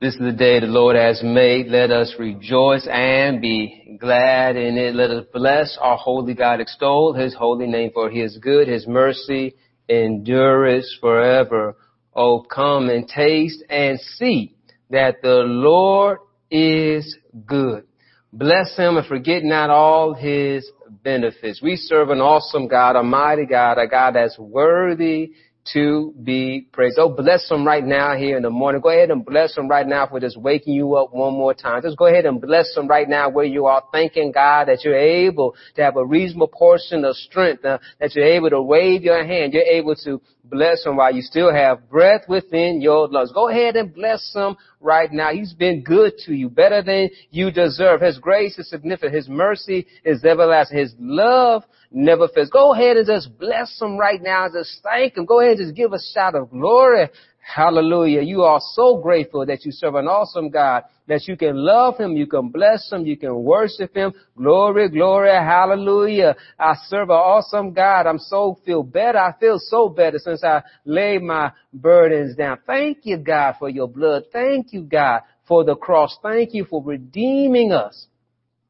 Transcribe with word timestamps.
This 0.00 0.14
is 0.14 0.20
the 0.20 0.32
day 0.32 0.58
the 0.58 0.66
Lord 0.66 0.96
has 0.96 1.22
made. 1.22 1.66
Let 1.66 1.90
us 1.90 2.14
rejoice 2.18 2.88
and 2.90 3.38
be 3.38 3.98
glad 4.00 4.56
in 4.56 4.78
it. 4.78 4.94
Let 4.94 5.10
us 5.10 5.26
bless 5.30 5.76
our 5.78 5.98
holy 5.98 6.32
God, 6.32 6.58
extol 6.58 7.12
his 7.12 7.34
holy 7.34 7.66
name 7.66 7.90
for 7.92 8.08
his 8.08 8.38
good, 8.38 8.66
his 8.66 8.86
mercy 8.86 9.56
endureth 9.90 10.86
forever. 11.02 11.76
Oh, 12.14 12.40
come 12.40 12.88
and 12.88 13.06
taste 13.06 13.62
and 13.68 14.00
see 14.00 14.54
that 14.88 15.20
the 15.20 15.42
Lord 15.44 16.20
is 16.50 17.18
good. 17.44 17.84
Bless 18.32 18.74
him 18.78 18.96
and 18.96 19.06
forget 19.06 19.44
not 19.44 19.68
all 19.68 20.14
his 20.14 20.66
benefits. 20.88 21.60
We 21.60 21.76
serve 21.76 22.08
an 22.08 22.22
awesome 22.22 22.68
God, 22.68 22.96
a 22.96 23.02
mighty 23.02 23.44
God, 23.44 23.76
a 23.76 23.86
God 23.86 24.14
that's 24.14 24.38
worthy 24.38 25.32
to 25.72 26.14
be 26.22 26.66
praised. 26.72 26.98
Oh, 26.98 27.10
bless 27.10 27.48
them 27.48 27.66
right 27.66 27.84
now 27.84 28.16
here 28.16 28.36
in 28.36 28.42
the 28.42 28.50
morning. 28.50 28.80
Go 28.80 28.88
ahead 28.88 29.10
and 29.10 29.24
bless 29.24 29.54
them 29.54 29.68
right 29.68 29.86
now 29.86 30.06
for 30.06 30.18
just 30.18 30.36
waking 30.36 30.74
you 30.74 30.94
up 30.96 31.12
one 31.12 31.34
more 31.34 31.54
time. 31.54 31.82
Just 31.82 31.96
go 31.96 32.06
ahead 32.06 32.26
and 32.26 32.40
bless 32.40 32.74
them 32.74 32.88
right 32.88 33.08
now 33.08 33.28
where 33.28 33.44
you 33.44 33.66
are, 33.66 33.82
thanking 33.92 34.32
God 34.32 34.68
that 34.68 34.84
you're 34.84 34.96
able 34.96 35.54
to 35.76 35.82
have 35.82 35.96
a 35.96 36.04
reasonable 36.04 36.48
portion 36.48 37.04
of 37.04 37.14
strength, 37.14 37.64
uh, 37.64 37.78
that 38.00 38.14
you're 38.14 38.24
able 38.24 38.50
to 38.50 38.62
wave 38.62 39.02
your 39.02 39.24
hand. 39.24 39.52
You're 39.52 39.62
able 39.62 39.94
to 39.96 40.20
bless 40.44 40.84
him 40.84 40.96
while 40.96 41.14
you 41.14 41.22
still 41.22 41.52
have 41.52 41.88
breath 41.88 42.22
within 42.28 42.80
your 42.80 43.08
lungs. 43.08 43.32
Go 43.32 43.48
ahead 43.48 43.76
and 43.76 43.94
bless 43.94 44.34
him 44.34 44.56
right 44.80 45.12
now. 45.12 45.30
He's 45.32 45.52
been 45.52 45.82
good 45.82 46.14
to 46.26 46.34
you, 46.34 46.48
better 46.48 46.82
than 46.82 47.10
you 47.30 47.50
deserve. 47.50 48.00
His 48.00 48.18
grace 48.18 48.58
is 48.58 48.68
significant. 48.68 49.14
His 49.14 49.28
mercy 49.28 49.86
is 50.04 50.24
everlasting. 50.24 50.78
His 50.78 50.94
love 50.98 51.64
never 51.90 52.28
fails. 52.28 52.50
Go 52.50 52.72
ahead 52.72 52.96
and 52.96 53.06
just 53.06 53.38
bless 53.38 53.80
him 53.80 53.96
right 53.96 54.20
now. 54.20 54.48
Just 54.52 54.80
thank 54.82 55.16
him. 55.16 55.26
Go 55.26 55.40
ahead 55.40 55.58
and 55.58 55.66
just 55.66 55.76
give 55.76 55.92
a 55.92 55.98
shout 56.14 56.34
of 56.34 56.50
glory. 56.50 57.08
Hallelujah. 57.40 58.22
You 58.22 58.42
are 58.42 58.60
so 58.74 58.98
grateful 58.98 59.44
that 59.46 59.64
you 59.64 59.72
serve 59.72 59.94
an 59.96 60.06
awesome 60.06 60.50
God, 60.50 60.84
that 61.10 61.26
you 61.26 61.36
can 61.36 61.56
love 61.56 61.98
Him, 61.98 62.16
you 62.16 62.28
can 62.28 62.50
bless 62.50 62.90
Him, 62.90 63.04
you 63.04 63.16
can 63.16 63.34
worship 63.42 63.96
Him. 63.96 64.14
Glory, 64.36 64.88
glory, 64.88 65.30
hallelujah. 65.30 66.36
I 66.56 66.74
serve 66.86 67.10
an 67.10 67.16
awesome 67.16 67.72
God. 67.72 68.06
I'm 68.06 68.20
so 68.20 68.60
feel 68.64 68.84
better. 68.84 69.18
I 69.18 69.34
feel 69.40 69.58
so 69.58 69.88
better 69.88 70.20
since 70.20 70.44
I 70.44 70.62
laid 70.84 71.22
my 71.22 71.50
burdens 71.72 72.36
down. 72.36 72.58
Thank 72.64 72.98
you, 73.02 73.16
God, 73.16 73.56
for 73.58 73.68
your 73.68 73.88
blood. 73.88 74.22
Thank 74.32 74.72
you, 74.72 74.82
God, 74.82 75.22
for 75.48 75.64
the 75.64 75.74
cross. 75.74 76.16
Thank 76.22 76.54
you 76.54 76.64
for 76.64 76.80
redeeming 76.80 77.72
us, 77.72 78.06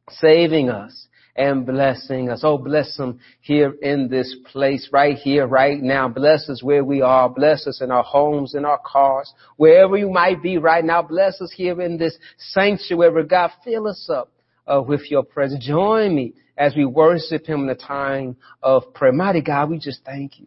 saving 0.08 0.70
us 0.70 1.08
and 1.36 1.64
blessing 1.64 2.28
us. 2.30 2.40
Oh, 2.42 2.58
bless 2.58 2.96
them 2.96 3.20
here 3.40 3.72
in 3.82 4.08
this 4.08 4.34
place, 4.52 4.88
right 4.92 5.16
here, 5.16 5.46
right 5.46 5.80
now. 5.80 6.08
Bless 6.08 6.48
us 6.48 6.62
where 6.62 6.84
we 6.84 7.02
are. 7.02 7.28
Bless 7.28 7.66
us 7.66 7.80
in 7.80 7.90
our 7.90 8.02
homes, 8.02 8.54
in 8.54 8.64
our 8.64 8.80
cars, 8.84 9.32
wherever 9.56 9.96
you 9.96 10.10
might 10.10 10.42
be 10.42 10.58
right 10.58 10.84
now. 10.84 11.02
Bless 11.02 11.40
us 11.40 11.52
here 11.54 11.80
in 11.80 11.96
this 11.96 12.16
sanctuary. 12.36 13.24
God, 13.24 13.50
fill 13.64 13.86
us 13.86 14.08
up 14.12 14.32
uh, 14.66 14.82
with 14.82 15.10
your 15.10 15.22
presence. 15.22 15.66
Join 15.66 16.14
me 16.14 16.34
as 16.56 16.74
we 16.76 16.84
worship 16.84 17.46
him 17.46 17.60
in 17.62 17.66
the 17.66 17.74
time 17.74 18.36
of 18.62 18.92
prayer. 18.94 19.12
Mighty 19.12 19.40
God, 19.40 19.70
we 19.70 19.78
just 19.78 20.04
thank 20.04 20.38
you 20.38 20.46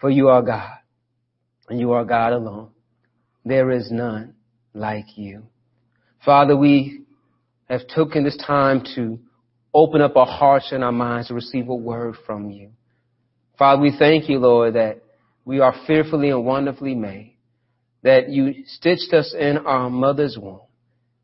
for 0.00 0.08
you 0.10 0.28
are 0.28 0.42
God 0.42 0.78
and 1.68 1.78
you 1.78 1.92
are 1.92 2.04
God 2.04 2.32
alone. 2.32 2.70
There 3.44 3.70
is 3.70 3.90
none 3.90 4.34
like 4.74 5.16
you. 5.16 5.42
Father, 6.24 6.56
we 6.56 7.02
have 7.68 7.86
taken 7.86 8.24
this 8.24 8.36
time 8.36 8.82
to 8.94 9.18
open 9.72 10.00
up 10.00 10.16
our 10.16 10.26
hearts 10.26 10.72
and 10.72 10.82
our 10.82 10.92
minds 10.92 11.28
to 11.28 11.34
receive 11.34 11.68
a 11.68 11.74
word 11.74 12.16
from 12.26 12.50
you. 12.50 12.70
Father, 13.58 13.82
we 13.82 13.94
thank 13.98 14.28
you, 14.28 14.38
Lord, 14.38 14.74
that 14.74 15.02
we 15.44 15.60
are 15.60 15.74
fearfully 15.86 16.30
and 16.30 16.44
wonderfully 16.44 16.94
made, 16.94 17.36
that 18.02 18.28
you 18.30 18.64
stitched 18.66 19.12
us 19.12 19.34
in 19.38 19.58
our 19.58 19.90
mother's 19.90 20.38
womb. 20.40 20.60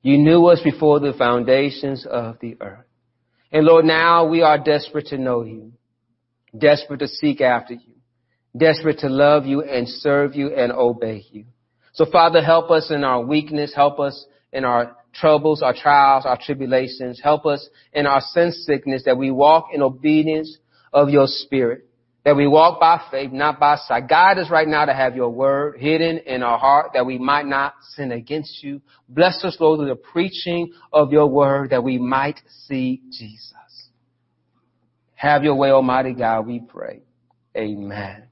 You 0.03 0.19
knew 0.19 0.47
us 0.47 0.61
before 0.63 1.01
the 1.01 1.15
foundations 1.17 2.07
of 2.07 2.37
the 2.41 2.57
earth. 2.61 2.85
And 3.51 3.65
Lord, 3.65 3.85
now 3.85 4.27
we 4.27 4.43
are 4.43 4.59
desperate 4.59 5.07
to 5.07 5.19
know 5.19 5.43
you, 5.43 5.73
desperate 6.57 7.01
to 7.01 7.09
seek 7.09 7.41
after 7.41 7.75
you, 7.75 7.95
desperate 8.57 8.99
to 8.99 9.09
love 9.09 9.47
you 9.47 9.63
and 9.63 9.89
serve 9.89 10.35
you 10.35 10.55
and 10.55 10.73
obey 10.73 11.25
you. 11.31 11.47
So 11.93 12.05
Father, 12.05 12.43
help 12.43 12.71
us 12.71 12.91
in 12.91 13.05
our 13.05 13.23
weakness, 13.23 13.73
help 13.75 13.99
us 13.99 14.27
in 14.53 14.65
our 14.65 14.97
troubles, 15.21 15.63
our 15.63 15.75
trials, 15.75 16.25
our 16.27 16.39
tribulations. 16.41 17.21
Help 17.23 17.47
us 17.47 17.69
in 17.93 18.07
our 18.07 18.21
sin 18.21 18.53
sickness 18.53 19.03
that 19.05 19.17
we 19.17 19.31
walk 19.31 19.69
in 19.73 19.83
obedience 19.83 20.57
of 20.93 21.09
your 21.09 21.27
spirit. 21.27 21.83
That 22.25 22.35
we 22.35 22.49
walk 22.49 22.81
by 22.81 23.01
faith, 23.11 23.31
not 23.31 23.61
by 23.61 23.77
sight. 23.77 24.09
Guide 24.09 24.39
us 24.39 24.51
right 24.51 24.67
now 24.67 24.85
to 24.85 24.93
have 24.93 25.15
your 25.15 25.31
word 25.31 25.79
hidden 25.79 26.19
in 26.19 26.43
our 26.43 26.59
heart 26.59 26.91
that 26.95 27.07
we 27.07 27.19
might 27.19 27.47
not 27.47 27.75
sin 27.95 28.11
against 28.11 28.65
you. 28.65 28.83
Bless 29.09 29.45
us, 29.45 29.57
Lord, 29.61 29.79
with 29.79 29.89
the 29.89 29.95
preaching 29.95 30.73
of 30.93 31.13
your 31.13 31.29
word 31.29 31.71
that 31.71 31.85
we 31.85 31.99
might 31.99 32.41
see 32.67 33.01
Jesus. 33.13 33.53
Have 35.15 35.45
your 35.45 35.55
way, 35.55 35.71
Almighty 35.71 36.15
God, 36.15 36.47
we 36.47 36.61
pray. 36.61 37.03
Amen. 37.57 38.25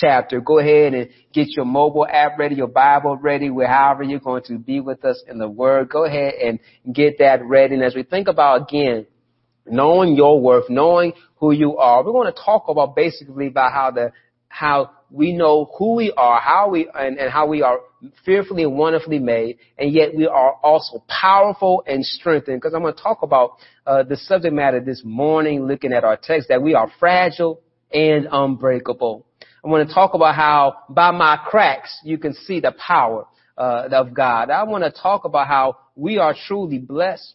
chapter. 0.00 0.40
Go 0.40 0.58
ahead 0.58 0.94
and 0.94 1.08
get 1.32 1.48
your 1.56 1.64
mobile 1.64 2.06
app 2.06 2.38
ready, 2.38 2.54
your 2.54 2.68
Bible 2.68 3.16
ready, 3.16 3.48
however 3.48 4.02
you're 4.02 4.20
going 4.20 4.42
to 4.44 4.58
be 4.58 4.80
with 4.80 5.04
us 5.04 5.22
in 5.28 5.38
the 5.38 5.48
Word. 5.48 5.88
Go 5.88 6.04
ahead 6.04 6.34
and 6.34 6.58
get 6.94 7.18
that 7.18 7.44
ready. 7.44 7.74
And 7.74 7.84
as 7.84 7.94
we 7.94 8.02
think 8.02 8.28
about 8.28 8.62
again, 8.62 9.06
knowing 9.66 10.16
your 10.16 10.40
worth, 10.40 10.68
knowing 10.68 11.12
who 11.36 11.52
you 11.52 11.76
are, 11.76 12.04
we're 12.04 12.12
going 12.12 12.32
to 12.32 12.40
talk 12.44 12.64
about 12.68 12.96
basically 12.96 13.48
about 13.48 13.72
how 13.72 13.90
the 13.90 14.12
how 14.48 14.90
we 15.10 15.32
know 15.32 15.70
who 15.78 15.94
we 15.94 16.12
are, 16.16 16.40
how 16.40 16.70
we 16.70 16.88
and, 16.94 17.18
and 17.18 17.30
how 17.30 17.46
we 17.46 17.62
are 17.62 17.80
fearfully 18.24 18.64
and 18.64 18.76
wonderfully 18.76 19.18
made, 19.18 19.58
and 19.78 19.92
yet 19.92 20.14
we 20.14 20.26
are 20.26 20.54
also 20.62 21.04
powerful 21.08 21.82
and 21.86 22.04
strengthened. 22.04 22.60
Because 22.60 22.74
I'm 22.74 22.82
going 22.82 22.94
to 22.94 23.02
talk 23.02 23.22
about 23.22 23.52
uh, 23.86 24.02
the 24.02 24.16
subject 24.16 24.54
matter 24.54 24.80
this 24.80 25.02
morning, 25.04 25.66
looking 25.66 25.92
at 25.92 26.04
our 26.04 26.16
text, 26.16 26.48
that 26.48 26.62
we 26.62 26.74
are 26.74 26.90
fragile 26.98 27.60
and 27.92 28.26
unbreakable. 28.30 29.26
I 29.64 29.68
want 29.68 29.88
to 29.88 29.94
talk 29.94 30.14
about 30.14 30.34
how 30.34 30.78
by 30.88 31.12
my 31.12 31.38
cracks 31.46 32.00
you 32.02 32.18
can 32.18 32.34
see 32.34 32.60
the 32.60 32.72
power 32.72 33.26
uh, 33.56 33.88
of 33.92 34.12
God. 34.12 34.50
I 34.50 34.64
want 34.64 34.82
to 34.82 34.90
talk 34.90 35.24
about 35.24 35.46
how 35.46 35.76
we 35.94 36.18
are 36.18 36.34
truly 36.48 36.78
blessed 36.78 37.34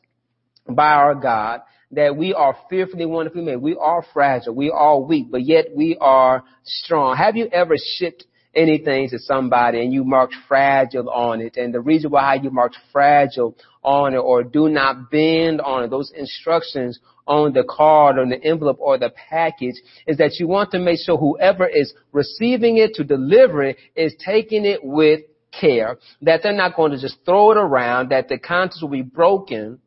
by 0.69 0.91
our 0.91 1.15
God, 1.15 1.61
that 1.91 2.17
we 2.17 2.33
are 2.33 2.57
fearfully 2.69 3.05
wonderfully 3.05 3.43
made. 3.43 3.57
We 3.57 3.77
are 3.79 4.03
fragile. 4.13 4.55
We 4.55 4.69
are 4.71 4.99
weak, 4.99 5.27
but 5.31 5.43
yet 5.43 5.67
we 5.73 5.97
are 6.01 6.43
strong. 6.63 7.15
Have 7.15 7.37
you 7.37 7.47
ever 7.47 7.75
shipped 7.77 8.25
anything 8.53 9.09
to 9.09 9.19
somebody 9.19 9.81
and 9.81 9.93
you 9.93 10.03
marked 10.03 10.35
fragile 10.49 11.09
on 11.09 11.39
it? 11.39 11.55
And 11.55 11.73
the 11.73 11.79
reason 11.79 12.11
why 12.11 12.35
you 12.35 12.49
marked 12.49 12.77
fragile 12.91 13.55
on 13.83 14.13
it 14.13 14.17
or 14.17 14.43
do 14.43 14.67
not 14.67 15.09
bend 15.09 15.61
on 15.61 15.85
it, 15.85 15.89
those 15.89 16.11
instructions 16.13 16.99
on 17.27 17.53
the 17.53 17.63
card, 17.63 18.19
on 18.19 18.29
the 18.29 18.43
envelope, 18.43 18.77
or 18.79 18.97
the 18.97 19.11
package 19.29 19.75
is 20.05 20.17
that 20.17 20.39
you 20.39 20.47
want 20.47 20.71
to 20.71 20.79
make 20.79 20.99
sure 20.99 21.17
whoever 21.17 21.67
is 21.67 21.93
receiving 22.11 22.77
it 22.77 22.93
to 22.95 23.03
deliver 23.03 23.63
it 23.63 23.77
is 23.95 24.15
taking 24.23 24.65
it 24.65 24.83
with 24.83 25.21
care, 25.59 25.97
that 26.21 26.41
they're 26.43 26.53
not 26.53 26.75
going 26.75 26.91
to 26.91 26.99
just 26.99 27.17
throw 27.25 27.51
it 27.51 27.57
around, 27.57 28.09
that 28.09 28.29
the 28.29 28.37
contents 28.37 28.81
will 28.81 28.89
be 28.89 29.01
broken 29.01 29.79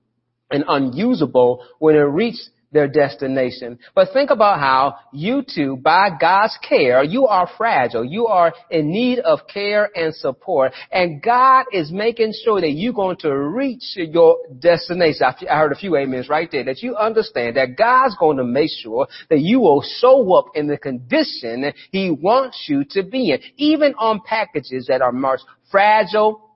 and 0.50 0.64
unusable 0.68 1.64
when 1.78 1.94
it 1.94 2.00
reaches 2.00 2.50
their 2.72 2.88
destination. 2.88 3.78
But 3.94 4.08
think 4.12 4.30
about 4.30 4.60
how 4.60 4.96
you 5.12 5.42
too, 5.42 5.76
by 5.76 6.10
God's 6.20 6.56
care, 6.66 7.02
you 7.02 7.26
are 7.26 7.48
fragile. 7.56 8.04
You 8.04 8.26
are 8.26 8.52
in 8.70 8.90
need 8.90 9.18
of 9.20 9.40
care 9.52 9.90
and 9.94 10.14
support. 10.14 10.72
And 10.90 11.22
God 11.22 11.66
is 11.72 11.90
making 11.90 12.32
sure 12.44 12.60
that 12.60 12.70
you're 12.70 12.92
going 12.92 13.16
to 13.18 13.36
reach 13.36 13.82
your 13.96 14.38
destination. 14.58 15.26
I 15.50 15.58
heard 15.58 15.72
a 15.72 15.76
few 15.76 15.96
amens 15.96 16.28
right 16.28 16.48
there. 16.50 16.64
That 16.64 16.82
you 16.82 16.96
understand 16.96 17.56
that 17.56 17.76
God's 17.76 18.16
going 18.18 18.36
to 18.36 18.44
make 18.44 18.70
sure 18.70 19.08
that 19.28 19.40
you 19.40 19.60
will 19.60 19.82
show 19.82 20.32
up 20.34 20.46
in 20.54 20.66
the 20.66 20.78
condition 20.78 21.72
He 21.90 22.10
wants 22.10 22.66
you 22.68 22.84
to 22.90 23.02
be 23.02 23.32
in. 23.32 23.40
Even 23.56 23.94
on 23.94 24.20
packages 24.24 24.86
that 24.88 25.02
are 25.02 25.12
marked 25.12 25.44
fragile, 25.70 26.49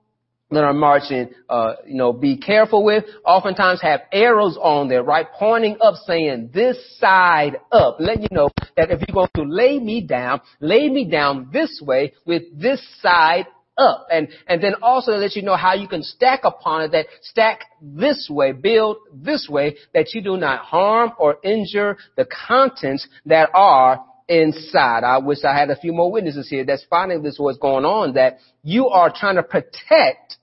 that 0.51 0.63
are 0.63 0.73
marching, 0.73 1.29
uh, 1.49 1.73
you 1.87 1.95
know, 1.95 2.13
be 2.13 2.37
careful 2.37 2.83
with, 2.83 3.03
oftentimes 3.25 3.81
have 3.81 4.01
arrows 4.11 4.57
on 4.61 4.87
there, 4.87 5.03
right? 5.03 5.25
Pointing 5.39 5.77
up 5.81 5.95
saying 6.05 6.51
this 6.53 6.77
side 6.99 7.57
up. 7.71 7.97
Let 7.99 8.21
you 8.21 8.27
know 8.31 8.49
that 8.77 8.91
if 8.91 9.01
you're 9.07 9.13
going 9.13 9.29
to 9.35 9.53
lay 9.53 9.79
me 9.79 10.01
down, 10.01 10.41
lay 10.59 10.87
me 10.87 11.09
down 11.09 11.49
this 11.51 11.81
way 11.83 12.13
with 12.25 12.43
this 12.59 12.81
side 13.01 13.47
up. 13.77 14.05
And, 14.11 14.27
and 14.47 14.61
then 14.61 14.75
also 14.81 15.13
let 15.13 15.35
you 15.35 15.41
know 15.41 15.55
how 15.55 15.73
you 15.73 15.87
can 15.87 16.03
stack 16.03 16.41
upon 16.43 16.83
it 16.83 16.91
that 16.91 17.07
stack 17.21 17.61
this 17.81 18.27
way, 18.31 18.51
build 18.51 18.97
this 19.13 19.47
way, 19.49 19.77
that 19.93 20.13
you 20.13 20.21
do 20.21 20.37
not 20.37 20.59
harm 20.59 21.13
or 21.19 21.37
injure 21.43 21.97
the 22.15 22.25
contents 22.47 23.07
that 23.25 23.49
are 23.53 24.05
inside. 24.27 25.03
I 25.03 25.19
wish 25.19 25.39
I 25.43 25.57
had 25.57 25.69
a 25.69 25.75
few 25.75 25.93
more 25.93 26.11
witnesses 26.11 26.49
here 26.49 26.65
that's 26.65 26.85
finding 26.89 27.21
this 27.21 27.37
what's 27.37 27.57
going 27.57 27.85
on, 27.85 28.13
that 28.13 28.39
you 28.63 28.87
are 28.87 29.11
trying 29.13 29.35
to 29.35 29.43
protect 29.43 30.37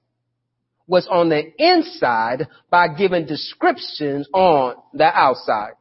what's 0.87 1.09
on 1.09 1.29
the 1.29 1.43
inside 1.59 2.49
by 2.71 2.89
giving 2.89 3.27
descriptions 3.27 4.29
on 4.33 4.77
the 4.93 5.05
outside. 5.05 5.73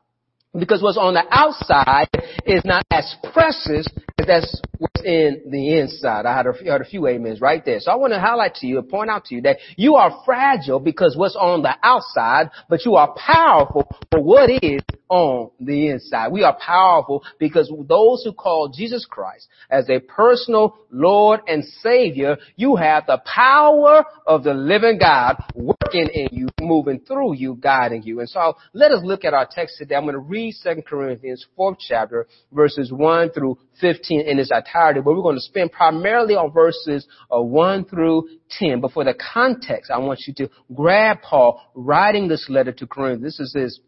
Because 0.58 0.82
what's 0.82 0.98
on 0.98 1.14
the 1.14 1.24
outside 1.32 2.10
is 2.46 2.62
not 2.66 2.84
as 2.92 3.16
precious 3.32 3.88
as 4.20 4.28
that's 4.28 4.62
in 5.04 5.42
the 5.50 5.80
inside. 5.80 6.26
I 6.26 6.36
had 6.36 6.46
a, 6.48 6.82
a 6.82 6.84
few 6.86 7.08
amens 7.08 7.42
right 7.42 7.64
there. 7.64 7.80
So 7.80 7.92
I 7.92 7.96
want 7.96 8.14
to 8.14 8.20
highlight 8.20 8.56
to 8.56 8.68
you 8.68 8.80
and 8.80 8.90
point 8.90 9.10
out 9.10 9.26
to 9.26 9.36
you 9.36 9.42
that 9.42 9.58
you 9.76 9.96
are 9.96 10.22
fragile 10.26 10.80
because 10.80 11.16
what's 11.18 11.36
on 11.36 11.62
the 11.62 11.76
outside, 11.84 12.50
but 12.70 12.86
you 12.86 12.96
are 12.96 13.14
powerful 13.16 13.88
for 14.12 14.22
what 14.22 14.50
is 14.50 14.82
on 15.10 15.52
the 15.60 15.90
inside. 15.90 16.32
We 16.32 16.44
are 16.44 16.58
powerful 16.58 17.24
because 17.38 17.72
those 17.88 18.24
who 18.24 18.34
call 18.34 18.70
Jesus 18.70 19.06
Christ 19.06 19.48
as 19.70 19.90
a 19.90 20.00
personal 20.00 20.78
Lord 20.90 21.42
and 21.48 21.64
Savior, 21.82 22.38
you 22.56 22.76
have 22.76 23.06
the 23.08 23.22
power 23.26 24.06
of 24.26 24.44
the 24.44 24.54
living 24.54 25.00
God 25.00 25.44
working 25.54 26.08
in 26.14 26.30
you, 26.32 26.48
moving 26.60 27.02
through 27.02 27.36
you, 27.36 27.56
guiding 27.56 28.04
you. 28.04 28.20
And 28.20 28.30
so 28.30 28.56
let 28.74 28.92
us 28.92 29.02
look 29.04 29.26
at 29.26 29.34
our 29.34 29.48
text 29.50 29.78
today. 29.78 29.96
I'm 29.96 30.04
going 30.04 30.14
to 30.14 30.20
read 30.20 30.54
2 30.64 30.82
Corinthians 30.88 31.46
4th 31.58 31.78
chapter, 31.80 32.28
verses 32.52 32.92
1 32.92 33.32
through 33.32 33.58
15 33.80 34.22
in 34.22 34.40
its 34.40 34.52
entirety, 34.52 34.91
but 35.00 35.16
we're 35.16 35.22
going 35.22 35.38
to 35.38 35.42
spend 35.42 35.72
primarily 35.72 36.36
on 36.36 36.52
verses 36.52 37.08
uh, 37.34 37.42
1 37.42 37.86
through 37.86 38.28
10. 38.50 38.82
But 38.82 38.92
for 38.92 39.06
the 39.06 39.14
context, 39.14 39.90
I 39.90 40.00
want 40.00 40.22
you 40.28 40.34
to 40.36 40.50
grab 40.74 41.22
Paul 41.22 41.62
writing 41.74 42.28
this 42.28 42.48
letter 42.50 42.74
to 42.74 42.88
Corinthians. 42.88 43.38
This 43.38 43.40
is 43.40 43.54
his 43.54 43.80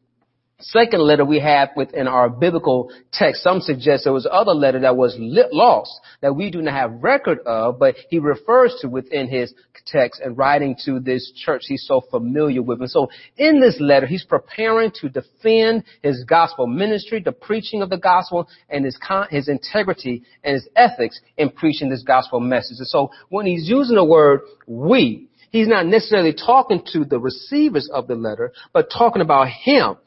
second 0.63 1.01
letter 1.01 1.25
we 1.25 1.39
have 1.39 1.69
within 1.75 2.07
our 2.07 2.30
biblical 2.30 2.92
text. 3.12 3.44
Some 3.44 3.62
suggest 3.62 4.06
there 4.06 4.13
was 4.13 4.27
other 4.30 4.54
letter 4.54 4.80
that 4.81 4.95
was 4.95 5.15
lost 5.19 5.92
that 6.21 6.36
we 6.36 6.50
do 6.51 6.62
not 6.62 6.74
have 6.74 7.04
record 7.04 7.39
of, 7.45 7.80
but 7.80 7.95
he 8.10 8.19
refers 8.19 8.75
to 8.81 8.88
within 8.88 9.27
his 9.27 9.54
text 9.86 10.21
and 10.24 10.38
writing 10.38 10.75
to 10.86 11.00
this 11.00 11.31
church 11.36 11.63
he's 11.68 11.86
so 11.86 12.01
familiar 12.10 12.62
with. 12.62 12.80
And 12.80 12.89
so 12.89 13.10
in 13.38 13.60
this 13.60 13.77
letter, 13.80 14.06
he's 14.06 14.24
preparing 14.24 14.92
to 15.01 15.10
defend 15.10 15.83
his 16.01 16.24
gospel 16.24 16.68
ministry, 16.68 17.21
the 17.21 17.31
preaching 17.31 17.81
of 17.81 17.89
the 17.89 17.98
gospel, 17.98 18.48
and 18.69 18.86
his 18.86 18.98
con- 18.98 19.27
his 19.30 19.48
integrity 19.48 20.24
and 20.44 20.56
his 20.56 20.68
ethics 20.75 21.19
in 21.38 21.50
preaching 21.50 21.89
this 21.89 22.04
gospel 22.04 22.39
message. 22.39 22.77
And 22.80 22.88
so 22.88 23.12
when 23.30 23.45
he's 23.45 23.68
using 23.68 23.95
the 23.95 24.06
word 24.06 24.42
we, 24.68 25.27
he's 25.51 25.68
not 25.68 25.86
necessarily 25.86 26.33
talking 26.33 26.83
to 26.94 27.06
the 27.06 27.19
receivers 27.19 27.89
of 27.94 28.07
the 28.07 28.16
letter, 28.16 28.54
but 28.71 28.89
talking 28.89 29.21
about 29.21 29.48
him 29.50 29.98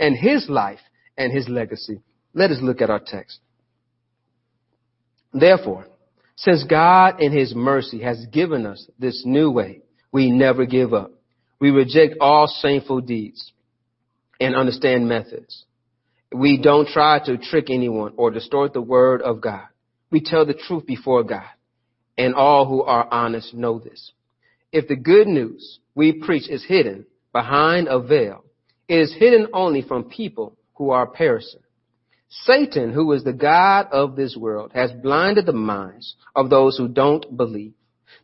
and 0.00 0.16
his 0.16 0.48
life 0.48 0.80
and 1.16 1.32
his 1.32 1.48
legacy. 1.48 2.00
Let 2.34 2.50
us 2.50 2.58
look 2.60 2.80
at 2.80 2.90
our 2.90 3.02
text. 3.04 3.38
Therefore, 5.32 5.86
since 6.36 6.64
God 6.64 7.20
in 7.20 7.32
his 7.32 7.54
mercy 7.54 8.02
has 8.02 8.26
given 8.32 8.66
us 8.66 8.88
this 8.98 9.22
new 9.26 9.50
way, 9.50 9.82
we 10.10 10.30
never 10.30 10.64
give 10.64 10.94
up. 10.94 11.12
We 11.60 11.70
reject 11.70 12.14
all 12.20 12.52
shameful 12.62 13.02
deeds 13.02 13.52
and 14.40 14.56
understand 14.56 15.06
methods. 15.06 15.66
We 16.32 16.58
don't 16.60 16.88
try 16.88 17.20
to 17.26 17.36
trick 17.36 17.66
anyone 17.68 18.14
or 18.16 18.30
distort 18.30 18.72
the 18.72 18.80
word 18.80 19.20
of 19.20 19.40
God. 19.40 19.66
We 20.10 20.22
tell 20.22 20.46
the 20.46 20.54
truth 20.54 20.86
before 20.86 21.22
God, 21.22 21.44
and 22.16 22.34
all 22.34 22.66
who 22.66 22.82
are 22.82 23.06
honest 23.10 23.52
know 23.54 23.78
this. 23.78 24.12
If 24.72 24.88
the 24.88 24.96
good 24.96 25.26
news 25.26 25.78
we 25.94 26.12
preach 26.12 26.48
is 26.48 26.64
hidden 26.64 27.06
behind 27.32 27.88
a 27.88 28.00
veil, 28.00 28.44
it 28.90 28.98
is 28.98 29.14
hidden 29.16 29.46
only 29.52 29.82
from 29.82 30.10
people 30.10 30.56
who 30.74 30.90
are 30.90 31.06
perishing. 31.06 31.60
Satan, 32.28 32.92
who 32.92 33.12
is 33.12 33.22
the 33.22 33.32
God 33.32 33.86
of 33.92 34.16
this 34.16 34.36
world, 34.36 34.72
has 34.74 34.90
blinded 34.90 35.46
the 35.46 35.52
minds 35.52 36.16
of 36.34 36.50
those 36.50 36.76
who 36.76 36.88
don't 36.88 37.36
believe. 37.36 37.72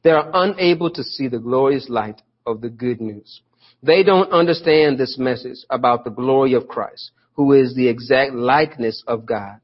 They 0.02 0.10
are 0.10 0.28
unable 0.34 0.90
to 0.90 1.04
see 1.04 1.28
the 1.28 1.38
glorious 1.38 1.88
light 1.88 2.20
of 2.44 2.62
the 2.62 2.68
good 2.68 3.00
news. 3.00 3.42
They 3.80 4.02
don't 4.02 4.32
understand 4.32 4.98
this 4.98 5.16
message 5.16 5.58
about 5.70 6.02
the 6.02 6.10
glory 6.10 6.54
of 6.54 6.66
Christ, 6.66 7.12
who 7.34 7.52
is 7.52 7.76
the 7.76 7.86
exact 7.86 8.32
likeness 8.32 9.04
of 9.06 9.24
God. 9.24 9.60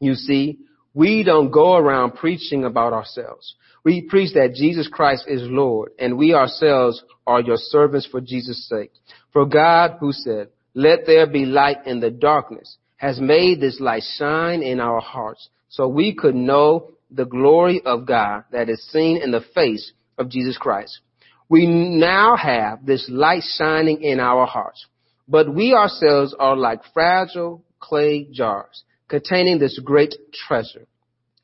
You 0.00 0.14
see, 0.16 0.58
we 0.94 1.22
don't 1.22 1.52
go 1.52 1.76
around 1.76 2.16
preaching 2.16 2.64
about 2.64 2.92
ourselves. 2.92 3.54
We 3.84 4.02
preach 4.02 4.32
that 4.34 4.54
Jesus 4.54 4.88
Christ 4.88 5.26
is 5.28 5.42
Lord, 5.44 5.92
and 5.98 6.16
we 6.16 6.32
ourselves 6.32 7.02
are 7.26 7.42
your 7.42 7.58
servants 7.58 8.06
for 8.10 8.20
Jesus' 8.20 8.66
sake. 8.68 8.92
For 9.32 9.44
God, 9.46 9.98
who 10.00 10.12
said, 10.12 10.48
let 10.74 11.06
there 11.06 11.26
be 11.26 11.44
light 11.44 11.86
in 11.86 12.00
the 12.00 12.10
darkness, 12.10 12.78
has 12.96 13.20
made 13.20 13.60
this 13.60 13.80
light 13.80 14.02
shine 14.16 14.62
in 14.62 14.80
our 14.80 15.00
hearts 15.00 15.48
so 15.68 15.86
we 15.86 16.14
could 16.14 16.34
know 16.34 16.92
the 17.10 17.26
glory 17.26 17.82
of 17.84 18.06
God 18.06 18.44
that 18.50 18.68
is 18.68 18.82
seen 18.90 19.20
in 19.22 19.30
the 19.30 19.44
face 19.54 19.92
of 20.18 20.30
Jesus 20.30 20.56
Christ. 20.56 21.00
We 21.48 21.66
now 21.66 22.36
have 22.36 22.86
this 22.86 23.06
light 23.10 23.42
shining 23.42 24.02
in 24.02 24.18
our 24.18 24.46
hearts, 24.46 24.86
but 25.28 25.52
we 25.52 25.74
ourselves 25.74 26.34
are 26.38 26.56
like 26.56 26.80
fragile 26.92 27.62
clay 27.78 28.26
jars 28.32 28.84
containing 29.08 29.58
this 29.58 29.78
great 29.84 30.14
treasure. 30.32 30.86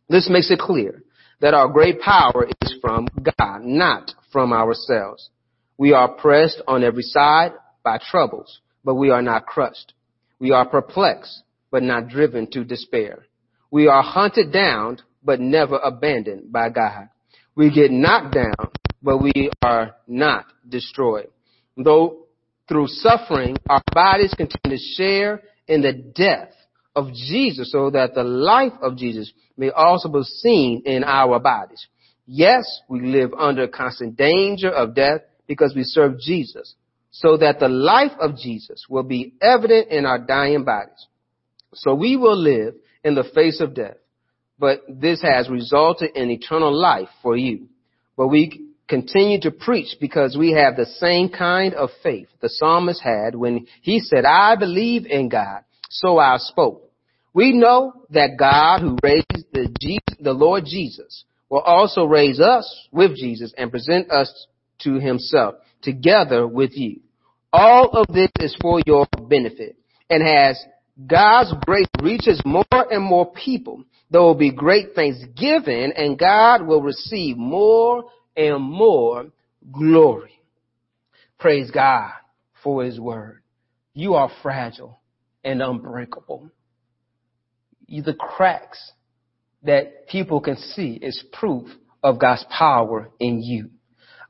This 0.09 0.29
makes 0.31 0.51
it 0.51 0.59
clear 0.59 1.03
that 1.41 1.55
our 1.55 1.69
great 1.69 2.01
power 2.01 2.47
is 2.63 2.75
from 2.81 3.09
God, 3.23 3.63
not 3.63 4.13
from 4.33 4.53
ourselves. 4.53 5.31
We 5.79 5.93
are 5.93 6.09
pressed 6.09 6.61
on 6.67 6.85
every 6.85 7.03
side, 7.03 7.53
by 7.83 7.99
troubles, 8.11 8.61
but 8.85 8.95
we 8.95 9.11
are 9.11 9.23
not 9.23 9.47
crushed. 9.47 9.95
We 10.39 10.53
are 10.53 10.69
perplexed, 10.69 11.43
but 11.71 11.83
not 11.83 12.09
driven 12.09 12.51
to 12.53 12.65
despair. 12.65 13.27
We 13.71 13.87
are 13.89 14.03
hunted 14.03 14.53
down, 14.53 14.99
but 15.23 15.41
never 15.41 15.77
abandoned 15.77 16.53
by 16.53 16.71
God. 16.71 17.09
We 17.55 17.71
get 17.71 17.91
knocked 17.91 18.35
down, 18.35 18.71
but 19.03 19.19
we 19.19 19.51
are 19.63 19.97
not 20.07 20.47
destroyed. 20.69 21.29
Though 21.77 22.27
through 22.69 22.89
suffering, 22.89 23.57
our 23.69 23.83
bodies 23.93 24.35
continue 24.37 24.77
to 24.77 24.83
share 24.97 25.43
in 25.67 25.83
the 25.83 25.93
death 25.93 26.53
of 26.95 27.13
Jesus 27.13 27.73
so 27.73 27.91
that 27.91 28.15
the 28.15 28.25
life 28.25 28.73
of 28.83 28.97
Jesus 28.97 29.33
may 29.57 29.71
also 29.71 30.09
be 30.09 30.23
seen 30.23 30.83
in 30.85 31.05
our 31.05 31.39
bodies. 31.39 31.87
Yes, 32.27 32.81
we 32.89 33.01
live 33.01 33.33
under 33.37 33.69
constant 33.69 34.17
danger 34.17 34.71
of 34.71 34.95
death 34.95 35.23
because 35.47 35.75
we 35.75 35.83
serve 35.83 36.21
Jesus, 36.21 36.75
so 37.11 37.37
that 37.39 37.59
the 37.59 37.69
life 37.69 38.13
of 38.21 38.37
Jesus 38.37 38.87
will 38.89 39.03
be 39.03 39.35
evident 39.43 39.89
in 39.89 40.07
our 40.07 40.19
dying 40.19 40.65
bodies. 40.65 41.09
So 41.75 41.95
we 41.95 42.17
will 42.17 42.37
live 42.37 42.75
in 43.03 43.15
the 43.15 43.29
face 43.35 43.61
of 43.61 43.75
death, 43.75 43.97
but 44.59 44.83
this 44.89 45.23
has 45.23 45.49
resulted 45.49 46.11
in 46.15 46.31
eternal 46.31 46.73
life 46.73 47.09
for 47.23 47.37
you. 47.37 47.69
But 48.17 48.29
we 48.29 48.69
continue 48.89 49.41
to 49.41 49.51
preach 49.51 49.97
because 50.01 50.37
we 50.39 50.53
have 50.53 50.77
the 50.77 50.87
same 50.87 51.31
kind 51.31 51.75
of 51.75 51.91
faith 52.03 52.29
the 52.41 52.49
psalmist 52.49 53.03
had 53.03 53.35
when 53.35 53.67
he 53.83 54.01
said, 54.01 54.25
I 54.25 54.57
believe 54.57 55.07
in 55.07 55.29
God, 55.29 55.63
so 55.91 56.19
I 56.19 56.37
spoke. 56.39 56.89
We 57.35 57.53
know 57.53 57.93
that 58.11 58.37
God 58.39 58.81
who 58.81 58.97
raised 59.03 59.27
the, 59.53 59.69
Jesus, 59.81 60.19
the 60.21 60.33
Lord 60.33 60.65
Jesus 60.65 61.25
will 61.49 61.61
also 61.61 62.05
raise 62.05 62.41
us 62.41 62.89
with 62.93 63.17
Jesus 63.17 63.53
and 63.59 63.71
present 63.71 64.11
us 64.11 64.47
to 64.83 64.95
himself 64.95 65.57
together 65.83 66.47
with 66.47 66.71
you. 66.75 67.01
All 67.53 67.91
of 67.91 68.07
this 68.15 68.31
is 68.39 68.57
for 68.61 68.81
your 68.87 69.07
benefit. 69.29 69.77
And 70.09 70.23
as 70.23 70.63
God's 71.07 71.53
grace 71.67 71.87
reaches 72.01 72.41
more 72.45 72.65
and 72.73 73.03
more 73.03 73.33
people, 73.33 73.85
there 74.11 74.21
will 74.21 74.37
be 74.37 74.53
great 74.53 74.95
thanksgiving 74.95 75.93
and 75.97 76.19
God 76.19 76.67
will 76.67 76.83
receive 76.83 77.37
more 77.37 78.05
and 78.37 78.63
more 78.63 79.27
glory. 79.73 80.41
Praise 81.39 81.71
God 81.71 82.13
for 82.63 82.85
his 82.85 83.01
word. 83.01 83.43
You 83.95 84.15
are 84.15 84.31
fragile 84.43 85.00
and 85.45 85.63
unbreakable. 85.63 86.51
The 87.89 88.15
cracks 88.15 88.93
that 89.63 90.09
people 90.09 90.41
can 90.41 90.57
see 90.57 90.99
is 91.01 91.23
proof 91.33 91.69
of 92.03 92.19
God's 92.21 92.45
power 92.51 93.11
in 93.19 93.43
you. 93.43 93.71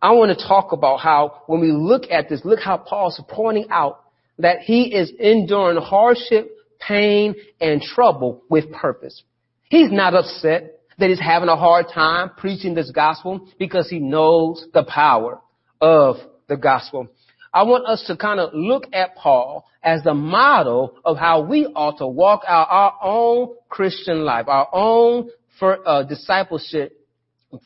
I 0.02 0.12
want 0.12 0.36
to 0.36 0.46
talk 0.46 0.72
about 0.72 0.98
how 1.00 1.42
when 1.46 1.60
we 1.60 1.72
look 1.72 2.04
at 2.10 2.28
this, 2.28 2.40
look 2.44 2.60
how 2.60 2.78
Paul's 2.78 3.20
pointing 3.28 3.66
out 3.70 4.02
that 4.38 4.60
he 4.60 4.94
is 4.94 5.12
enduring 5.18 5.76
hardship, 5.82 6.50
pain, 6.80 7.34
and 7.60 7.82
trouble 7.82 8.42
with 8.48 8.72
purpose. 8.72 9.22
He's 9.68 9.92
not 9.92 10.14
upset 10.14 10.80
that 10.98 11.10
he's 11.10 11.20
having 11.20 11.48
a 11.48 11.56
hard 11.56 11.86
time 11.92 12.30
preaching 12.36 12.74
this 12.74 12.90
gospel 12.90 13.48
because 13.58 13.88
he 13.90 13.98
knows 13.98 14.66
the 14.72 14.84
power 14.84 15.40
of 15.80 16.16
the 16.48 16.56
gospel. 16.56 17.08
I 17.52 17.64
want 17.64 17.86
us 17.86 18.04
to 18.06 18.16
kind 18.16 18.38
of 18.38 18.50
look 18.54 18.84
at 18.92 19.16
Paul 19.16 19.66
as 19.82 20.02
the 20.02 20.14
model 20.14 20.96
of 21.04 21.16
how 21.16 21.42
we 21.42 21.66
ought 21.66 21.98
to 21.98 22.06
walk 22.06 22.42
out 22.46 22.68
our 22.70 22.94
own 23.02 23.54
Christian 23.68 24.24
life, 24.24 24.46
our 24.48 24.68
own 24.72 25.30
for, 25.58 25.86
uh, 25.86 26.02
discipleship 26.04 26.96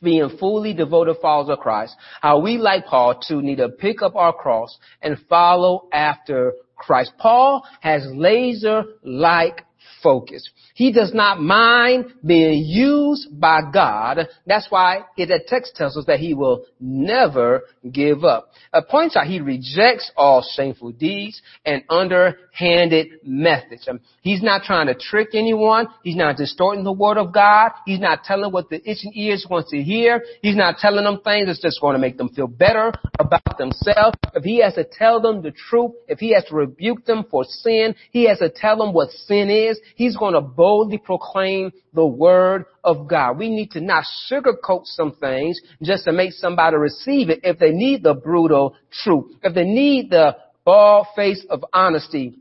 being 0.03 0.31
fully 0.39 0.73
devoted 0.73 1.17
followers 1.21 1.51
of 1.51 1.59
Christ, 1.59 1.95
how 2.23 2.39
we 2.39 2.57
like 2.57 2.87
Paul 2.87 3.21
to 3.29 3.43
need 3.43 3.57
to 3.57 3.69
pick 3.69 4.01
up 4.01 4.17
our 4.17 4.33
cross 4.33 4.79
and 5.03 5.19
follow 5.29 5.89
after 5.93 6.55
Christ. 6.77 7.13
Paul 7.19 7.65
has 7.81 8.07
laser-like 8.07 9.65
focus. 10.03 10.49
He 10.75 10.93
does 10.93 11.15
not 11.15 11.41
mind 11.41 12.13
being 12.27 12.65
used 12.65 13.41
by 13.41 13.61
God. 13.73 14.29
That's 14.47 14.67
why 14.71 15.05
the 15.17 15.41
text 15.47 15.77
tells 15.77 15.97
us 15.97 16.05
that 16.07 16.19
he 16.19 16.35
will 16.35 16.67
never 16.81 17.63
give 17.91 18.25
up. 18.25 18.51
It 18.73 18.89
points 18.89 19.17
out 19.17 19.27
he 19.27 19.41
rejects 19.41 20.11
all 20.17 20.45
shameful 20.57 20.93
deeds 20.93 21.41
and 21.65 21.85
underhanded 21.89 23.21
methods. 23.25 23.87
Um, 23.89 24.01
he's 24.23 24.43
not 24.43 24.63
trying 24.65 24.89
to 24.89 24.95
trick 24.95 25.29
anyone. 25.35 25.87
He's 26.03 26.17
not 26.17 26.37
distorting 26.37 26.85
the 26.85 26.93
word 26.93 27.19
of 27.19 27.33
God. 27.33 27.71
He's 27.87 28.01
not 28.01 28.25
telling 28.25 28.53
what 28.53 28.69
the 28.69 28.77
itching 28.89 29.13
ears 29.15 29.47
wants 29.49 29.71
to 29.71 29.83
hear. 29.83 30.25
He's 30.43 30.57
not 30.57 30.79
telling 30.79 31.05
them 31.05 31.21
things 31.23 31.47
that's 31.47 31.63
just 31.63 31.81
going 31.81 31.95
to 31.95 32.01
make 32.01 32.19
them 32.19 32.31
feel 32.31 32.49
better 32.49 32.93
about 33.19 33.59
themselves. 33.59 34.17
If 34.35 34.43
he 34.43 34.61
has 34.61 34.75
to 34.75 34.85
tell 34.85 35.21
them 35.21 35.43
the 35.43 35.53
truth, 35.53 35.93
if 36.09 36.19
he 36.19 36.35
has 36.35 36.45
to 36.47 36.55
rebuke 36.57 37.05
them 37.05 37.25
for 37.31 37.45
sin, 37.45 37.95
he 38.11 38.29
has 38.29 38.39
to 38.39 38.51
tell 38.51 38.77
them 38.77 38.93
what 38.93 39.11
sin 39.11 39.51
is. 39.51 39.74
He's 39.97 40.17
going 40.17 40.35
to 40.35 40.41
boldly 40.41 40.99
proclaim 40.99 41.73
the 41.93 42.07
word 42.07 42.67
of 42.83 43.09
God. 43.09 43.39
We 43.39 43.51
need 43.51 43.73
to 43.73 43.81
not 43.81 44.05
sugarcoat 44.31 44.87
some 44.87 45.13
things 45.13 45.61
just 45.83 46.05
to 46.05 46.13
make 46.13 46.33
somebody 46.33 46.77
receive 46.77 47.31
it 47.31 47.41
if 47.43 47.59
they 47.59 47.71
need 47.71 48.03
the 48.03 48.15
brutal 48.15 48.77
truth, 48.91 49.35
if 49.43 49.55
they 49.55 49.65
need 49.65 50.11
the 50.11 50.37
bald 50.65 51.07
face 51.15 51.45
of 51.51 51.65
honesty 51.73 52.39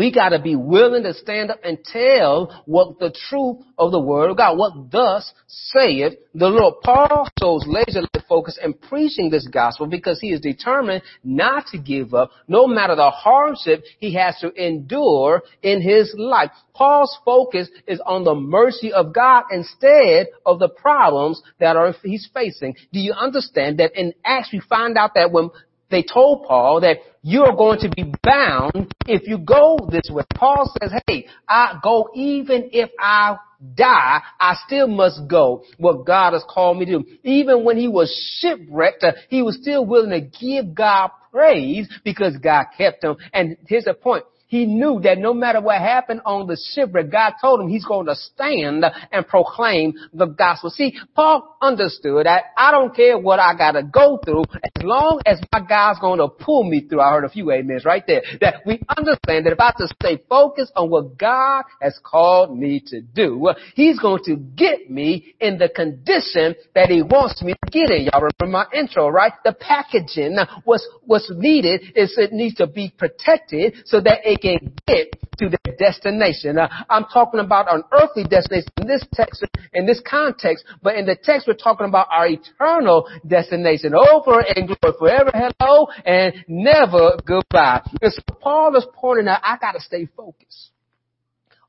we 0.00 0.10
gotta 0.10 0.40
be 0.40 0.56
willing 0.56 1.02
to 1.02 1.12
stand 1.12 1.50
up 1.50 1.60
and 1.62 1.84
tell 1.84 2.62
what 2.64 2.98
the 2.98 3.14
truth 3.28 3.58
of 3.76 3.92
the 3.92 4.00
word 4.00 4.30
of 4.30 4.38
God, 4.38 4.56
what 4.56 4.90
thus 4.90 5.30
saith 5.46 6.14
the 6.34 6.48
Lord. 6.48 6.76
Paul 6.82 7.28
shows 7.38 7.66
laser 7.66 8.08
focus 8.30 8.58
in 8.62 8.72
preaching 8.72 9.28
this 9.28 9.46
gospel 9.46 9.86
because 9.86 10.18
he 10.20 10.32
is 10.32 10.40
determined 10.40 11.02
not 11.22 11.66
to 11.66 11.78
give 11.78 12.14
up 12.14 12.30
no 12.48 12.66
matter 12.66 12.94
the 12.94 13.10
hardship 13.10 13.84
he 13.98 14.14
has 14.14 14.38
to 14.38 14.50
endure 14.54 15.42
in 15.62 15.82
his 15.82 16.14
life. 16.16 16.50
Paul's 16.72 17.18
focus 17.26 17.68
is 17.86 18.00
on 18.06 18.24
the 18.24 18.34
mercy 18.34 18.92
of 18.92 19.12
God 19.12 19.44
instead 19.50 20.28
of 20.46 20.60
the 20.60 20.68
problems 20.70 21.42
that 21.58 21.76
are 21.76 21.94
he's 22.02 22.26
facing. 22.32 22.74
Do 22.92 23.00
you 23.00 23.12
understand 23.12 23.80
that 23.80 23.98
in 24.00 24.14
Acts 24.24 24.50
we 24.50 24.62
find 24.66 24.96
out 24.96 25.14
that 25.16 25.32
when 25.32 25.50
they 25.90 26.02
told 26.02 26.44
Paul 26.44 26.80
that 26.80 26.98
you're 27.22 27.54
going 27.54 27.80
to 27.80 27.90
be 27.90 28.12
bound 28.22 28.94
if 29.06 29.26
you 29.26 29.38
go 29.38 29.88
this 29.90 30.08
way. 30.10 30.22
Paul 30.34 30.72
says, 30.80 30.92
hey, 31.06 31.26
I 31.48 31.78
go 31.82 32.08
even 32.14 32.70
if 32.72 32.90
I 32.98 33.36
die, 33.74 34.22
I 34.40 34.56
still 34.66 34.88
must 34.88 35.28
go 35.28 35.64
what 35.78 36.06
God 36.06 36.32
has 36.32 36.44
called 36.48 36.78
me 36.78 36.86
to 36.86 36.98
do. 36.98 37.04
Even 37.24 37.64
when 37.64 37.76
he 37.76 37.88
was 37.88 38.10
shipwrecked, 38.40 39.04
uh, 39.04 39.12
he 39.28 39.42
was 39.42 39.58
still 39.60 39.84
willing 39.84 40.10
to 40.10 40.20
give 40.20 40.74
God 40.74 41.10
praise 41.30 41.88
because 42.04 42.36
God 42.38 42.66
kept 42.76 43.04
him. 43.04 43.16
And 43.32 43.56
here's 43.66 43.84
the 43.84 43.94
point. 43.94 44.24
He 44.50 44.66
knew 44.66 45.00
that 45.04 45.18
no 45.18 45.32
matter 45.32 45.60
what 45.60 45.78
happened 45.78 46.22
on 46.26 46.48
the 46.48 46.58
shipwreck, 46.74 47.12
God 47.12 47.34
told 47.40 47.60
him 47.60 47.68
he's 47.68 47.84
going 47.84 48.06
to 48.06 48.16
stand 48.16 48.84
and 49.12 49.26
proclaim 49.28 49.94
the 50.12 50.26
gospel. 50.26 50.70
See, 50.70 50.98
Paul 51.14 51.56
understood 51.62 52.26
that 52.26 52.46
I 52.56 52.72
don't 52.72 52.92
care 52.94 53.16
what 53.16 53.38
I 53.38 53.56
gotta 53.56 53.84
go 53.84 54.18
through 54.24 54.42
as 54.64 54.82
long 54.82 55.20
as 55.24 55.40
my 55.52 55.60
God's 55.60 56.00
going 56.00 56.18
to 56.18 56.26
pull 56.26 56.64
me 56.64 56.80
through. 56.80 57.00
I 57.00 57.12
heard 57.12 57.24
a 57.24 57.28
few 57.28 57.52
amens 57.52 57.84
right 57.84 58.02
there. 58.04 58.22
That 58.40 58.66
we 58.66 58.82
understand 58.96 59.46
that 59.46 59.52
if 59.52 59.60
I 59.60 59.72
just 59.78 59.94
stay 59.94 60.20
focused 60.28 60.72
on 60.74 60.90
what 60.90 61.16
God 61.16 61.62
has 61.80 61.96
called 62.02 62.58
me 62.58 62.82
to 62.88 63.00
do, 63.00 63.52
he's 63.76 64.00
going 64.00 64.24
to 64.24 64.34
get 64.34 64.90
me 64.90 65.36
in 65.38 65.58
the 65.58 65.68
condition 65.68 66.56
that 66.74 66.90
he 66.90 67.02
wants 67.02 67.40
me 67.40 67.52
to 67.52 67.70
get 67.70 67.90
in. 67.90 68.06
Y'all 68.06 68.20
remember 68.20 68.50
my 68.50 68.66
intro, 68.76 69.08
right? 69.08 69.32
The 69.44 69.52
packaging, 69.52 70.38
what's, 70.64 70.88
what's 71.04 71.30
needed 71.32 71.92
is 71.94 72.14
it 72.18 72.32
needs 72.32 72.56
to 72.56 72.66
be 72.66 72.92
protected 72.98 73.76
so 73.84 74.00
that 74.00 74.18
it 74.24 74.39
can 74.40 74.72
get 74.86 75.14
to 75.38 75.48
their 75.48 75.76
destination. 75.76 76.58
Uh, 76.58 76.68
I'm 76.88 77.04
talking 77.12 77.40
about 77.40 77.72
an 77.72 77.82
earthly 77.92 78.24
destination 78.24 78.68
in 78.80 78.86
this 78.86 79.04
text, 79.12 79.44
in 79.72 79.86
this 79.86 80.00
context, 80.08 80.64
but 80.82 80.96
in 80.96 81.06
the 81.06 81.16
text 81.22 81.46
we're 81.46 81.54
talking 81.54 81.86
about 81.86 82.08
our 82.10 82.26
eternal 82.26 83.08
destination 83.26 83.94
over 83.94 84.40
and 84.40 84.68
glory 84.68 84.96
forever 84.98 85.30
hello 85.34 85.88
and 86.04 86.44
never 86.48 87.18
goodbye. 87.24 87.82
And 88.02 88.12
so 88.12 88.22
Paul 88.40 88.76
is 88.76 88.86
pointing 88.94 89.28
out, 89.28 89.40
I 89.42 89.56
gotta 89.60 89.80
stay 89.80 90.06
focused 90.16 90.70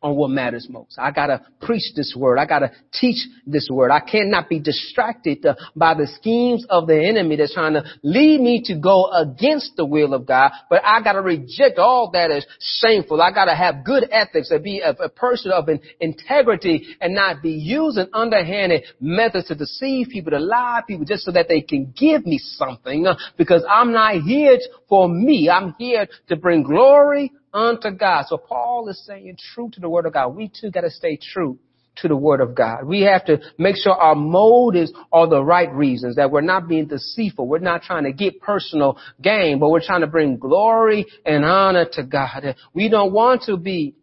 on 0.01 0.15
what 0.15 0.29
matters 0.29 0.67
most. 0.70 0.98
I 0.98 1.12
gotta 1.12 1.41
preach 1.62 1.93
this 1.96 2.15
word. 2.17 2.39
I 2.39 2.46
gotta 2.46 2.72
teach 2.91 3.17
this 3.46 3.70
word. 3.72 3.91
I 3.91 4.00
cannot 4.00 4.50
be 4.50 4.60
distracted 4.60 5.46
uh, 5.46 5.55
by 5.75 5.93
the 5.93 6.08
schemes 6.08 6.65
of 6.70 6.88
the 6.88 7.08
enemy 7.08 7.36
that's 7.36 7.53
trying 7.53 7.74
to 7.74 7.84
lead 8.01 8.41
me 8.41 8.63
to 8.65 8.79
go 8.79 9.12
against 9.12 9.75
the 9.77 9.86
will 9.86 10.13
of 10.13 10.25
God. 10.25 10.51
But 10.70 10.84
I 10.84 11.03
gotta 11.03 11.22
reject 11.22 11.77
all 11.77 12.10
that 12.13 12.31
is 12.31 12.46
shameful. 12.60 13.22
I 13.22 13.31
gotta 13.31 13.55
have 13.55 13.86
good 13.86 14.08
ethics 14.12 14.50
and 14.50 14.63
be 14.63 14.79
a, 14.79 14.91
a 14.91 15.10
person 15.10 15.51
of 15.51 15.67
an 15.67 15.79
integrity 16.00 16.96
and 17.00 17.13
not 17.13 17.43
be 17.43 17.51
using 17.51 18.08
underhanded 18.13 18.84
methods 19.00 19.48
to 19.50 19.55
deceive 19.55 20.08
people, 20.10 20.31
to 20.31 20.39
lie 20.39 20.81
people 20.88 21.05
just 21.05 21.25
so 21.25 21.31
that 21.31 21.48
they 21.48 21.62
can 21.62 21.93
give 21.96 22.25
me 22.25 22.39
something 22.39 23.05
uh, 23.05 23.15
because 23.38 23.63
I'm 23.70 23.91
not 23.91 24.15
here 24.22 24.58
for 24.89 25.08
me. 25.08 25.50
I'm 25.50 25.75
here 25.77 26.08
to 26.29 26.36
bring 26.36 26.63
glory 26.63 27.31
unto 27.53 27.91
God. 27.91 28.25
So 28.27 28.38
Paul 28.38 28.88
is 28.89 29.03
saying 29.05 29.38
true 29.53 29.70
to 29.74 29.79
the 29.79 29.89
word 29.89 30.05
of 30.05 30.13
God. 30.13 30.29
We 30.29 30.50
too 30.50 30.72
got 30.72 30.81
to 30.81 30.89
stay 30.89 31.17
true 31.22 31.60
to 31.98 32.08
the 32.08 32.15
word 32.15 32.41
of 32.41 32.55
God. 32.55 32.86
We 32.86 33.01
have 33.01 33.25
to 33.25 33.39
make 33.58 33.75
sure 33.75 33.93
our 33.93 34.15
motives 34.15 34.93
are 35.12 35.27
the 35.27 35.43
right 35.43 35.72
reasons, 35.74 36.15
that 36.15 36.31
we're 36.31 36.41
not 36.41 36.67
being 36.67 36.88
deceitful. 36.88 37.48
We're 37.48 37.60
not 37.60 37.84
trying 37.84 38.05
to 38.05 38.13
get 38.13 38.41
personal 38.41 38.98
gain, 39.22 39.60
but 39.60 39.70
we're 39.70 39.86
trying 39.86 40.01
to 40.01 40.08
bring 40.08 40.38
glory 40.38 41.05
and 41.25 41.43
honor 41.43 41.86
to 41.93 42.03
God. 42.03 42.55
We 42.74 42.89
don't 42.89 43.12
want 43.12 43.43
to 43.43 43.58
be 43.58 43.96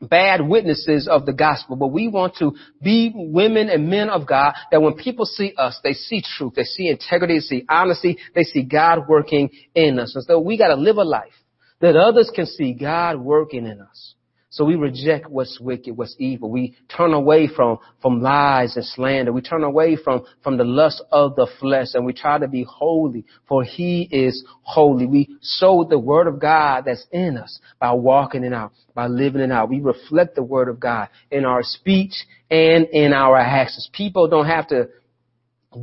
bad 0.00 0.46
witnesses 0.46 1.08
of 1.10 1.24
the 1.24 1.32
gospel, 1.32 1.76
but 1.76 1.88
we 1.88 2.08
want 2.08 2.36
to 2.36 2.54
be 2.82 3.12
women 3.14 3.68
and 3.70 3.88
men 3.88 4.10
of 4.10 4.26
God 4.26 4.54
that 4.70 4.82
when 4.82 4.94
people 4.94 5.24
see 5.24 5.54
us, 5.56 5.78
they 5.82 5.92
see 5.92 6.22
truth, 6.36 6.54
they 6.54 6.64
see 6.64 6.88
integrity, 6.88 7.34
they 7.34 7.40
see 7.40 7.64
honesty, 7.68 8.18
they 8.34 8.42
see 8.42 8.62
God 8.62 9.08
working 9.08 9.50
in 9.74 9.98
us. 9.98 10.14
And 10.14 10.24
so 10.24 10.38
we 10.40 10.58
got 10.58 10.68
to 10.68 10.76
live 10.76 10.96
a 10.96 11.04
life 11.04 11.32
that 11.80 11.96
others 11.96 12.30
can 12.34 12.46
see 12.46 12.72
God 12.72 13.20
working 13.20 13.66
in 13.66 13.80
us. 13.80 14.14
So 14.56 14.64
we 14.64 14.76
reject 14.76 15.28
what's 15.28 15.60
wicked, 15.60 15.98
what's 15.98 16.16
evil. 16.18 16.48
We 16.48 16.76
turn 16.88 17.12
away 17.12 17.46
from, 17.46 17.78
from 18.00 18.22
lies 18.22 18.74
and 18.76 18.86
slander. 18.86 19.30
We 19.30 19.42
turn 19.42 19.62
away 19.62 19.96
from, 19.96 20.24
from 20.42 20.56
the 20.56 20.64
lust 20.64 21.02
of 21.12 21.36
the 21.36 21.46
flesh 21.60 21.88
and 21.92 22.06
we 22.06 22.14
try 22.14 22.38
to 22.38 22.48
be 22.48 22.64
holy 22.66 23.26
for 23.46 23.64
he 23.64 24.08
is 24.10 24.44
holy. 24.62 25.06
We 25.06 25.36
sow 25.42 25.84
the 25.84 25.98
word 25.98 26.26
of 26.26 26.40
God 26.40 26.84
that's 26.86 27.06
in 27.12 27.36
us 27.36 27.58
by 27.78 27.92
walking 27.92 28.44
it 28.44 28.54
out, 28.54 28.72
by 28.94 29.08
living 29.08 29.42
it 29.42 29.52
out. 29.52 29.68
We 29.68 29.80
reflect 29.80 30.36
the 30.36 30.42
word 30.42 30.68
of 30.68 30.80
God 30.80 31.08
in 31.30 31.44
our 31.44 31.62
speech 31.62 32.14
and 32.50 32.86
in 32.86 33.12
our 33.12 33.36
actions. 33.36 33.90
People 33.92 34.26
don't 34.26 34.46
have 34.46 34.68
to 34.68 34.88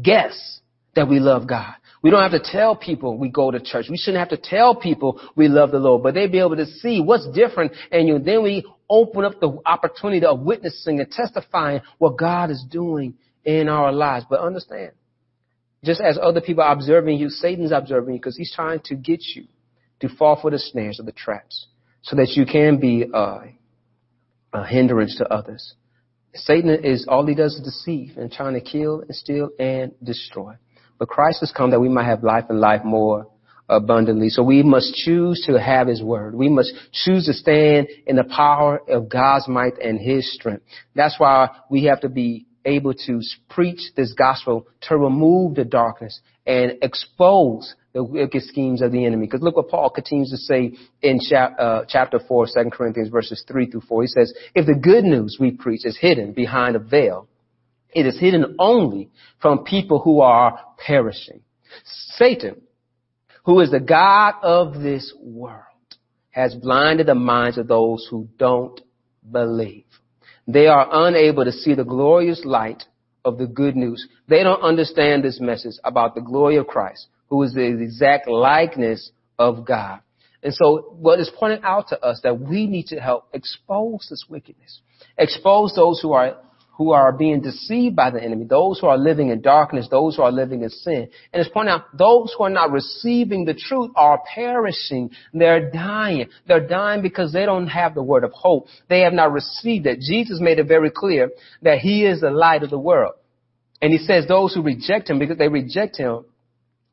guess 0.02 0.62
that 0.96 1.08
we 1.08 1.20
love 1.20 1.48
God. 1.48 1.76
We 2.04 2.12
don't 2.12 2.22
have 2.22 2.40
to 2.40 2.52
tell 2.52 2.76
people 2.76 3.18
we 3.18 3.30
go 3.30 3.50
to 3.50 3.62
church. 3.62 3.86
We 3.90 3.98
shouldn't 3.98 4.20
have 4.20 4.38
to 4.38 4.50
tell 4.50 4.76
people 4.76 5.22
we 5.38 5.48
love 5.48 5.72
the 5.72 5.80
Lord, 5.80 6.04
but 6.04 6.14
they 6.14 6.28
be 6.28 6.40
able 6.40 6.58
to 6.58 6.66
see 6.66 7.00
what's 7.02 7.28
different 7.30 7.72
and 7.92 8.10
you. 8.10 8.20
Then 8.20 8.44
we 8.44 8.66
open 8.90 9.24
up 9.24 9.40
the 9.40 9.58
opportunity 9.66 10.26
of 10.26 10.42
witnessing 10.42 11.00
and 11.00 11.10
testifying 11.10 11.82
what 12.00 12.18
God 12.18 12.52
is 12.52 12.64
doing 12.70 13.16
in 13.46 13.70
our 13.70 13.94
lives. 13.94 14.26
But 14.30 14.42
understand, 14.42 14.92
just 15.86 16.02
as 16.02 16.20
other 16.22 16.42
people 16.42 16.62
are 16.62 16.74
observing 16.74 17.20
you, 17.20 17.30
Satan's 17.30 17.72
observing 17.72 18.16
you 18.16 18.20
because 18.20 18.36
he's 18.36 18.54
trying 18.54 18.82
to 18.86 18.96
get 18.96 19.22
you 19.34 19.46
to 20.02 20.10
fall 20.10 20.38
for 20.42 20.52
the 20.52 20.60
snares 20.60 21.00
of 21.00 21.06
the 21.06 21.14
traps 21.14 21.68
so 22.02 22.18
that 22.18 22.32
you 22.32 22.46
can 22.46 22.82
be 22.82 23.06
a 23.14 24.66
hindrance 24.66 25.16
to 25.20 25.34
others. 25.34 25.74
Satan 26.36 26.84
is, 26.84 27.06
all 27.08 27.26
he 27.26 27.34
does 27.34 27.56
is 27.56 27.62
deceive 27.62 28.18
and 28.18 28.30
trying 28.30 28.56
to 28.56 28.62
kill 28.62 29.02
and 29.02 29.16
steal 29.16 29.52
and 29.58 29.94
destroy. 30.04 30.56
But 31.04 31.10
Christ 31.10 31.42
has 31.42 31.52
come 31.52 31.72
that 31.72 31.82
we 31.82 31.90
might 31.90 32.06
have 32.06 32.24
life 32.24 32.46
and 32.48 32.62
life 32.62 32.86
more 32.86 33.28
abundantly. 33.68 34.30
So 34.30 34.42
we 34.42 34.64
must 34.64 34.94
choose 34.94 35.44
to 35.48 35.60
have 35.60 35.90
His 35.90 36.02
Word. 36.02 36.34
We 36.34 36.48
must 36.48 36.72
choose 36.94 37.26
to 37.26 37.34
stand 37.34 37.90
in 38.08 38.16
the 38.16 38.24
power 38.24 38.80
of 38.88 39.10
God's 39.10 39.50
might 39.50 39.78
and 39.80 40.00
His 40.00 40.34
strength. 40.34 40.64
That's 40.96 41.16
why 41.18 41.50
we 41.70 41.84
have 41.84 42.00
to 42.02 42.08
be 42.08 42.46
able 42.64 42.94
to 42.94 43.20
preach 43.50 43.82
this 43.98 44.14
gospel 44.14 44.66
to 44.84 44.96
remove 44.96 45.56
the 45.56 45.66
darkness 45.66 46.22
and 46.48 46.76
expose 46.82 47.76
the 47.92 48.02
wicked 48.02 48.44
schemes 48.44 48.82
of 48.82 48.94
the 48.94 49.06
enemy. 49.06 49.26
Because 49.26 49.42
look 49.42 49.58
what 49.58 49.68
Paul 49.68 49.90
continues 49.90 50.30
to 50.30 50.38
say 50.38 50.72
in 51.02 51.20
uh, 51.36 51.82
chapter 51.86 52.18
4, 52.26 52.46
2 52.46 52.70
Corinthians 52.72 53.10
verses 53.10 53.44
3 53.46 53.70
through 53.70 53.82
4. 53.90 54.04
He 54.04 54.08
says, 54.08 54.34
if 54.56 54.66
the 54.66 54.80
good 54.82 55.04
news 55.04 55.36
we 55.38 55.52
preach 55.52 55.82
is 55.84 55.98
hidden 56.00 56.32
behind 56.32 56.78
a 56.78 56.80
veil, 56.80 57.28
It 57.96 58.06
is 58.06 58.20
hidden 58.20 58.56
only 58.60 59.10
from 59.42 59.64
people 59.64 60.00
who 60.00 60.22
are 60.22 60.60
perishing. 60.86 61.42
Satan, 61.86 62.62
who 63.46 63.60
is 63.60 63.72
the 63.72 63.80
God 63.80 64.36
of 64.42 64.82
this 64.82 65.14
world, 65.22 65.64
has 66.32 66.56
blinded 66.56 67.08
the 67.08 67.16
minds 67.16 67.58
of 67.58 67.68
those 67.68 68.08
who 68.10 68.28
don't 68.38 68.80
believe. 69.32 69.86
They 70.48 70.68
are 70.68 70.88
unable 70.92 71.46
to 71.46 71.52
see 71.52 71.74
the 71.74 71.86
glorious 71.86 72.44
light 72.44 72.84
of 73.24 73.38
the 73.38 73.48
good 73.48 73.76
news. 73.76 74.08
They 74.28 74.44
don't 74.44 74.62
understand 74.62 75.24
this 75.24 75.40
message 75.40 75.76
about 75.84 76.16
the 76.16 76.22
glory 76.22 76.58
of 76.58 76.68
Christ, 76.68 77.08
who 77.30 77.44
is 77.44 77.54
the 77.54 77.62
exact 77.62 78.28
likeness 78.28 79.12
of 79.40 79.66
God. 79.66 80.00
And 80.42 80.54
so 80.54 80.96
what 81.00 81.20
is 81.20 81.32
pointed 81.34 81.62
out 81.64 81.88
to 81.90 82.04
us 82.04 82.20
that 82.24 82.40
we 82.40 82.68
need 82.68 82.88
to 82.88 83.00
help 83.00 83.30
expose 83.34 84.08
this 84.10 84.26
wickedness, 84.28 84.82
expose 85.18 85.74
those 85.74 86.02
who 86.02 86.12
are 86.12 86.38
who 86.76 86.92
are 86.92 87.12
being 87.12 87.42
deceived 87.42 87.96
by 87.96 88.10
the 88.10 88.22
enemy, 88.22 88.46
those 88.46 88.80
who 88.80 88.88
are 88.88 88.98
living 88.98 89.30
in 89.30 89.42
darkness, 89.42 89.88
those 89.92 90.16
who 90.16 90.24
are 90.24 90.32
living 90.32 90.64
in 90.64 90.70
sin. 90.70 91.08
And 91.32 91.42
it's 91.42 91.50
pointing 91.54 91.74
out 91.74 91.96
those 91.96 92.34
who 92.36 92.46
are 92.46 92.50
not 92.50 92.72
receiving 92.72 93.46
the 93.46 93.54
truth 93.54 93.92
are 93.96 94.22
perishing. 94.34 95.12
They're 95.34 95.70
dying. 95.70 96.30
They're 96.48 96.68
dying 96.68 97.04
because 97.04 97.32
they 97.32 97.46
don't 97.46 97.68
have 97.68 97.94
the 97.94 98.02
word 98.02 98.24
of 98.24 98.32
hope. 98.32 98.68
They 98.90 99.02
have 99.02 99.14
not 99.14 99.32
received 99.32 99.86
it. 99.86 100.00
Jesus 100.00 100.40
made 100.42 100.58
it 100.58 100.68
very 100.68 100.90
clear 100.90 101.30
that 101.62 101.80
he 101.80 102.06
is 102.06 102.22
the 102.22 102.32
light 102.32 102.64
of 102.64 102.72
the 102.72 102.80
world. 102.80 103.14
And 103.80 103.92
he 103.92 104.00
says 104.00 104.28
those 104.28 104.56
who 104.56 104.64
reject 104.64 105.10
him 105.10 105.20
because 105.20 105.38
they 105.38 105.50
reject 105.50 105.98
him 105.98 106.26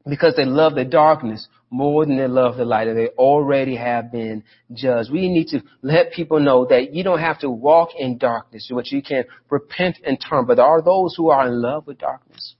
because 0.08 0.34
they 0.36 0.44
love 0.44 0.74
the 0.74 0.84
darkness 0.84 1.46
more 1.70 2.04
than 2.04 2.16
they 2.16 2.26
love 2.26 2.56
the 2.56 2.64
light, 2.64 2.88
and 2.88 2.98
they 2.98 3.08
already 3.08 3.76
have 3.76 4.10
been 4.10 4.42
judged. 4.72 5.10
We 5.12 5.28
need 5.28 5.48
to 5.48 5.62
let 5.82 6.12
people 6.12 6.40
know 6.40 6.66
that 6.66 6.92
you 6.92 7.04
don't 7.04 7.20
have 7.20 7.38
to 7.40 7.50
walk 7.50 7.90
in 7.96 8.18
darkness, 8.18 8.68
but 8.72 8.90
you 8.90 9.02
can 9.02 9.24
repent 9.48 9.98
and 10.04 10.18
turn. 10.20 10.46
But 10.46 10.56
there 10.56 10.66
are 10.66 10.82
those 10.82 11.14
who 11.16 11.30
are 11.30 11.46
in 11.46 11.62
love 11.62 11.86
with 11.86 11.98
darkness. 11.98 12.56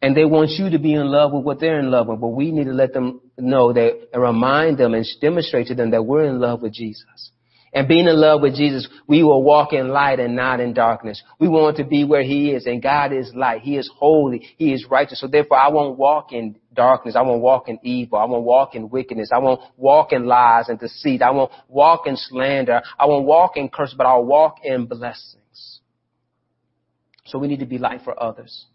And 0.00 0.16
they 0.16 0.24
want 0.24 0.50
you 0.50 0.70
to 0.70 0.78
be 0.78 0.94
in 0.94 1.06
love 1.06 1.32
with 1.32 1.42
what 1.42 1.58
they're 1.58 1.80
in 1.80 1.90
love 1.90 2.06
with. 2.06 2.20
But 2.20 2.28
we 2.28 2.52
need 2.52 2.66
to 2.66 2.72
let 2.72 2.92
them 2.92 3.20
know 3.36 3.72
that 3.72 4.08
and 4.12 4.22
remind 4.22 4.78
them 4.78 4.94
and 4.94 5.04
demonstrate 5.20 5.66
to 5.68 5.74
them 5.74 5.90
that 5.90 6.04
we're 6.04 6.24
in 6.24 6.38
love 6.38 6.62
with 6.62 6.72
Jesus. 6.72 7.32
And 7.72 7.86
being 7.86 8.06
in 8.06 8.16
love 8.18 8.40
with 8.40 8.54
Jesus, 8.54 8.88
we 9.06 9.22
will 9.22 9.42
walk 9.42 9.72
in 9.72 9.88
light 9.88 10.20
and 10.20 10.34
not 10.34 10.60
in 10.60 10.72
darkness. 10.72 11.22
We 11.38 11.48
want 11.48 11.76
to 11.76 11.84
be 11.84 12.04
where 12.04 12.22
He 12.22 12.50
is, 12.50 12.66
and 12.66 12.82
God 12.82 13.12
is 13.12 13.32
light. 13.34 13.60
He 13.60 13.76
is 13.76 13.90
holy. 13.94 14.46
He 14.56 14.72
is 14.72 14.86
righteous. 14.90 15.20
So 15.20 15.26
therefore, 15.26 15.58
I 15.58 15.68
won't 15.68 15.98
walk 15.98 16.32
in 16.32 16.56
darkness. 16.72 17.14
I 17.14 17.22
won't 17.22 17.42
walk 17.42 17.68
in 17.68 17.78
evil. 17.82 18.18
I 18.18 18.24
won't 18.24 18.44
walk 18.44 18.74
in 18.74 18.88
wickedness. 18.88 19.30
I 19.32 19.38
won't 19.38 19.60
walk 19.76 20.12
in 20.12 20.26
lies 20.26 20.68
and 20.68 20.78
deceit. 20.78 21.20
I 21.20 21.30
won't 21.30 21.52
walk 21.68 22.06
in 22.06 22.16
slander. 22.16 22.80
I 22.98 23.06
won't 23.06 23.26
walk 23.26 23.56
in 23.56 23.68
curse, 23.68 23.94
but 23.96 24.06
I'll 24.06 24.24
walk 24.24 24.58
in 24.64 24.86
blessings. 24.86 25.80
So 27.26 27.38
we 27.38 27.48
need 27.48 27.60
to 27.60 27.66
be 27.66 27.78
light 27.78 28.00
for 28.02 28.20
others. 28.20 28.66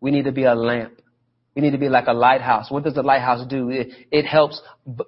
We 0.00 0.10
need 0.10 0.24
to 0.24 0.32
be 0.32 0.44
a 0.44 0.54
lamp. 0.54 1.00
We 1.54 1.62
need 1.62 1.70
to 1.70 1.78
be 1.78 1.88
like 1.88 2.06
a 2.06 2.12
lighthouse. 2.12 2.70
What 2.70 2.84
does 2.84 2.94
the 2.94 3.02
lighthouse 3.02 3.46
do? 3.46 3.70
It, 3.70 3.88
it 4.10 4.26
helps 4.26 4.60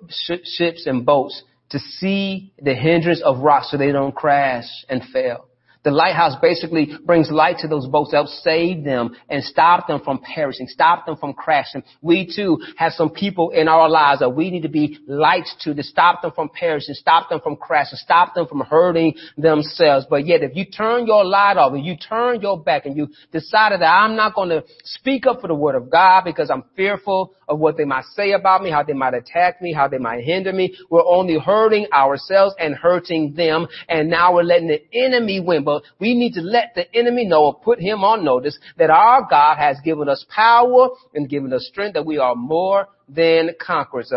ships 0.08 0.86
and 0.86 1.04
boats 1.04 1.42
to 1.70 1.78
see 1.78 2.52
the 2.62 2.74
hindrance 2.74 3.22
of 3.22 3.40
rocks 3.40 3.70
so 3.70 3.76
they 3.76 3.92
don't 3.92 4.14
crash 4.14 4.66
and 4.88 5.02
fail. 5.12 5.47
The 5.88 5.94
lighthouse 5.94 6.36
basically 6.42 6.90
brings 7.02 7.30
light 7.30 7.56
to 7.60 7.66
those 7.66 7.86
boats 7.86 8.10
to 8.10 8.16
help 8.16 8.28
save 8.28 8.84
them 8.84 9.16
and 9.30 9.42
stop 9.42 9.88
them 9.88 10.02
from 10.04 10.18
perishing, 10.18 10.66
stop 10.68 11.06
them 11.06 11.16
from 11.16 11.32
crashing. 11.32 11.82
We 12.02 12.30
too 12.30 12.58
have 12.76 12.92
some 12.92 13.08
people 13.08 13.52
in 13.52 13.68
our 13.68 13.88
lives 13.88 14.20
that 14.20 14.28
we 14.28 14.50
need 14.50 14.64
to 14.64 14.68
be 14.68 14.98
lights 15.06 15.56
to 15.62 15.72
to 15.72 15.82
stop 15.82 16.20
them 16.20 16.32
from 16.34 16.50
perishing, 16.50 16.94
stop 16.94 17.30
them 17.30 17.40
from 17.40 17.56
crashing, 17.56 17.96
stop 17.96 18.34
them 18.34 18.46
from 18.46 18.60
hurting 18.60 19.14
themselves. 19.38 20.04
But 20.10 20.26
yet 20.26 20.42
if 20.42 20.54
you 20.54 20.66
turn 20.66 21.06
your 21.06 21.24
light 21.24 21.56
off 21.56 21.72
and 21.72 21.86
you 21.86 21.96
turn 21.96 22.42
your 22.42 22.62
back 22.62 22.84
and 22.84 22.94
you 22.94 23.08
decided 23.32 23.80
that 23.80 23.90
I'm 23.90 24.14
not 24.14 24.34
going 24.34 24.50
to 24.50 24.64
speak 24.84 25.24
up 25.24 25.40
for 25.40 25.48
the 25.48 25.54
word 25.54 25.74
of 25.74 25.88
God 25.88 26.24
because 26.24 26.50
I'm 26.50 26.64
fearful 26.76 27.32
of 27.48 27.58
what 27.58 27.78
they 27.78 27.84
might 27.84 28.04
say 28.14 28.32
about 28.32 28.62
me, 28.62 28.70
how 28.70 28.82
they 28.82 28.92
might 28.92 29.14
attack 29.14 29.62
me, 29.62 29.72
how 29.72 29.88
they 29.88 29.96
might 29.96 30.22
hinder 30.22 30.52
me, 30.52 30.76
we're 30.90 31.06
only 31.06 31.38
hurting 31.38 31.86
ourselves 31.94 32.54
and 32.58 32.74
hurting 32.74 33.32
them. 33.34 33.66
And 33.88 34.10
now 34.10 34.34
we're 34.34 34.42
letting 34.42 34.68
the 34.68 34.82
enemy 34.92 35.40
win 35.40 35.64
but 35.64 35.77
we 35.98 36.14
need 36.14 36.34
to 36.34 36.40
let 36.40 36.74
the 36.74 36.94
enemy 36.96 37.24
know 37.24 37.44
or 37.44 37.54
put 37.54 37.80
him 37.80 38.04
on 38.04 38.24
notice 38.24 38.58
that 38.76 38.90
our 38.90 39.26
God 39.28 39.56
has 39.56 39.78
given 39.84 40.08
us 40.08 40.24
power 40.34 40.90
and 41.14 41.28
given 41.28 41.52
us 41.52 41.66
strength 41.66 41.94
that 41.94 42.06
we 42.06 42.18
are 42.18 42.34
more 42.34 42.88
than 43.08 43.50
conquerors. 43.60 44.12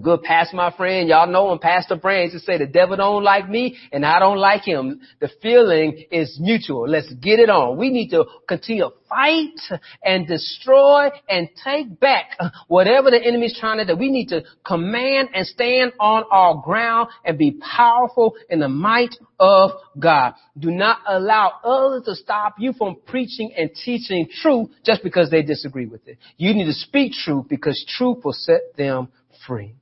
Good 0.00 0.22
past 0.22 0.54
my 0.54 0.74
friend. 0.74 1.06
Y'all 1.06 1.26
know 1.26 1.52
him, 1.52 1.58
Pastor 1.58 1.96
Brands 1.96 2.32
to 2.32 2.40
say 2.40 2.56
the 2.56 2.66
devil 2.66 2.96
don't 2.96 3.22
like 3.22 3.46
me 3.46 3.76
and 3.92 4.06
I 4.06 4.20
don't 4.20 4.38
like 4.38 4.62
him. 4.62 5.02
The 5.20 5.28
feeling 5.42 6.06
is 6.10 6.38
mutual. 6.40 6.88
Let's 6.88 7.12
get 7.12 7.38
it 7.40 7.50
on. 7.50 7.76
We 7.76 7.90
need 7.90 8.08
to 8.10 8.24
continue 8.48 8.84
to 8.84 8.90
fight 9.06 9.80
and 10.02 10.26
destroy 10.26 11.10
and 11.28 11.50
take 11.62 12.00
back 12.00 12.38
whatever 12.68 13.10
the 13.10 13.22
enemy's 13.22 13.58
trying 13.58 13.78
to 13.78 13.84
do. 13.84 13.98
We 13.98 14.10
need 14.10 14.28
to 14.28 14.44
command 14.66 15.28
and 15.34 15.46
stand 15.46 15.92
on 16.00 16.24
our 16.30 16.62
ground 16.64 17.10
and 17.22 17.36
be 17.36 17.60
powerful 17.60 18.34
in 18.48 18.60
the 18.60 18.70
might 18.70 19.14
of 19.38 19.72
God. 19.98 20.32
Do 20.58 20.70
not 20.70 21.00
allow 21.06 21.60
others 21.62 22.04
to 22.06 22.14
stop 22.14 22.54
you 22.58 22.72
from 22.72 22.96
preaching 23.06 23.52
and 23.58 23.70
teaching 23.84 24.26
truth 24.40 24.70
just 24.86 25.02
because 25.02 25.28
they 25.28 25.42
disagree 25.42 25.86
with 25.86 26.08
it. 26.08 26.16
You 26.38 26.54
need 26.54 26.64
to 26.64 26.72
speak 26.72 27.12
truth 27.12 27.46
because 27.50 27.84
truth 27.98 28.24
will 28.24 28.32
set 28.32 28.74
them 28.78 29.08
free. 29.46 29.74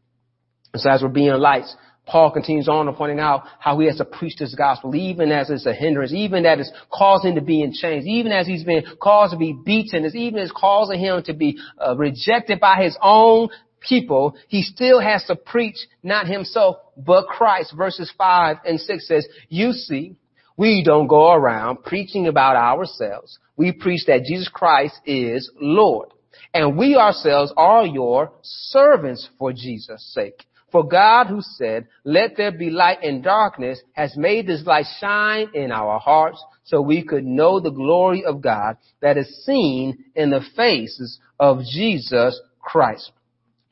So 0.77 0.91
as 0.91 1.03
we're 1.03 1.09
being 1.09 1.33
lights, 1.33 1.75
Paul 2.07 2.33
continues 2.33 2.69
on 2.69 2.89
and 2.89 2.97
pointing 2.97 3.21
out 3.21 3.45
how 3.59 3.79
he 3.79 3.87
has 3.87 3.99
to 3.99 4.05
preach 4.05 4.37
this 4.37 4.55
gospel, 4.55 4.97
even 4.97 5.31
as 5.31 5.49
it's 5.49 5.67
a 5.67 5.73
hindrance, 5.73 6.13
even 6.13 6.43
that 6.43 6.59
it's 6.59 6.73
causing 6.93 7.37
to 7.37 7.41
be 7.41 7.63
in 7.63 7.73
chains, 7.73 8.07
even 8.07 8.33
as 8.33 8.47
he's 8.47 8.65
been 8.65 8.83
caused 9.01 9.33
to 9.33 9.39
be 9.39 9.53
beaten, 9.65 10.05
even 10.17 10.41
as 10.41 10.51
causing 10.51 10.99
him 10.99 11.23
to 11.25 11.35
be 11.35 11.59
uh, 11.79 11.97
rejected 11.97 12.59
by 12.59 12.83
his 12.83 12.97
own 13.01 13.49
people, 13.81 14.35
he 14.49 14.63
still 14.63 15.01
has 15.01 15.25
to 15.27 15.37
preach 15.37 15.77
not 16.03 16.27
himself, 16.27 16.77
but 16.97 17.27
Christ. 17.27 17.75
Verses 17.77 18.13
5 18.19 18.57
and 18.65 18.81
6 18.81 19.07
says, 19.07 19.27
you 19.49 19.73
see, 19.73 20.17
we 20.57 20.83
don't 20.85 21.07
go 21.07 21.33
around 21.33 21.85
preaching 21.85 22.27
about 22.27 22.57
ourselves. 22.57 23.39
We 23.57 23.73
preach 23.73 24.07
that 24.07 24.25
Jesus 24.25 24.49
Christ 24.49 25.01
is 25.07 25.51
Lord. 25.61 26.11
And 26.53 26.77
we 26.77 26.97
ourselves 26.97 27.53
are 27.57 27.87
your 27.87 28.33
servants 28.43 29.29
for 29.39 29.53
Jesus' 29.53 30.13
sake. 30.13 30.45
For 30.73 30.87
God 30.87 31.27
who 31.27 31.41
said, 31.43 31.89
let 32.05 32.37
there 32.37 32.53
be 32.53 32.71
light 32.71 33.03
in 33.03 33.23
darkness 33.23 33.81
has 33.93 34.17
made 34.17 34.47
this 34.47 34.65
light 34.65 34.87
shine 35.01 35.49
in 35.55 35.73
our 35.73 35.99
hearts 35.99 36.43
so 36.65 36.81
we 36.81 37.03
could 37.03 37.25
know 37.25 37.59
the 37.59 37.71
glory 37.71 38.25
of 38.25 38.41
God 38.41 38.77
that 39.01 39.19
is 39.19 39.45
seen 39.45 40.05
in 40.15 40.31
the 40.31 40.45
faces 40.57 41.19
of 41.39 41.61
Jesus 41.65 42.41
Christ. 42.61 43.11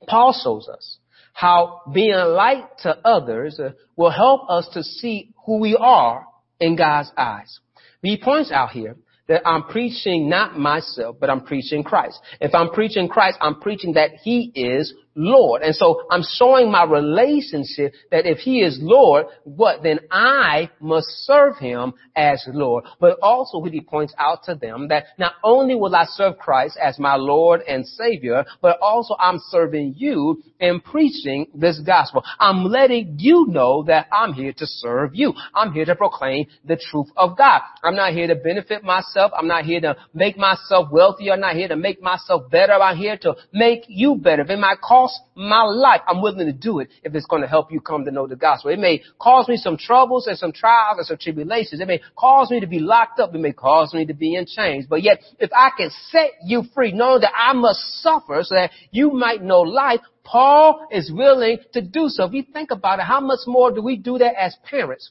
Paul 0.08 0.32
shows 0.42 0.68
us 0.68 0.98
how 1.32 1.82
being 1.92 2.16
light 2.16 2.64
to 2.82 2.98
others 3.06 3.61
uh, 3.61 3.70
will 3.96 4.11
help 4.11 4.50
us 4.50 4.68
to 4.72 4.82
see 4.82 5.32
who 5.46 5.58
we 5.58 5.76
are 5.76 6.26
in 6.58 6.74
God's 6.74 7.12
eyes. 7.16 7.61
He 8.02 8.20
points 8.20 8.50
out 8.50 8.70
here 8.70 8.96
that 9.28 9.46
I'm 9.46 9.64
preaching 9.64 10.28
not 10.28 10.58
myself, 10.58 11.16
but 11.20 11.30
I'm 11.30 11.44
preaching 11.44 11.84
Christ. 11.84 12.18
If 12.40 12.54
I'm 12.54 12.70
preaching 12.70 13.08
Christ, 13.08 13.38
I'm 13.40 13.61
preaching 13.61 13.92
that 13.92 14.12
He 14.22 14.50
is 14.54 14.92
Lord. 15.18 15.62
And 15.62 15.74
so 15.74 16.02
I'm 16.11 16.22
showing 16.22 16.70
my 16.70 16.85
relationship 16.85 17.92
that 18.12 18.24
if 18.24 18.38
He 18.38 18.61
is 18.61 18.78
Lord, 18.81 19.26
what? 19.42 19.83
Then 19.83 19.98
I 20.11 20.70
must 20.81 21.09
serve 21.24 21.57
Him 21.59 21.94
as 22.14 22.44
Lord. 22.46 22.85
But 23.00 23.18
also 23.20 23.61
He 23.64 23.81
points 23.81 24.14
out 24.16 24.44
to 24.44 24.54
them 24.54 24.88
that 24.88 25.07
not 25.18 25.33
only 25.42 25.74
will 25.74 25.94
I 25.94 26.04
serve 26.04 26.38
Christ 26.38 26.78
as 26.81 26.98
my 26.98 27.16
Lord 27.16 27.62
and 27.62 27.87
Savior, 27.87 28.44
but 28.62 28.78
also 28.81 29.16
I'm 29.18 29.40
serving 29.48 29.94
you 29.96 30.42
in 30.61 30.81
preaching 30.81 31.46
this 31.52 31.81
gospel. 31.81 32.22
I'm 32.38 32.64
letting 32.64 33.16
you 33.18 33.46
know 33.48 33.83
that 33.85 34.07
I'm 34.12 34.33
here 34.33 34.52
to 34.52 34.66
serve 34.66 35.11
you. 35.14 35.35
I'm 35.54 35.72
here 35.72 35.85
to 35.85 35.96
proclaim 35.96 36.46
the 36.64 36.76
truth 36.76 37.09
of 37.16 37.37
God. 37.37 37.61
I'm 37.83 37.96
not 37.96 38.12
here 38.12 38.28
to 38.28 38.37
benefit 38.37 38.85
myself. 38.85 39.33
I'm 39.37 39.48
not 39.48 39.64
here 39.64 39.81
to 39.81 39.96
make 40.14 40.38
myself 40.38 40.88
wealthy. 40.92 41.31
I'm 41.31 41.40
not 41.40 41.57
here 41.57 41.68
to 41.68 41.76
make 41.76 42.00
myself 42.00 42.50
better. 42.50 42.74
I'm 42.74 42.96
here 42.96 43.18
to 43.22 43.35
make 43.52 43.85
you 43.88 44.16
better. 44.16 44.42
If 44.42 44.50
it 44.50 44.59
might 44.59 44.81
cost 45.09 45.23
my 45.35 45.62
life, 45.62 46.01
I'm 46.07 46.23
willing 46.23 46.47
to 46.47 46.53
do 46.53 46.81
it 46.81 46.88
if 47.03 47.14
it's 47.14 47.27
going 47.27 47.42
to 47.42 47.49
help 47.49 47.73
you 47.73 47.81
come 47.81 48.05
to 48.05 48.11
know 48.11 48.27
the 48.27 48.37
gospel. 48.37 48.71
It 48.71 48.79
may 48.79 49.03
cause 49.18 49.49
me 49.49 49.57
some 49.57 49.77
troubles 49.77 50.27
and 50.27 50.37
some 50.37 50.53
trials 50.53 50.99
and 50.99 51.07
some 51.07 51.18
tribulations. 51.18 51.81
It 51.81 51.88
may 51.88 52.01
cause 52.16 52.51
me 52.51 52.61
to 52.61 52.66
be 52.66 52.79
locked 52.79 53.21
up. 53.21 53.35
It 53.35 53.40
may 53.40 53.53
cause 53.53 53.94
me 53.94 54.07
to 54.07 54.14
be 54.14 54.35
in 54.35 54.47
chains. 54.47 54.87
But 54.88 55.03
yet, 55.03 55.18
if 55.38 55.51
I 55.53 55.71
can 55.77 55.90
set 56.11 56.31
you 56.44 56.64
free, 56.75 56.92
knowing 56.92 57.21
that 57.23 57.33
I 57.37 57.53
must 57.53 57.81
suffer 58.03 58.40
so 58.42 58.55
that 58.55 58.71
you 58.90 59.11
might 59.11 59.42
know 59.42 59.61
life, 59.61 60.01
Paul 60.25 60.87
is 60.90 61.11
willing 61.12 61.59
to 61.73 61.81
do 61.81 62.09
so. 62.09 62.25
If 62.25 62.33
you 62.33 62.44
think 62.53 62.71
about 62.71 62.99
it, 62.99 63.07
how 63.07 63.21
much 63.21 63.40
more 63.47 63.73
do 63.73 63.81
we 63.81 63.97
do 63.97 64.18
that 64.18 64.35
as 64.38 64.57
parents? 64.68 65.11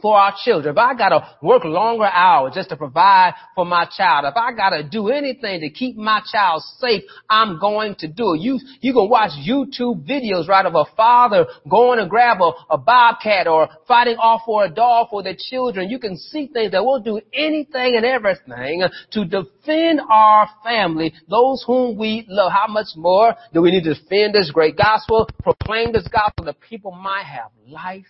For 0.00 0.18
our 0.18 0.34
children, 0.44 0.74
if 0.74 0.78
I 0.78 0.94
gotta 0.94 1.36
work 1.42 1.64
longer 1.64 2.04
hours 2.04 2.54
just 2.54 2.70
to 2.70 2.76
provide 2.76 3.34
for 3.54 3.64
my 3.64 3.86
child, 3.96 4.24
if 4.26 4.36
I 4.36 4.52
gotta 4.52 4.82
do 4.82 5.08
anything 5.08 5.60
to 5.60 5.70
keep 5.70 5.96
my 5.96 6.20
child 6.30 6.62
safe, 6.78 7.04
I'm 7.28 7.60
going 7.60 7.94
to 7.96 8.08
do 8.08 8.34
it. 8.34 8.40
You, 8.40 8.58
you 8.80 8.92
can 8.92 9.08
watch 9.08 9.30
YouTube 9.46 10.06
videos, 10.08 10.48
right, 10.48 10.66
of 10.66 10.74
a 10.74 10.84
father 10.96 11.46
going 11.70 11.98
to 11.98 12.06
grab 12.06 12.38
a, 12.40 12.52
a 12.70 12.78
bobcat 12.78 13.46
or 13.46 13.68
fighting 13.86 14.16
off 14.16 14.42
for 14.44 14.64
a 14.64 14.70
dog 14.70 15.08
for 15.10 15.22
their 15.22 15.36
children. 15.38 15.88
You 15.88 15.98
can 15.98 16.16
see 16.16 16.48
things 16.52 16.72
that 16.72 16.84
will 16.84 17.00
do 17.00 17.20
anything 17.32 17.94
and 17.96 18.04
everything 18.04 18.82
to 19.12 19.24
defend 19.24 20.00
our 20.10 20.48
family, 20.64 21.14
those 21.28 21.62
whom 21.66 21.96
we 21.96 22.24
love. 22.28 22.50
How 22.52 22.66
much 22.66 22.88
more 22.96 23.34
do 23.54 23.62
we 23.62 23.70
need 23.70 23.84
to 23.84 23.94
defend 23.94 24.34
this 24.34 24.50
great 24.50 24.76
gospel, 24.76 25.28
proclaim 25.42 25.92
this 25.92 26.08
gospel 26.08 26.46
that 26.46 26.60
people 26.60 26.90
might 26.90 27.24
have 27.24 27.50
life 27.68 28.06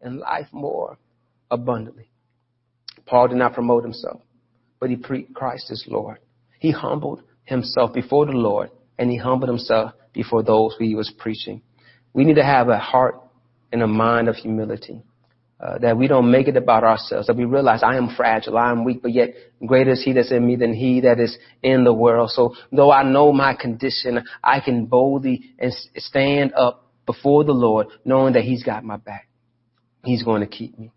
and 0.00 0.18
life 0.18 0.46
more 0.52 0.98
abundantly. 1.52 2.08
Paul 3.06 3.28
did 3.28 3.36
not 3.36 3.52
promote 3.52 3.84
himself, 3.84 4.22
but 4.80 4.90
he 4.90 4.96
preached 4.96 5.34
Christ 5.34 5.70
as 5.70 5.84
Lord. 5.86 6.18
He 6.58 6.72
humbled 6.72 7.22
himself 7.44 7.92
before 7.92 8.26
the 8.26 8.32
Lord 8.32 8.70
and 8.98 9.10
he 9.10 9.18
humbled 9.18 9.48
himself 9.48 9.92
before 10.12 10.42
those 10.42 10.74
who 10.76 10.84
he 10.84 10.94
was 10.94 11.12
preaching. 11.18 11.62
We 12.12 12.24
need 12.24 12.36
to 12.36 12.44
have 12.44 12.68
a 12.68 12.78
heart 12.78 13.20
and 13.70 13.82
a 13.82 13.86
mind 13.86 14.28
of 14.28 14.36
humility. 14.36 15.02
Uh, 15.60 15.78
that 15.78 15.96
we 15.96 16.08
don't 16.08 16.28
make 16.28 16.48
it 16.48 16.56
about 16.56 16.82
ourselves, 16.82 17.28
that 17.28 17.36
we 17.36 17.44
realize 17.44 17.84
I 17.84 17.96
am 17.96 18.12
fragile, 18.16 18.58
I 18.58 18.72
am 18.72 18.82
weak, 18.82 19.00
but 19.00 19.12
yet 19.12 19.28
greater 19.64 19.92
is 19.92 20.02
he 20.02 20.12
that's 20.12 20.32
in 20.32 20.44
me 20.44 20.56
than 20.56 20.74
he 20.74 21.02
that 21.02 21.20
is 21.20 21.38
in 21.62 21.84
the 21.84 21.92
world. 21.92 22.30
So 22.30 22.56
though 22.72 22.90
I 22.90 23.04
know 23.04 23.32
my 23.32 23.54
condition, 23.54 24.24
I 24.42 24.58
can 24.58 24.86
boldly 24.86 25.54
and 25.60 25.72
stand 25.98 26.52
up 26.54 26.90
before 27.06 27.44
the 27.44 27.52
Lord 27.52 27.86
knowing 28.04 28.32
that 28.32 28.42
he's 28.42 28.64
got 28.64 28.82
my 28.82 28.96
back. 28.96 29.28
He's 30.04 30.24
going 30.24 30.40
to 30.40 30.48
keep 30.48 30.76
me 30.76 30.90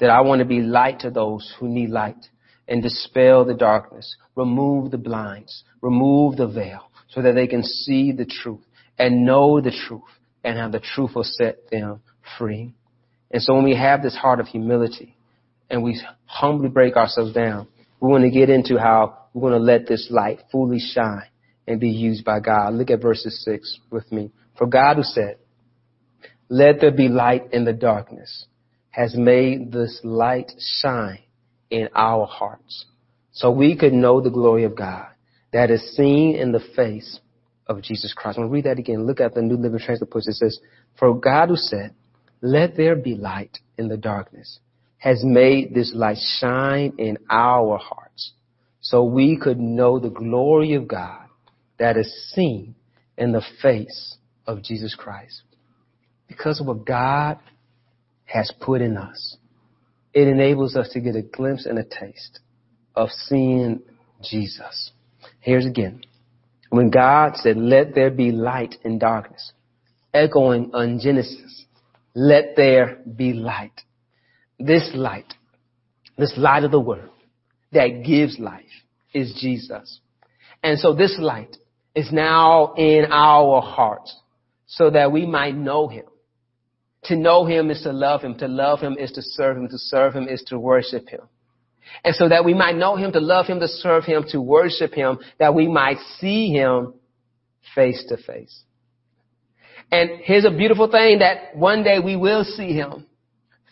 that 0.00 0.10
I 0.10 0.20
want 0.20 0.40
to 0.40 0.44
be 0.44 0.60
light 0.60 1.00
to 1.00 1.10
those 1.10 1.54
who 1.58 1.68
need 1.68 1.90
light 1.90 2.26
and 2.66 2.82
dispel 2.82 3.44
the 3.44 3.54
darkness, 3.54 4.16
remove 4.36 4.90
the 4.90 4.98
blinds, 4.98 5.64
remove 5.80 6.36
the 6.36 6.46
veil 6.46 6.90
so 7.08 7.22
that 7.22 7.34
they 7.34 7.46
can 7.46 7.62
see 7.62 8.12
the 8.12 8.26
truth 8.26 8.60
and 8.98 9.24
know 9.24 9.60
the 9.60 9.72
truth 9.86 10.02
and 10.44 10.58
how 10.58 10.68
the 10.68 10.80
truth 10.80 11.12
will 11.14 11.24
set 11.24 11.70
them 11.70 12.00
free. 12.36 12.74
And 13.30 13.42
so 13.42 13.54
when 13.54 13.64
we 13.64 13.76
have 13.76 14.02
this 14.02 14.16
heart 14.16 14.40
of 14.40 14.46
humility 14.46 15.16
and 15.70 15.82
we 15.82 16.00
humbly 16.26 16.68
break 16.68 16.96
ourselves 16.96 17.32
down, 17.32 17.68
we 18.00 18.08
want 18.08 18.24
to 18.24 18.30
get 18.30 18.50
into 18.50 18.78
how 18.78 19.18
we're 19.32 19.50
going 19.50 19.60
to 19.60 19.64
let 19.64 19.86
this 19.86 20.08
light 20.10 20.40
fully 20.52 20.78
shine 20.78 21.28
and 21.66 21.80
be 21.80 21.90
used 21.90 22.24
by 22.24 22.40
God. 22.40 22.74
Look 22.74 22.90
at 22.90 23.02
verses 23.02 23.44
six 23.44 23.78
with 23.90 24.10
me. 24.12 24.30
For 24.56 24.66
God 24.66 24.96
who 24.96 25.02
said, 25.02 25.38
let 26.48 26.80
there 26.80 26.90
be 26.90 27.08
light 27.08 27.52
in 27.52 27.64
the 27.64 27.72
darkness 27.72 28.46
has 28.98 29.14
made 29.14 29.70
this 29.70 30.00
light 30.02 30.50
shine 30.80 31.20
in 31.70 31.88
our 31.94 32.26
hearts 32.26 32.86
so 33.30 33.48
we 33.48 33.76
could 33.76 33.92
know 33.92 34.20
the 34.20 34.28
glory 34.28 34.64
of 34.64 34.74
God 34.74 35.06
that 35.52 35.70
is 35.70 35.94
seen 35.96 36.34
in 36.34 36.50
the 36.50 36.60
face 36.74 37.20
of 37.68 37.80
Jesus 37.80 38.12
Christ. 38.12 38.38
I'm 38.38 38.48
going 38.48 38.50
to 38.50 38.54
read 38.54 38.64
that 38.64 38.80
again. 38.80 39.06
Look 39.06 39.20
at 39.20 39.34
the 39.34 39.42
New 39.42 39.54
Living 39.54 39.78
Translation. 39.78 40.08
It 40.12 40.34
says, 40.34 40.58
For 40.98 41.14
God 41.14 41.48
who 41.48 41.54
said, 41.54 41.94
let 42.40 42.76
there 42.76 42.96
be 42.96 43.14
light 43.14 43.58
in 43.76 43.86
the 43.86 43.96
darkness 43.96 44.58
has 44.96 45.22
made 45.22 45.72
this 45.72 45.92
light 45.94 46.18
shine 46.40 46.92
in 46.98 47.18
our 47.30 47.78
hearts 47.78 48.32
so 48.80 49.04
we 49.04 49.38
could 49.40 49.60
know 49.60 50.00
the 50.00 50.10
glory 50.10 50.74
of 50.74 50.88
God 50.88 51.26
that 51.78 51.96
is 51.96 52.32
seen 52.34 52.74
in 53.16 53.30
the 53.30 53.44
face 53.62 54.16
of 54.44 54.60
Jesus 54.60 54.96
Christ. 54.96 55.42
Because 56.26 56.60
of 56.60 56.66
what 56.66 56.84
God 56.84 57.38
has 58.28 58.52
put 58.60 58.82
in 58.82 58.96
us. 58.96 59.36
It 60.12 60.28
enables 60.28 60.76
us 60.76 60.90
to 60.90 61.00
get 61.00 61.16
a 61.16 61.22
glimpse 61.22 61.66
and 61.66 61.78
a 61.78 61.84
taste 61.84 62.40
of 62.94 63.08
seeing 63.10 63.80
Jesus. 64.22 64.92
Here's 65.40 65.66
again. 65.66 66.02
When 66.70 66.90
God 66.90 67.36
said, 67.36 67.56
let 67.56 67.94
there 67.94 68.10
be 68.10 68.30
light 68.30 68.74
in 68.84 68.98
darkness, 68.98 69.52
echoing 70.12 70.70
on 70.74 71.00
Genesis, 71.00 71.64
let 72.14 72.54
there 72.56 72.98
be 73.16 73.32
light. 73.32 73.80
This 74.58 74.90
light, 74.94 75.32
this 76.18 76.34
light 76.36 76.64
of 76.64 76.70
the 76.70 76.80
world 76.80 77.08
that 77.72 78.02
gives 78.04 78.38
life 78.38 78.64
is 79.14 79.38
Jesus. 79.40 80.00
And 80.62 80.78
so 80.78 80.94
this 80.94 81.16
light 81.18 81.56
is 81.94 82.12
now 82.12 82.74
in 82.74 83.06
our 83.10 83.62
hearts 83.62 84.14
so 84.66 84.90
that 84.90 85.12
we 85.12 85.24
might 85.24 85.56
know 85.56 85.88
him 85.88 86.04
to 87.04 87.16
know 87.16 87.44
him 87.44 87.70
is 87.70 87.82
to 87.82 87.92
love 87.92 88.22
him. 88.22 88.36
To 88.38 88.48
love 88.48 88.80
him 88.80 88.96
is 88.98 89.12
to 89.12 89.22
serve 89.22 89.56
him. 89.56 89.68
To 89.68 89.78
serve 89.78 90.14
him 90.14 90.28
is 90.28 90.42
to 90.48 90.58
worship 90.58 91.08
him. 91.08 91.20
And 92.04 92.14
so 92.14 92.28
that 92.28 92.44
we 92.44 92.54
might 92.54 92.76
know 92.76 92.96
him, 92.96 93.12
to 93.12 93.20
love 93.20 93.46
him, 93.46 93.60
to 93.60 93.68
serve 93.68 94.04
him, 94.04 94.24
to 94.28 94.40
worship 94.40 94.92
him, 94.92 95.18
that 95.38 95.54
we 95.54 95.66
might 95.68 95.96
see 96.18 96.50
him 96.52 96.94
face 97.74 98.04
to 98.08 98.16
face. 98.16 98.62
And 99.90 100.10
here's 100.22 100.44
a 100.44 100.50
beautiful 100.50 100.90
thing 100.90 101.20
that 101.20 101.56
one 101.56 101.82
day 101.82 101.98
we 101.98 102.14
will 102.14 102.44
see 102.44 102.74
him 102.74 103.06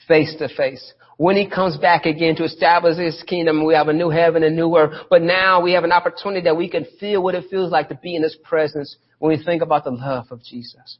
face 0.08 0.34
to 0.38 0.48
face. 0.48 0.94
When 1.18 1.36
he 1.36 1.48
comes 1.48 1.76
back 1.76 2.06
again 2.06 2.36
to 2.36 2.44
establish 2.44 2.96
his 2.98 3.22
kingdom, 3.26 3.64
we 3.66 3.74
have 3.74 3.88
a 3.88 3.92
new 3.92 4.08
heaven 4.08 4.42
and 4.42 4.54
a 4.54 4.56
new 4.56 4.76
earth. 4.76 5.06
But 5.10 5.22
now 5.22 5.62
we 5.62 5.72
have 5.72 5.84
an 5.84 5.92
opportunity 5.92 6.42
that 6.44 6.56
we 6.56 6.70
can 6.70 6.86
feel 6.98 7.22
what 7.22 7.34
it 7.34 7.50
feels 7.50 7.70
like 7.70 7.88
to 7.88 7.94
be 7.96 8.16
in 8.16 8.22
his 8.22 8.36
presence 8.44 8.96
when 9.18 9.36
we 9.36 9.42
think 9.42 9.62
about 9.62 9.84
the 9.84 9.90
love 9.90 10.26
of 10.30 10.42
Jesus 10.42 10.98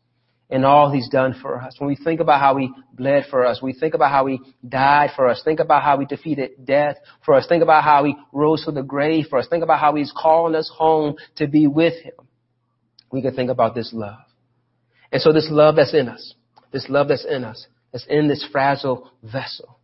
and 0.48 0.64
all 0.64 0.90
he's 0.92 1.09
done 1.09 1.35
for 1.40 1.61
us. 1.61 1.74
When 1.78 1.88
we 1.88 1.96
think 1.96 2.20
about 2.20 2.40
how 2.40 2.56
he 2.56 2.70
bled 2.92 3.24
for 3.30 3.44
us, 3.44 3.61
we 3.61 3.72
think 3.72 3.94
about 3.94 4.11
how 4.11 4.26
he 4.26 4.38
died 4.66 5.11
for 5.16 5.28
us, 5.28 5.42
think 5.44 5.61
about 5.61 5.82
how 5.82 5.98
he 5.98 6.06
defeated 6.06 6.64
death 6.64 6.96
for 7.24 7.35
us, 7.35 7.46
think 7.48 7.62
about 7.62 7.82
how 7.82 8.04
he 8.04 8.14
rose 8.32 8.64
from 8.64 8.76
the 8.76 8.82
grave 8.82 9.26
for 9.28 9.38
us, 9.38 9.48
think 9.48 9.64
about 9.64 9.80
how 9.80 9.94
he's 9.94 10.12
calling 10.16 10.54
us 10.54 10.70
home 10.72 11.16
to 11.37 11.48
be 11.48 11.66
with 11.66 11.94
him. 12.02 12.14
We 13.11 13.22
can 13.22 13.35
think 13.35 13.50
about 13.50 13.74
this 13.74 13.90
love. 13.92 14.18
And 15.11 15.20
so 15.20 15.32
this 15.32 15.48
love 15.50 15.76
that's 15.76 15.94
in 15.94 16.09
us, 16.09 16.35
this 16.72 16.87
love 16.88 17.09
that's 17.09 17.26
in 17.28 17.44
us, 17.44 17.66
that's 17.92 18.06
in 18.09 18.28
this 18.28 18.46
fragile 18.52 19.11
vessel, 19.22 19.78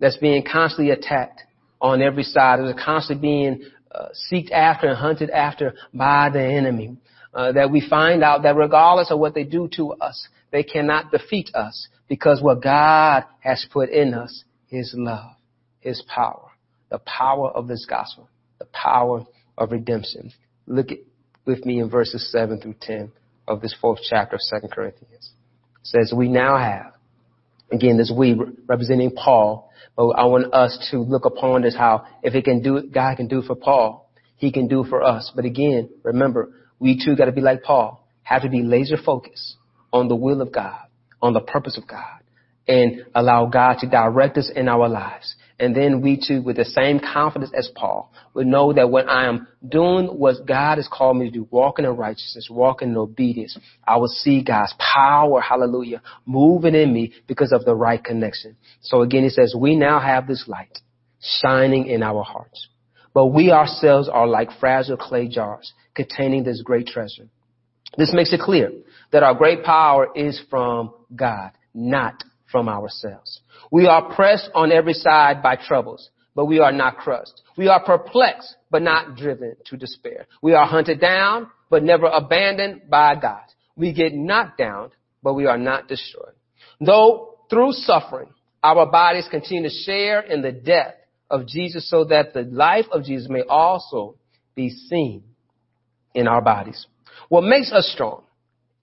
that's 0.00 0.16
being 0.16 0.44
constantly 0.50 0.92
attacked 0.92 1.42
on 1.80 2.02
every 2.02 2.24
side, 2.24 2.58
that's 2.60 2.84
constantly 2.84 3.22
being 3.22 3.62
uh, 3.92 4.08
seeked 4.30 4.50
after 4.50 4.88
and 4.88 4.96
hunted 4.96 5.30
after 5.30 5.74
by 5.94 6.28
the 6.32 6.42
enemy 6.42 6.96
uh, 7.38 7.52
that 7.52 7.70
we 7.70 7.80
find 7.88 8.24
out 8.24 8.42
that 8.42 8.56
regardless 8.56 9.12
of 9.12 9.20
what 9.20 9.32
they 9.32 9.44
do 9.44 9.68
to 9.76 9.92
us, 9.92 10.26
they 10.50 10.64
cannot 10.64 11.12
defeat 11.12 11.54
us 11.54 11.86
because 12.08 12.42
what 12.42 12.60
God 12.60 13.22
has 13.38 13.64
put 13.72 13.90
in 13.90 14.12
us 14.12 14.42
is 14.70 14.92
love, 14.96 15.36
His 15.78 16.02
power, 16.12 16.50
the 16.90 16.98
power 16.98 17.48
of 17.48 17.68
this 17.68 17.86
gospel, 17.88 18.28
the 18.58 18.64
power 18.64 19.24
of 19.56 19.70
redemption. 19.70 20.32
Look 20.66 20.90
at, 20.90 20.98
with 21.46 21.64
me 21.64 21.78
in 21.78 21.88
verses 21.88 22.28
7 22.32 22.60
through 22.60 22.74
10 22.80 23.12
of 23.46 23.60
this 23.60 23.74
fourth 23.80 24.00
chapter 24.02 24.34
of 24.34 24.62
2 24.62 24.66
Corinthians. 24.66 25.30
It 25.82 25.86
says, 25.86 26.12
we 26.12 26.26
now 26.26 26.58
have, 26.58 26.94
again, 27.70 27.98
this 27.98 28.12
we 28.12 28.36
representing 28.66 29.12
Paul, 29.12 29.70
but 29.94 30.08
I 30.08 30.24
want 30.24 30.52
us 30.52 30.88
to 30.90 30.98
look 30.98 31.24
upon 31.24 31.62
this 31.62 31.76
how 31.76 32.04
if 32.20 32.34
it 32.34 32.44
can 32.44 32.62
do 32.62 32.82
God 32.82 33.16
can 33.16 33.28
do 33.28 33.42
for 33.42 33.54
Paul, 33.54 34.10
He 34.38 34.50
can 34.50 34.66
do 34.66 34.82
for 34.82 35.04
us. 35.04 35.30
But 35.36 35.44
again, 35.44 35.88
remember, 36.02 36.50
we 36.78 37.02
too 37.04 37.16
got 37.16 37.26
to 37.26 37.32
be 37.32 37.40
like 37.40 37.62
Paul, 37.62 38.06
have 38.22 38.42
to 38.42 38.48
be 38.48 38.62
laser 38.62 38.96
focused 38.96 39.56
on 39.92 40.08
the 40.08 40.16
will 40.16 40.40
of 40.40 40.52
God, 40.52 40.80
on 41.20 41.32
the 41.32 41.40
purpose 41.40 41.78
of 41.78 41.88
God, 41.88 42.20
and 42.66 43.06
allow 43.14 43.46
God 43.46 43.78
to 43.80 43.88
direct 43.88 44.36
us 44.36 44.50
in 44.54 44.68
our 44.68 44.88
lives. 44.88 45.34
And 45.58 45.74
then 45.74 46.02
we 46.02 46.22
too, 46.24 46.42
with 46.42 46.56
the 46.56 46.64
same 46.64 47.00
confidence 47.00 47.50
as 47.56 47.68
Paul, 47.74 48.12
would 48.34 48.46
know 48.46 48.72
that 48.74 48.90
when 48.90 49.08
I 49.08 49.26
am 49.26 49.48
doing 49.66 50.06
what 50.06 50.46
God 50.46 50.76
has 50.76 50.86
called 50.86 51.16
me 51.16 51.26
to 51.26 51.30
do, 51.30 51.48
walking 51.50 51.84
in 51.84 51.96
righteousness, 51.96 52.48
walking 52.50 52.90
in 52.90 52.96
obedience, 52.96 53.58
I 53.86 53.96
will 53.96 54.08
see 54.08 54.44
God's 54.44 54.74
power, 54.78 55.40
hallelujah, 55.40 56.02
moving 56.26 56.74
in 56.74 56.92
me 56.92 57.14
because 57.26 57.52
of 57.52 57.64
the 57.64 57.74
right 57.74 58.02
connection. 58.02 58.56
So 58.82 59.02
again, 59.02 59.24
he 59.24 59.30
says, 59.30 59.54
we 59.58 59.74
now 59.74 59.98
have 59.98 60.28
this 60.28 60.44
light 60.46 60.78
shining 61.20 61.86
in 61.86 62.02
our 62.02 62.22
hearts. 62.22 62.68
But 63.14 63.26
we 63.26 63.50
ourselves 63.50 64.08
are 64.08 64.26
like 64.26 64.50
fragile 64.60 64.96
clay 64.96 65.28
jars 65.28 65.72
containing 65.94 66.44
this 66.44 66.62
great 66.62 66.86
treasure. 66.86 67.28
This 67.96 68.12
makes 68.12 68.32
it 68.32 68.40
clear 68.40 68.70
that 69.12 69.22
our 69.22 69.34
great 69.34 69.64
power 69.64 70.08
is 70.14 70.40
from 70.50 70.92
God, 71.14 71.52
not 71.74 72.22
from 72.50 72.68
ourselves. 72.68 73.40
We 73.70 73.86
are 73.86 74.14
pressed 74.14 74.50
on 74.54 74.72
every 74.72 74.92
side 74.92 75.42
by 75.42 75.56
troubles, 75.56 76.10
but 76.34 76.46
we 76.46 76.58
are 76.58 76.72
not 76.72 76.98
crushed. 76.98 77.42
We 77.56 77.68
are 77.68 77.82
perplexed, 77.84 78.54
but 78.70 78.82
not 78.82 79.16
driven 79.16 79.56
to 79.66 79.76
despair. 79.76 80.26
We 80.42 80.52
are 80.52 80.66
hunted 80.66 81.00
down, 81.00 81.48
but 81.70 81.82
never 81.82 82.06
abandoned 82.06 82.82
by 82.88 83.16
God. 83.16 83.42
We 83.76 83.92
get 83.92 84.14
knocked 84.14 84.58
down, 84.58 84.90
but 85.22 85.34
we 85.34 85.46
are 85.46 85.58
not 85.58 85.88
destroyed. 85.88 86.34
Though 86.80 87.38
through 87.50 87.72
suffering, 87.72 88.30
our 88.62 88.86
bodies 88.90 89.28
continue 89.30 89.68
to 89.68 89.74
share 89.84 90.20
in 90.20 90.42
the 90.42 90.52
death 90.52 90.94
of 91.30 91.46
Jesus 91.46 91.88
so 91.88 92.04
that 92.04 92.32
the 92.34 92.42
life 92.42 92.86
of 92.92 93.04
Jesus 93.04 93.28
may 93.28 93.42
also 93.42 94.16
be 94.54 94.70
seen 94.70 95.22
in 96.14 96.26
our 96.26 96.40
bodies. 96.40 96.86
What 97.28 97.42
makes 97.42 97.72
us 97.72 97.90
strong 97.92 98.22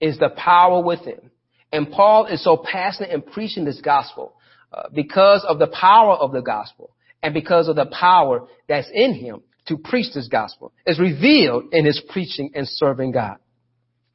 is 0.00 0.18
the 0.18 0.30
power 0.30 0.82
within. 0.82 1.30
And 1.72 1.90
Paul 1.90 2.26
is 2.26 2.42
so 2.44 2.56
passionate 2.56 3.10
in 3.10 3.22
preaching 3.22 3.64
this 3.64 3.80
gospel 3.80 4.34
uh, 4.72 4.84
because 4.94 5.44
of 5.46 5.58
the 5.58 5.66
power 5.66 6.14
of 6.14 6.32
the 6.32 6.42
gospel 6.42 6.90
and 7.22 7.34
because 7.34 7.68
of 7.68 7.76
the 7.76 7.86
power 7.86 8.46
that's 8.68 8.88
in 8.92 9.14
him 9.14 9.42
to 9.66 9.76
preach 9.76 10.14
this 10.14 10.28
gospel 10.28 10.72
is 10.86 11.00
revealed 11.00 11.64
in 11.72 11.84
his 11.84 12.00
preaching 12.10 12.52
and 12.54 12.66
serving 12.68 13.12
God. 13.12 13.36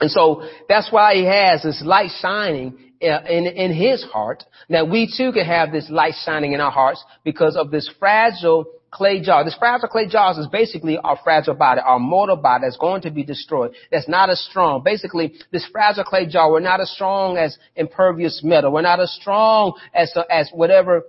And 0.02 0.10
so 0.10 0.44
that's 0.68 0.92
why 0.92 1.16
he 1.16 1.26
has 1.26 1.64
this 1.64 1.82
light 1.86 2.10
shining 2.20 2.78
uh, 3.02 3.22
in, 3.30 3.46
in 3.46 3.74
his 3.74 4.04
heart 4.04 4.44
that 4.70 4.90
we 4.90 5.12
too 5.16 5.32
can 5.32 5.46
have 5.46 5.72
this 5.72 5.90
light 5.90 6.16
shining 6.26 6.54
in 6.54 6.60
our 6.60 6.72
hearts 6.72 7.04
because 7.24 7.56
of 7.56 7.72
this 7.72 7.90
fragile 8.00 8.66
clay 8.92 9.22
jar. 9.22 9.46
This 9.46 9.56
fragile 9.58 9.88
clay 9.88 10.08
jar 10.08 10.32
is 10.38 10.48
basically 10.52 10.98
our 10.98 11.18
fragile 11.24 11.54
body, 11.54 11.82
our 11.84 12.00
mortal 12.00 12.36
body 12.36 12.64
that's 12.66 12.78
going 12.78 13.02
to 13.04 13.12
be 13.12 13.24
destroyed. 13.24 13.72
That's 13.92 14.10
not 14.10 14.30
as 14.30 14.44
strong. 14.44 14.84
Basically, 14.84 15.34
this 15.52 15.66
fragile 15.72 16.04
clay 16.04 16.26
jar, 16.28 16.52
we're 16.52 16.60
not 16.60 16.82
as 16.82 16.92
strong 16.92 17.38
as 17.38 17.58
impervious 17.76 18.42
metal. 18.44 18.72
We're 18.72 18.82
not 18.82 19.00
as 19.00 19.12
strong 19.14 19.74
as, 19.94 20.14
as 20.30 20.50
whatever 20.54 21.04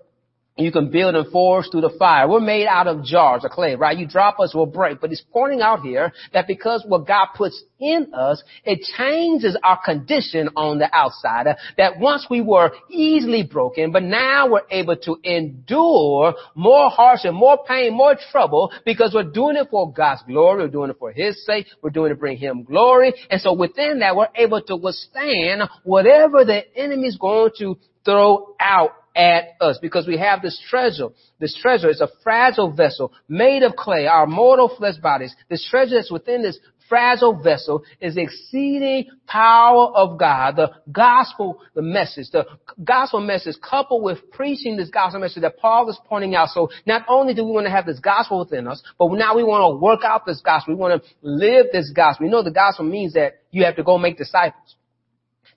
you 0.57 0.71
can 0.71 0.91
build 0.91 1.15
and 1.15 1.31
forge 1.33 1.67
through 1.71 1.81
the 1.81 1.95
fire. 1.99 2.29
We're 2.29 2.41
made 2.41 2.67
out 2.67 2.87
of 2.87 3.05
jars 3.05 3.45
of 3.45 3.51
clay, 3.53 3.75
right? 3.75 3.97
You 3.97 4.07
drop 4.07 4.38
us, 4.38 4.53
we'll 4.55 4.67
break. 4.67 5.01
But 5.01 5.11
it's 5.11 5.23
pointing 5.33 5.62
out 5.62 5.81
here 5.81 6.12
that 6.35 6.47
because 6.47 6.85
what 6.87 7.07
God 7.07 7.29
puts 7.35 7.62
in 7.81 8.12
us, 8.12 8.43
it 8.65 8.81
changes 8.99 9.57
our 9.62 9.81
condition 9.83 10.51
on 10.55 10.79
the 10.79 10.95
outside. 10.95 11.47
That 11.79 11.99
once 11.99 12.27
we 12.29 12.43
were 12.43 12.73
easily 12.91 13.45
broken, 13.45 13.93
but 13.93 14.03
now 14.03 14.51
we're 14.51 14.61
able 14.71 14.97
to 14.97 15.17
endure 15.25 16.35
more 16.55 16.91
hardship, 16.91 17.33
more 17.33 17.65
pain, 17.67 17.95
more 17.95 18.17
trouble 18.31 18.73
because 18.85 19.12
we're 19.15 19.23
doing 19.31 19.57
it 19.57 19.69
for 19.71 19.91
God's 19.91 20.23
glory. 20.25 20.65
We're 20.65 20.69
doing 20.69 20.91
it 20.91 20.99
for 20.99 21.12
His 21.12 21.45
sake. 21.47 21.67
We're 21.83 21.91
doing 21.91 22.11
it 22.11 22.15
to 22.15 22.21
bring 22.21 22.37
Him 22.37 22.65
glory. 22.65 23.15
And 23.31 23.41
so 23.41 23.55
within 23.55 24.01
that, 24.01 24.15
we're 24.17 24.29
able 24.35 24.61
to 24.62 24.77
withstand 24.77 25.62
whatever 25.83 26.45
the 26.45 26.62
enemy's 26.77 27.17
going 27.17 27.53
to 27.59 27.79
throw 28.05 28.55
out 28.61 28.93
at 29.14 29.57
us 29.61 29.79
because 29.81 30.07
we 30.07 30.18
have 30.18 30.42
this 30.42 30.61
treasure. 30.68 31.09
This 31.38 31.57
treasure 31.61 31.90
is 31.90 32.01
a 32.01 32.09
fragile 32.22 32.70
vessel 32.72 33.12
made 33.29 33.62
of 33.62 33.77
clay, 33.77 34.07
our 34.07 34.27
mortal 34.27 34.75
flesh 34.77 34.96
bodies. 34.96 35.35
This 35.48 35.66
treasure 35.68 35.96
that's 35.96 36.11
within 36.11 36.42
this 36.42 36.59
fragile 36.88 37.35
vessel 37.35 37.83
is 38.01 38.16
the 38.16 38.22
exceeding 38.22 39.07
power 39.27 39.87
of 39.94 40.18
God, 40.18 40.57
the 40.57 40.72
gospel, 40.90 41.61
the 41.75 41.81
message, 41.81 42.27
the 42.33 42.44
gospel 42.85 43.20
message 43.20 43.57
coupled 43.62 44.03
with 44.03 44.31
preaching 44.31 44.77
this 44.77 44.90
gospel 44.90 45.20
message 45.20 45.40
that 45.42 45.59
Paul 45.59 45.88
is 45.88 45.98
pointing 46.07 46.35
out. 46.35 46.51
So 46.51 46.68
not 46.87 47.07
only 47.09 47.33
do 47.33 47.44
we 47.44 47.53
want 47.53 47.66
to 47.66 47.70
have 47.70 47.87
this 47.87 47.98
gospel 47.98 48.40
within 48.40 48.68
us, 48.68 48.83
but 48.98 49.11
now 49.12 49.35
we 49.35 49.42
want 49.42 49.72
to 49.72 49.83
work 49.83 50.01
out 50.05 50.27
this 50.27 50.42
gospel. 50.42 50.75
We 50.75 50.81
want 50.81 51.03
to 51.03 51.09
live 51.22 51.66
this 51.72 51.90
gospel. 51.90 52.27
You 52.27 52.33
know 52.33 52.42
the 52.42 52.51
gospel 52.51 52.85
means 52.85 53.14
that 53.14 53.40
you 53.51 53.64
have 53.64 53.77
to 53.77 53.83
go 53.83 53.96
make 53.96 54.18
disciples 54.18 54.77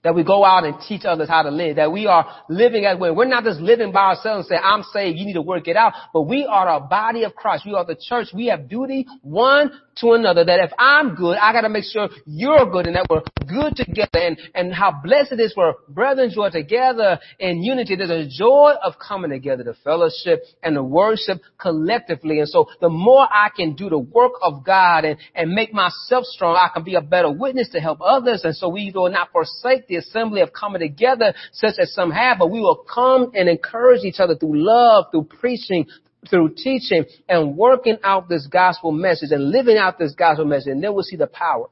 that 0.06 0.14
we 0.14 0.22
go 0.22 0.44
out 0.44 0.62
and 0.62 0.76
teach 0.86 1.04
others 1.04 1.28
how 1.28 1.42
to 1.42 1.50
live, 1.50 1.74
that 1.74 1.90
we 1.90 2.06
are 2.06 2.24
living 2.48 2.84
as 2.84 2.96
well. 2.96 3.12
We're 3.12 3.24
not 3.24 3.42
just 3.42 3.58
living 3.58 3.90
by 3.90 4.10
ourselves 4.14 4.46
and 4.48 4.56
say, 4.56 4.62
I'm 4.62 4.84
saved, 4.92 5.18
you 5.18 5.26
need 5.26 5.32
to 5.32 5.42
work 5.42 5.66
it 5.66 5.76
out, 5.76 5.94
but 6.12 6.22
we 6.22 6.46
are 6.48 6.76
a 6.76 6.78
body 6.78 7.24
of 7.24 7.34
Christ. 7.34 7.64
We 7.66 7.74
are 7.74 7.84
the 7.84 7.96
church. 8.00 8.28
We 8.32 8.46
have 8.46 8.68
duty 8.68 9.04
one 9.22 9.72
to 10.00 10.12
another 10.12 10.44
that 10.44 10.60
if 10.60 10.70
I'm 10.78 11.14
good, 11.14 11.36
I 11.36 11.52
gotta 11.52 11.68
make 11.68 11.84
sure 11.84 12.08
you're 12.24 12.70
good 12.70 12.86
and 12.86 12.96
that 12.96 13.06
we're 13.10 13.22
good 13.46 13.74
together 13.76 14.08
and, 14.14 14.38
and 14.54 14.72
how 14.72 15.00
blessed 15.02 15.32
it 15.32 15.40
is 15.40 15.52
for 15.52 15.74
brethren 15.88 16.30
who 16.30 16.42
are 16.42 16.50
together 16.50 17.18
in 17.40 17.62
unity. 17.62 17.96
There's 17.96 18.10
a 18.10 18.28
joy 18.28 18.74
of 18.84 18.94
coming 18.98 19.30
together, 19.30 19.64
the 19.64 19.74
fellowship 19.82 20.44
and 20.62 20.76
the 20.76 20.84
worship 20.84 21.40
collectively. 21.60 22.38
And 22.38 22.48
so 22.48 22.66
the 22.80 22.88
more 22.88 23.26
I 23.28 23.48
can 23.54 23.74
do 23.74 23.90
the 23.90 23.98
work 23.98 24.32
of 24.40 24.64
God 24.64 25.04
and, 25.04 25.18
and 25.34 25.50
make 25.50 25.74
myself 25.74 26.24
strong, 26.26 26.54
I 26.56 26.72
can 26.72 26.84
be 26.84 26.94
a 26.94 27.00
better 27.00 27.30
witness 27.30 27.70
to 27.70 27.80
help 27.80 28.00
others. 28.00 28.42
And 28.44 28.54
so 28.54 28.68
we 28.68 28.92
will 28.94 29.10
not 29.10 29.32
forsake 29.32 29.88
the 29.88 29.96
the 29.96 30.02
assembly 30.02 30.40
of 30.42 30.52
coming 30.52 30.80
together 30.80 31.34
such 31.52 31.74
as 31.78 31.92
some 31.92 32.10
have, 32.10 32.38
but 32.38 32.50
we 32.50 32.60
will 32.60 32.84
come 32.92 33.30
and 33.34 33.48
encourage 33.48 34.04
each 34.04 34.20
other 34.20 34.36
through 34.36 34.64
love, 34.64 35.06
through 35.10 35.24
preaching, 35.24 35.86
through 36.28 36.54
teaching 36.56 37.04
and 37.28 37.56
working 37.56 37.98
out 38.02 38.28
this 38.28 38.46
gospel 38.46 38.92
message 38.92 39.30
and 39.32 39.50
living 39.50 39.76
out 39.76 39.98
this 39.98 40.14
gospel 40.14 40.44
message. 40.44 40.72
And 40.72 40.82
then 40.82 40.94
we'll 40.94 41.04
see 41.04 41.16
the 41.16 41.26
power 41.26 41.68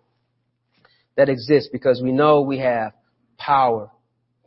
that 1.17 1.29
exists 1.29 1.69
because 1.73 2.01
we 2.03 2.13
know 2.13 2.43
we 2.43 2.59
have 2.59 2.93
power 3.39 3.91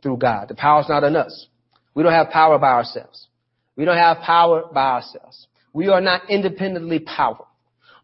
through 0.02 0.18
God. 0.18 0.48
The 0.48 0.54
power 0.54 0.80
is 0.80 0.88
not 0.88 1.04
in 1.04 1.16
us. 1.16 1.46
We 1.94 2.02
don't 2.02 2.12
have 2.12 2.30
power 2.30 2.58
by 2.58 2.72
ourselves. 2.72 3.26
We 3.76 3.84
don't 3.84 3.96
have 3.96 4.18
power 4.18 4.64
by 4.72 4.92
ourselves. 4.92 5.46
We 5.72 5.88
are 5.88 6.00
not 6.00 6.30
independently 6.30 7.00
powerful. 7.00 7.46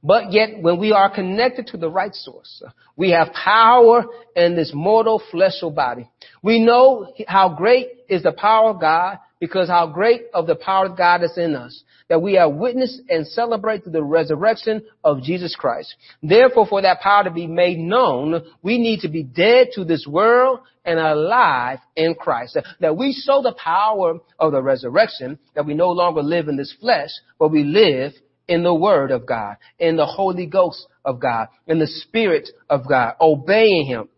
But 0.04 0.32
yet, 0.32 0.60
when 0.60 0.78
we 0.78 0.92
are 0.92 1.12
connected 1.12 1.68
to 1.68 1.78
the 1.78 1.88
right 1.88 2.14
source, 2.14 2.62
we 2.94 3.12
have 3.12 3.32
power 3.32 4.04
in 4.36 4.54
this 4.54 4.70
mortal 4.74 5.22
fleshly 5.30 5.70
body. 5.70 6.10
We 6.42 6.60
know 6.60 7.14
how 7.26 7.54
great 7.56 7.88
is 8.08 8.22
the 8.22 8.32
power 8.32 8.70
of 8.70 8.80
God 8.80 9.18
because 9.40 9.68
how 9.68 9.86
great 9.86 10.26
of 10.34 10.46
the 10.46 10.56
power 10.56 10.86
of 10.86 10.96
God 10.98 11.22
is 11.22 11.38
in 11.38 11.56
us, 11.56 11.82
that 12.08 12.22
we 12.22 12.34
have 12.34 12.52
witnessed 12.52 13.00
and 13.08 13.26
celebrate 13.26 13.84
the 13.84 14.02
resurrection 14.02 14.82
of 15.02 15.22
Jesus 15.22 15.56
Christ. 15.56 15.94
Therefore, 16.22 16.66
for 16.66 16.82
that 16.82 17.00
power 17.00 17.24
to 17.24 17.30
be 17.30 17.46
made 17.46 17.78
known, 17.78 18.42
we 18.62 18.78
need 18.78 19.00
to 19.00 19.08
be 19.08 19.22
dead 19.22 19.68
to 19.74 19.84
this 19.84 20.06
world 20.06 20.60
and 20.84 20.98
alive 20.98 21.78
in 21.96 22.14
Christ. 22.14 22.58
That 22.80 22.96
we 22.96 23.12
show 23.12 23.42
the 23.42 23.54
power 23.54 24.18
of 24.38 24.52
the 24.52 24.62
resurrection, 24.62 25.38
that 25.54 25.66
we 25.66 25.74
no 25.74 25.90
longer 25.90 26.22
live 26.22 26.48
in 26.48 26.56
this 26.56 26.74
flesh, 26.78 27.10
but 27.38 27.50
we 27.50 27.64
live 27.64 28.12
in 28.46 28.62
the 28.62 28.74
Word 28.74 29.10
of 29.10 29.26
God, 29.26 29.56
in 29.78 29.96
the 29.96 30.06
Holy 30.06 30.46
Ghost 30.46 30.86
of 31.04 31.20
God, 31.20 31.48
in 31.66 31.78
the 31.78 31.86
Spirit 31.86 32.50
of 32.68 32.86
God, 32.86 33.14
obeying 33.20 33.86
Him. 33.86 34.08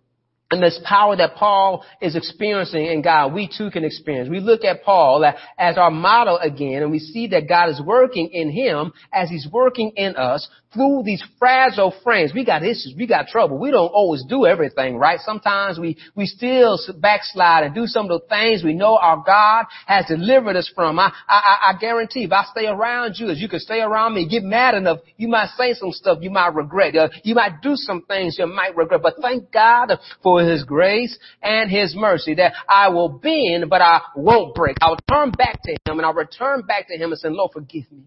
And 0.49 0.63
this 0.63 0.79
power 0.85 1.17
that 1.17 1.35
Paul 1.35 1.85
is 2.01 2.15
experiencing 2.15 2.87
in 2.87 3.03
God, 3.03 3.35
we 3.35 3.49
too 3.49 3.69
can 3.69 3.83
experience. 3.83 4.29
We 4.31 4.39
look 4.39 4.63
at 4.63 4.85
Paul 4.85 5.25
as 5.59 5.77
our 5.77 5.91
model 5.91 6.39
again, 6.39 6.83
and 6.83 6.91
we 6.93 7.01
see 7.01 7.27
that 7.29 7.49
God 7.49 7.69
is 7.69 7.83
working 7.85 8.29
in 8.29 8.51
him 8.51 8.93
as 9.13 9.29
he's 9.29 9.49
working 9.51 9.91
in 9.97 10.15
us 10.15 10.49
through 10.73 11.03
these 11.05 11.25
fragile 11.39 11.93
frames. 12.05 12.33
We 12.35 12.45
got 12.45 12.63
issues. 12.63 12.95
We 12.97 13.07
got 13.07 13.29
trouble. 13.29 13.59
We 13.59 13.71
don't 13.71 13.89
always 13.89 14.25
do 14.29 14.47
everything 14.47 14.99
right. 14.99 15.19
Sometimes 15.21 15.79
we, 15.79 15.97
we 16.15 16.27
still 16.27 16.79
backslide 17.01 17.65
and 17.65 17.75
do 17.75 17.87
some 17.87 18.11
of 18.11 18.21
the 18.21 18.27
things 18.29 18.63
we 18.63 18.75
know 18.75 18.97
our 18.97 19.23
God 19.27 19.65
has 19.87 20.07
delivered 20.07 20.55
us 20.55 20.71
from. 20.75 20.99
I, 20.99 21.13
I, 21.29 21.73
I 21.73 21.79
guarantee 21.81 22.25
if 22.25 22.33
I 22.33 22.45
stay 22.51 22.67
around 22.67 23.15
you, 23.17 23.31
as 23.31 23.41
you 23.41 23.49
can 23.49 23.61
stay 23.61 23.81
around 23.81 24.15
me, 24.15 24.29
get 24.29 24.43
mad 24.43 24.75
enough, 24.75 24.99
you 25.17 25.29
might 25.29 25.49
say 25.57 25.73
some 25.75 25.93
stuff 25.93 26.19
you 26.21 26.31
might 26.31 26.55
regret. 26.55 26.95
Uh, 26.95 27.09
you 27.25 27.35
might 27.35 27.63
do 27.63 27.75
some 27.75 28.03
things 28.03 28.37
you 28.39 28.47
might 28.47 28.77
regret. 28.77 29.03
But 29.03 29.15
thank 29.21 29.51
God 29.51 29.93
for 30.23 30.36
His 30.45 30.65
grace 30.65 31.19
and 31.43 31.71
His 31.71 31.95
mercy 31.97 32.35
that 32.35 32.55
I 32.69 32.89
will 32.89 33.09
bend, 33.09 33.71
but 33.71 33.81
I 33.81 34.01
won't 34.15 34.55
break. 34.55 34.77
I'll 34.81 34.99
turn 35.09 35.31
back 35.31 35.63
to 35.65 35.73
Him 35.73 35.99
and 35.99 36.03
I'll 36.03 36.15
return 36.15 36.63
back 36.63 36.89
to 36.89 36.97
Him 36.97 37.13
and 37.13 37.19
say, 37.19 37.29
Lord, 37.31 37.53
forgive 37.53 37.91
me 37.91 38.05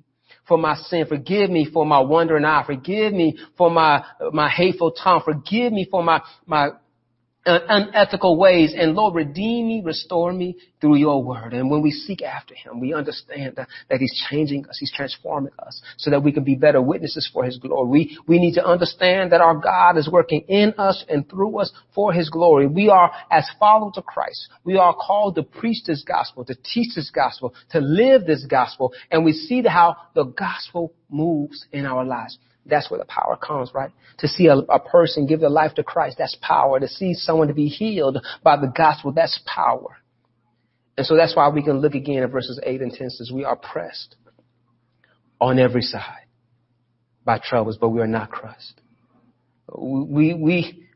for 0.48 0.58
my 0.58 0.76
sin. 0.76 1.06
Forgive 1.08 1.50
me 1.50 1.70
for 1.72 1.86
my 1.86 2.00
wandering 2.00 2.46
eye. 2.46 2.64
Forgive 2.66 3.14
me 3.14 3.38
for 3.58 3.72
my, 3.72 4.04
my 4.34 4.50
hateful 4.50 4.92
tongue. 4.92 5.22
Forgive 5.24 5.72
me 5.72 5.88
for 5.90 6.04
my, 6.04 6.22
my 6.46 6.70
Uh, 7.50 7.66
unethical 7.68 8.38
ways. 8.38 8.76
And 8.78 8.94
Lord, 8.94 9.16
redeem 9.16 9.70
me, 9.70 9.82
restore 9.84 10.32
me 10.32 10.56
through 10.80 10.98
your 10.98 11.24
word. 11.24 11.52
And 11.52 11.72
when 11.72 11.82
we 11.82 11.90
seek 11.90 12.22
after 12.22 12.54
him, 12.54 12.80
we 12.80 12.94
understand 12.94 13.56
that, 13.56 13.68
that 13.90 14.00
he's 14.00 14.14
changing 14.30 14.68
us. 14.68 14.78
He's 14.80 14.94
transforming 14.96 15.54
us 15.58 15.82
so 15.98 16.12
that 16.12 16.22
we 16.22 16.32
can 16.32 16.44
be 16.44 16.54
better 16.54 16.80
witnesses 16.80 17.28
for 17.34 17.44
his 17.44 17.58
glory. 17.58 17.90
We, 17.90 18.20
we 18.28 18.38
need 18.38 18.54
to 18.54 18.64
understand 18.64 19.32
that 19.32 19.42
our 19.42 19.56
God 19.56 19.98
is 19.98 20.08
working 20.08 20.42
in 20.48 20.76
us 20.78 21.04
and 21.10 21.28
through 21.28 21.58
us 21.58 21.72
for 21.96 22.14
his 22.14 22.30
glory. 22.30 22.68
We 22.68 22.90
are, 22.90 23.12
as 23.32 23.50
followers 23.60 23.94
of 23.98 24.06
Christ, 24.06 24.48
we 24.64 24.78
are 24.78 24.94
called 24.94 25.34
to 25.34 25.42
preach 25.42 25.86
this 25.88 26.04
gospel, 26.08 26.46
to 26.46 26.54
teach 26.54 26.94
this 26.96 27.10
gospel, 27.10 27.56
to 27.72 27.80
live 27.80 28.28
this 28.28 28.46
gospel. 28.46 28.94
And 29.10 29.26
we 29.26 29.34
see 29.34 29.64
how 29.64 29.98
the 30.14 30.26
gospel 30.26 30.94
moves 31.10 31.66
in 31.72 31.88
our 31.88 32.06
lives. 32.06 32.38
That's 32.70 32.90
where 32.90 33.00
the 33.00 33.06
power 33.06 33.38
comes, 33.38 33.72
right? 33.74 33.92
To 34.20 34.28
see 34.28 34.48
a, 34.48 34.58
a, 34.58 34.80
person 34.80 35.26
give 35.26 35.40
their 35.40 35.50
life 35.50 35.74
to 35.76 35.84
Christ, 35.84 36.18
that's 36.18 36.38
power. 36.42 36.80
To 36.80 36.88
see 36.88 37.14
someone 37.14 37.48
to 37.48 37.54
be 37.54 37.68
healed 37.68 38.18
by 38.44 38.58
the 38.58 38.68
gospel, 38.68 39.12
that's 39.12 39.40
power. 39.46 39.98
And 40.98 41.06
so 41.06 41.16
that's 41.16 41.36
why 41.36 41.48
we 41.50 41.64
can 41.64 41.80
look 41.80 41.96
again 41.96 42.24
at 42.24 42.32
verses 42.32 42.60
8 42.62 42.82
and 42.82 42.92
10 42.92 43.10
says, 43.10 43.32
we 43.34 43.46
are 43.46 43.56
pressed 43.56 44.16
on 45.40 45.58
every 45.58 45.82
side 45.82 46.26
by 47.24 47.40
troubles, 47.40 47.78
but 47.80 47.90
we 47.90 48.02
are 48.02 48.08
not 48.08 48.32
crushed. 48.32 48.82
We, 49.78 50.34
we, 50.34 50.88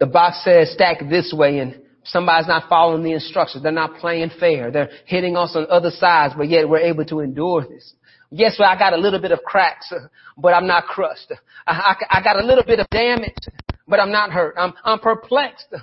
the 0.00 0.06
box 0.06 0.42
says 0.42 0.72
stack 0.72 0.98
this 1.08 1.32
way 1.36 1.58
and 1.58 1.80
somebody's 2.04 2.48
not 2.48 2.68
following 2.68 3.02
the 3.02 3.12
instructions. 3.12 3.62
They're 3.62 3.72
not 3.72 3.98
playing 3.98 4.30
fair. 4.40 4.70
They're 4.70 4.90
hitting 5.06 5.36
us 5.36 5.52
on 5.54 5.66
other 5.70 5.90
sides, 5.90 6.34
but 6.36 6.48
yet 6.48 6.68
we're 6.68 6.78
able 6.78 7.04
to 7.06 7.20
endure 7.20 7.66
this. 7.66 7.94
Yes, 8.34 8.56
well, 8.58 8.68
I 8.70 8.78
got 8.78 8.94
a 8.94 8.96
little 8.96 9.20
bit 9.20 9.30
of 9.30 9.40
cracks, 9.44 9.92
but 10.38 10.54
I'm 10.54 10.66
not 10.66 10.84
crushed. 10.84 11.32
I, 11.66 11.94
I, 12.10 12.18
I 12.18 12.22
got 12.22 12.42
a 12.42 12.44
little 12.44 12.64
bit 12.64 12.80
of 12.80 12.88
damage, 12.90 13.36
but 13.86 14.00
I'm 14.00 14.10
not 14.10 14.30
hurt. 14.30 14.54
I'm, 14.56 14.72
I'm 14.84 15.00
perplexed, 15.00 15.74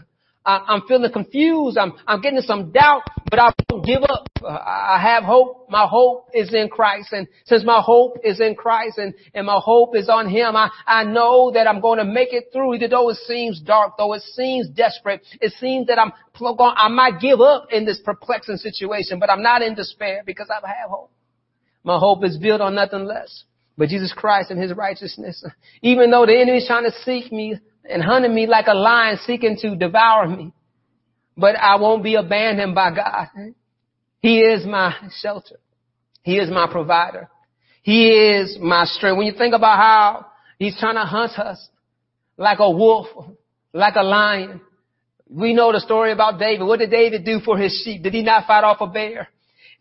I, 0.49 0.65
I'm 0.67 0.81
feeling 0.87 1.11
confused. 1.11 1.77
I'm, 1.77 1.93
I'm 2.07 2.21
getting 2.21 2.41
some 2.41 2.71
doubt, 2.71 3.03
but 3.29 3.39
I 3.39 3.51
won't 3.69 3.85
give 3.85 4.01
up. 4.01 4.27
I 4.43 4.97
have 4.99 5.23
hope. 5.23 5.67
My 5.69 5.85
hope 5.85 6.29
is 6.33 6.51
in 6.51 6.69
Christ. 6.69 7.09
And 7.11 7.27
since 7.45 7.63
my 7.63 7.81
hope 7.81 8.17
is 8.23 8.39
in 8.39 8.55
Christ 8.55 8.97
and, 8.97 9.13
and 9.35 9.45
my 9.45 9.59
hope 9.63 9.95
is 9.95 10.09
on 10.09 10.27
Him, 10.27 10.55
I, 10.55 10.71
I 10.87 11.03
know 11.03 11.51
that 11.53 11.67
I'm 11.67 11.81
going 11.81 11.99
to 11.99 12.05
make 12.05 12.29
it 12.31 12.45
through, 12.51 12.73
even 12.75 12.89
though 12.89 13.09
it 13.09 13.17
seems 13.27 13.61
dark, 13.61 13.93
though 13.97 14.13
it 14.13 14.23
seems 14.33 14.69
desperate. 14.69 15.21
It 15.39 15.53
seems 15.59 15.85
that 15.87 15.99
I'm, 15.99 16.13
I 16.57 16.87
might 16.87 17.19
give 17.19 17.41
up 17.41 17.67
in 17.71 17.85
this 17.85 17.99
perplexing 18.03 18.57
situation, 18.57 19.19
but 19.19 19.29
I'm 19.29 19.43
not 19.43 19.61
in 19.61 19.75
despair 19.75 20.23
because 20.25 20.47
I 20.49 20.65
have 20.67 20.89
hope. 20.89 21.11
My 21.89 21.97
hope 21.97 22.23
is 22.23 22.37
built 22.37 22.61
on 22.61 22.75
nothing 22.75 23.05
less 23.05 23.45
but 23.75 23.89
Jesus 23.89 24.13
Christ 24.15 24.51
and 24.51 24.61
His 24.61 24.75
righteousness. 24.75 25.43
Even 25.81 26.11
though 26.11 26.23
the 26.23 26.39
enemy 26.39 26.59
is 26.59 26.67
trying 26.67 26.83
to 26.83 26.91
seek 27.03 27.31
me, 27.31 27.57
and 27.89 28.03
hunting 28.03 28.35
me 28.35 28.45
like 28.45 28.67
a 28.67 28.75
lion 28.75 29.17
seeking 29.25 29.57
to 29.61 29.75
devour 29.75 30.27
me. 30.27 30.53
But 31.35 31.55
I 31.55 31.77
won't 31.77 32.03
be 32.03 32.13
abandoned 32.13 32.75
by 32.75 32.93
God. 32.93 33.29
He 34.19 34.41
is 34.41 34.67
my 34.67 34.93
shelter. 35.19 35.55
He 36.21 36.37
is 36.37 36.51
my 36.51 36.67
provider. 36.71 37.27
He 37.81 38.11
is 38.11 38.59
my 38.61 38.85
strength. 38.85 39.17
When 39.17 39.25
you 39.25 39.33
think 39.35 39.55
about 39.55 39.77
how 39.77 40.25
he's 40.59 40.77
trying 40.77 40.93
to 40.93 41.05
hunt 41.05 41.39
us 41.39 41.69
like 42.37 42.59
a 42.59 42.69
wolf, 42.69 43.07
like 43.73 43.95
a 43.95 44.03
lion. 44.03 44.61
We 45.27 45.53
know 45.53 45.71
the 45.71 45.79
story 45.79 46.11
about 46.11 46.37
David. 46.37 46.67
What 46.67 46.77
did 46.77 46.91
David 46.91 47.25
do 47.25 47.39
for 47.39 47.57
his 47.57 47.81
sheep? 47.83 48.03
Did 48.03 48.13
he 48.13 48.21
not 48.21 48.45
fight 48.45 48.63
off 48.63 48.77
a 48.79 48.85
bear? 48.85 49.29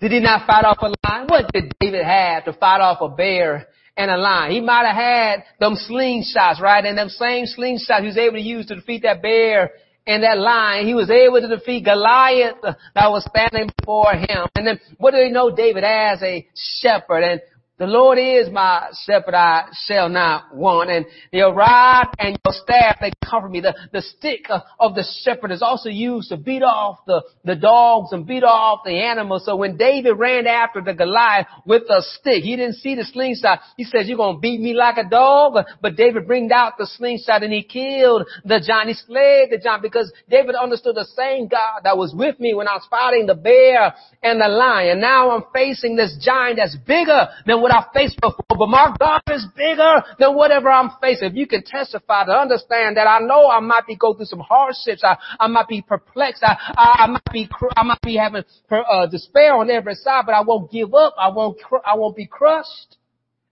Did 0.00 0.12
he 0.12 0.20
not 0.20 0.46
fight 0.46 0.64
off 0.64 0.78
a 0.80 0.92
lion? 1.08 1.26
What 1.28 1.52
did 1.52 1.72
David 1.80 2.04
have 2.04 2.44
to 2.44 2.52
fight 2.52 2.80
off 2.80 2.98
a 3.00 3.08
bear 3.08 3.68
and 3.98 4.12
a 4.12 4.16
lion. 4.16 4.52
He 4.52 4.60
might 4.60 4.86
have 4.86 4.96
had 4.96 5.44
them 5.58 5.74
slingshots, 5.74 6.60
right? 6.60 6.84
And 6.84 6.96
them 6.96 7.08
same 7.08 7.44
slingshots 7.46 8.00
he 8.00 8.06
was 8.06 8.16
able 8.16 8.36
to 8.36 8.40
use 8.40 8.66
to 8.66 8.76
defeat 8.76 9.02
that 9.02 9.20
bear 9.20 9.72
and 10.06 10.22
that 10.22 10.38
lion. 10.38 10.86
He 10.86 10.94
was 10.94 11.10
able 11.10 11.40
to 11.40 11.48
defeat 11.48 11.84
Goliath 11.84 12.62
that 12.62 13.10
was 13.10 13.28
standing 13.28 13.70
before 13.76 14.14
him. 14.14 14.46
And 14.54 14.66
then 14.66 14.80
what 14.98 15.10
do 15.10 15.18
they 15.18 15.30
know 15.30 15.54
David 15.54 15.82
as 15.82 16.22
a 16.22 16.46
shepherd? 16.54 17.24
And 17.24 17.40
the 17.78 17.86
Lord 17.86 18.18
is 18.18 18.50
my 18.50 18.88
shepherd, 19.04 19.34
I 19.34 19.68
shall 19.86 20.08
not 20.08 20.54
want. 20.54 20.90
And 20.90 21.06
your 21.32 21.54
rod 21.54 22.08
and 22.18 22.36
your 22.44 22.52
staff, 22.52 22.96
they 23.00 23.12
comfort 23.24 23.50
me. 23.50 23.60
The, 23.60 23.74
the 23.92 24.02
stick 24.02 24.46
of 24.80 24.94
the 24.96 25.04
shepherd 25.22 25.52
is 25.52 25.62
also 25.62 25.88
used 25.88 26.30
to 26.30 26.36
beat 26.36 26.62
off 26.62 26.98
the, 27.06 27.22
the 27.44 27.54
dogs 27.54 28.12
and 28.12 28.26
beat 28.26 28.42
off 28.42 28.80
the 28.84 29.00
animals. 29.00 29.44
So 29.46 29.54
when 29.54 29.76
David 29.76 30.14
ran 30.18 30.48
after 30.48 30.80
the 30.80 30.92
Goliath 30.92 31.46
with 31.64 31.84
a 31.88 32.02
stick, 32.02 32.42
he 32.42 32.56
didn't 32.56 32.76
see 32.76 32.96
the 32.96 33.04
slingshot. 33.04 33.60
He 33.76 33.84
says, 33.84 34.08
you're 34.08 34.16
going 34.16 34.36
to 34.36 34.40
beat 34.40 34.60
me 34.60 34.74
like 34.74 34.96
a 34.96 35.08
dog. 35.08 35.64
But 35.80 35.94
David 35.94 36.26
bring 36.26 36.50
out 36.50 36.78
the 36.78 36.86
slingshot 36.86 37.44
and 37.44 37.52
he 37.52 37.62
killed 37.62 38.26
the 38.44 38.60
giant. 38.60 38.88
He 38.88 38.94
slayed 38.94 39.50
the 39.50 39.58
giant 39.62 39.82
because 39.82 40.12
David 40.28 40.56
understood 40.56 40.96
the 40.96 41.06
same 41.16 41.46
God 41.46 41.82
that 41.84 41.96
was 41.96 42.12
with 42.12 42.40
me 42.40 42.54
when 42.54 42.66
I 42.66 42.74
was 42.74 42.86
fighting 42.90 43.26
the 43.26 43.36
bear 43.36 43.94
and 44.22 44.40
the 44.40 44.48
lion. 44.48 45.00
Now 45.00 45.30
I'm 45.30 45.44
facing 45.52 45.94
this 45.94 46.18
giant 46.20 46.56
that's 46.56 46.76
bigger 46.76 47.28
than 47.46 47.60
what 47.60 47.67
what 47.68 47.76
I 47.76 47.86
faced 47.92 48.20
before, 48.20 48.44
but 48.48 48.68
my 48.68 48.94
God 48.98 49.22
is 49.30 49.46
bigger 49.56 50.02
than 50.18 50.34
whatever 50.34 50.70
I'm 50.70 50.90
facing. 51.00 51.28
If 51.28 51.34
you 51.34 51.46
can 51.46 51.62
testify 51.62 52.24
to 52.24 52.32
understand 52.32 52.96
that 52.96 53.06
I 53.06 53.20
know 53.20 53.48
I 53.48 53.60
might 53.60 53.86
be 53.86 53.96
going 53.96 54.16
through 54.16 54.26
some 54.26 54.40
hardships, 54.40 55.02
I, 55.04 55.16
I 55.38 55.46
might 55.48 55.68
be 55.68 55.82
perplexed, 55.82 56.42
I, 56.42 56.56
I, 56.58 57.04
I 57.04 57.06
might 57.06 57.32
be, 57.32 57.48
I 57.76 57.82
might 57.82 58.00
be 58.02 58.16
having 58.16 58.44
uh, 58.70 59.06
despair 59.06 59.54
on 59.54 59.70
every 59.70 59.94
side, 59.94 60.24
but 60.26 60.32
I 60.32 60.40
won't 60.40 60.70
give 60.70 60.94
up. 60.94 61.14
I 61.18 61.28
won't, 61.28 61.60
cr- 61.60 61.84
I 61.84 61.96
won't 61.96 62.16
be 62.16 62.26
crushed, 62.26 62.96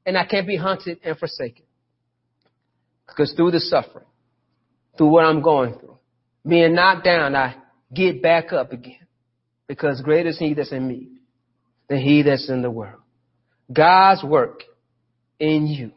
and 0.04 0.16
I 0.16 0.24
can't 0.24 0.46
be 0.46 0.56
hunted 0.56 0.98
and 1.04 1.18
forsaken. 1.18 1.64
Because 3.06 3.32
through 3.36 3.52
the 3.52 3.60
suffering, 3.60 4.06
through 4.96 5.08
what 5.08 5.24
I'm 5.24 5.42
going 5.42 5.78
through, 5.78 5.98
being 6.46 6.74
knocked 6.74 7.04
down, 7.04 7.36
I 7.36 7.56
get 7.92 8.22
back 8.22 8.52
up 8.52 8.72
again. 8.72 9.06
Because 9.68 10.00
greater 10.00 10.30
is 10.30 10.38
He 10.38 10.54
that's 10.54 10.72
in 10.72 10.86
me 10.86 11.08
than 11.88 11.98
He 11.98 12.22
that's 12.22 12.48
in 12.48 12.62
the 12.62 12.70
world. 12.70 13.00
God's 13.72 14.22
work 14.22 14.62
in 15.40 15.66
you 15.66 15.92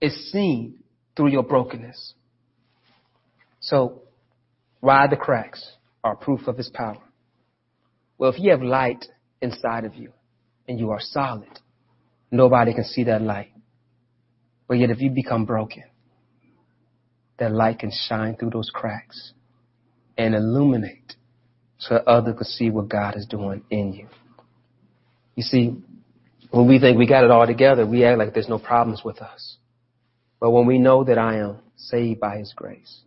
is 0.00 0.30
seen 0.32 0.78
through 1.16 1.28
your 1.28 1.42
brokenness. 1.42 2.14
So, 3.60 4.02
why 4.80 5.06
the 5.06 5.16
cracks 5.16 5.76
are 6.02 6.16
proof 6.16 6.46
of 6.46 6.56
his 6.56 6.70
power. 6.72 7.02
Well, 8.18 8.32
if 8.32 8.40
you 8.40 8.50
have 8.50 8.62
light 8.62 9.04
inside 9.40 9.84
of 9.84 9.94
you 9.94 10.12
and 10.66 10.78
you 10.78 10.90
are 10.90 11.00
solid, 11.00 11.48
nobody 12.30 12.74
can 12.74 12.84
see 12.84 13.04
that 13.04 13.22
light. 13.22 13.52
But 14.66 14.78
yet 14.78 14.90
if 14.90 15.00
you 15.00 15.10
become 15.10 15.44
broken, 15.44 15.84
that 17.38 17.52
light 17.52 17.78
can 17.78 17.90
shine 18.08 18.36
through 18.36 18.50
those 18.50 18.70
cracks 18.72 19.32
and 20.16 20.34
illuminate 20.34 21.14
so 21.78 21.94
that 21.94 22.06
others 22.06 22.34
can 22.36 22.44
see 22.44 22.70
what 22.70 22.88
God 22.88 23.16
is 23.16 23.26
doing 23.26 23.62
in 23.70 23.92
you. 23.92 24.08
You 25.34 25.42
see, 25.42 25.76
when 26.50 26.66
we 26.66 26.78
think 26.78 26.98
we 26.98 27.06
got 27.06 27.24
it 27.24 27.30
all 27.30 27.46
together, 27.46 27.86
we 27.86 28.04
act 28.04 28.18
like 28.18 28.34
there's 28.34 28.48
no 28.48 28.58
problems 28.58 29.02
with 29.04 29.18
us. 29.20 29.56
But 30.40 30.50
when 30.50 30.66
we 30.66 30.78
know 30.78 31.04
that 31.04 31.18
I 31.18 31.38
am 31.38 31.58
saved 31.76 32.20
by 32.20 32.38
His 32.38 32.52
grace, 32.54 33.00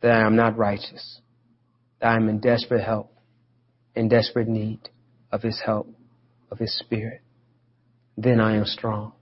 that 0.00 0.12
I 0.12 0.26
am 0.26 0.36
not 0.36 0.56
righteous, 0.56 1.20
that 2.00 2.08
I 2.08 2.16
am 2.16 2.28
in 2.28 2.40
desperate 2.40 2.84
help, 2.84 3.12
in 3.94 4.08
desperate 4.08 4.48
need 4.48 4.80
of 5.32 5.42
His 5.42 5.60
help, 5.64 5.88
of 6.50 6.58
His 6.58 6.76
Spirit, 6.78 7.20
then 8.16 8.40
I 8.40 8.56
am 8.56 8.64
strong. 8.64 9.12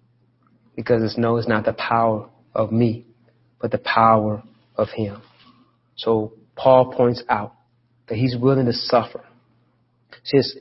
Because 0.77 1.03
it's 1.03 1.19
no, 1.19 1.37
it's 1.37 1.49
not 1.49 1.65
the 1.65 1.73
power 1.73 2.29
of 2.55 2.71
me, 2.71 3.07
but 3.61 3.71
the 3.71 3.79
power 3.79 4.43
of 4.77 4.89
Him. 4.91 5.23
So 5.97 6.35
Paul 6.55 6.93
points 6.93 7.23
out 7.29 7.55
that 8.09 8.17
he's 8.17 8.37
willing 8.37 8.67
to 8.67 8.73
suffer. 8.73 9.25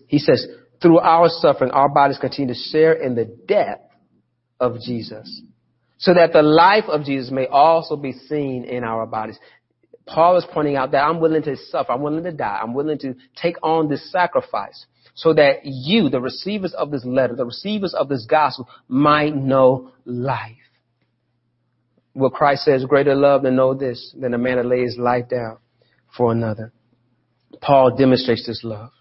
He 0.07 0.19
says, 0.19 0.45
through 0.81 0.99
our 0.99 1.27
suffering, 1.29 1.71
our 1.71 1.89
bodies 1.89 2.17
continue 2.19 2.53
to 2.53 2.59
share 2.71 2.93
in 2.93 3.15
the 3.15 3.25
death 3.47 3.81
of 4.59 4.79
Jesus 4.79 5.41
so 5.97 6.13
that 6.13 6.33
the 6.33 6.41
life 6.41 6.85
of 6.87 7.03
Jesus 7.03 7.31
may 7.31 7.47
also 7.47 7.95
be 7.95 8.13
seen 8.13 8.63
in 8.63 8.83
our 8.83 9.05
bodies. 9.05 9.39
Paul 10.05 10.37
is 10.37 10.45
pointing 10.51 10.75
out 10.75 10.91
that 10.91 11.03
I'm 11.03 11.19
willing 11.19 11.43
to 11.43 11.57
suffer. 11.57 11.91
I'm 11.91 12.01
willing 12.01 12.23
to 12.23 12.31
die. 12.31 12.59
I'm 12.61 12.73
willing 12.73 12.99
to 12.99 13.15
take 13.35 13.55
on 13.61 13.89
this 13.89 14.11
sacrifice 14.11 14.85
so 15.15 15.33
that 15.33 15.61
you, 15.63 16.09
the 16.09 16.21
receivers 16.21 16.73
of 16.73 16.91
this 16.91 17.03
letter, 17.03 17.35
the 17.35 17.45
receivers 17.45 17.93
of 17.93 18.07
this 18.07 18.25
gospel 18.29 18.69
might 18.87 19.35
know 19.35 19.91
life. 20.05 20.53
What 22.13 22.33
Christ 22.33 22.63
says, 22.65 22.85
greater 22.85 23.15
love 23.15 23.43
than 23.43 23.55
know 23.55 23.73
this, 23.73 24.15
than 24.17 24.33
a 24.33 24.37
man 24.37 24.57
that 24.57 24.65
lays 24.65 24.95
life 24.97 25.27
down 25.29 25.57
for 26.15 26.31
another. 26.31 26.71
Paul 27.61 27.95
demonstrates 27.97 28.45
this 28.45 28.61
love. 28.63 28.91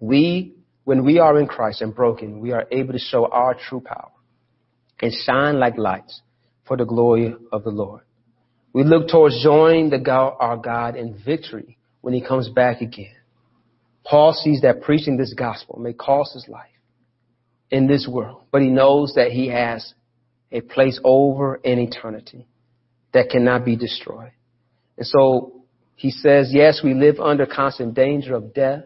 We 0.00 0.55
when 0.86 1.04
we 1.04 1.18
are 1.18 1.36
in 1.40 1.48
Christ 1.48 1.82
and 1.82 1.92
broken, 1.92 2.38
we 2.38 2.52
are 2.52 2.64
able 2.70 2.92
to 2.92 2.98
show 3.00 3.26
our 3.26 3.56
true 3.56 3.80
power 3.80 4.12
and 5.02 5.12
shine 5.12 5.58
like 5.58 5.76
lights 5.76 6.22
for 6.64 6.76
the 6.76 6.84
glory 6.84 7.34
of 7.50 7.64
the 7.64 7.70
Lord. 7.70 8.02
We 8.72 8.84
look 8.84 9.08
towards 9.08 9.42
joining 9.42 9.90
God, 10.04 10.36
our 10.38 10.56
God 10.56 10.94
in 10.94 11.20
victory 11.26 11.76
when 12.02 12.14
he 12.14 12.20
comes 12.20 12.48
back 12.48 12.82
again. 12.82 13.16
Paul 14.04 14.32
sees 14.32 14.60
that 14.60 14.82
preaching 14.82 15.16
this 15.16 15.34
gospel 15.34 15.80
may 15.80 15.92
cost 15.92 16.34
his 16.34 16.46
life 16.46 16.70
in 17.68 17.88
this 17.88 18.06
world, 18.08 18.42
but 18.52 18.62
he 18.62 18.68
knows 18.68 19.14
that 19.16 19.32
he 19.32 19.48
has 19.48 19.92
a 20.52 20.60
place 20.60 21.00
over 21.02 21.56
in 21.56 21.80
eternity 21.80 22.46
that 23.12 23.28
cannot 23.28 23.64
be 23.64 23.74
destroyed. 23.74 24.30
And 24.96 25.06
so 25.06 25.64
he 25.96 26.12
says, 26.12 26.50
yes, 26.52 26.80
we 26.84 26.94
live 26.94 27.18
under 27.18 27.44
constant 27.44 27.94
danger 27.94 28.36
of 28.36 28.54
death 28.54 28.84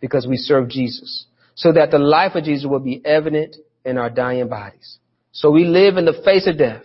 because 0.00 0.26
we 0.26 0.38
serve 0.38 0.70
Jesus 0.70 1.26
so 1.54 1.72
that 1.72 1.90
the 1.90 1.98
life 1.98 2.34
of 2.34 2.44
Jesus 2.44 2.68
will 2.68 2.80
be 2.80 3.00
evident 3.04 3.56
in 3.84 3.98
our 3.98 4.10
dying 4.10 4.48
bodies. 4.48 4.98
So 5.32 5.50
we 5.50 5.64
live 5.64 5.96
in 5.96 6.04
the 6.04 6.20
face 6.24 6.46
of 6.46 6.58
death, 6.58 6.82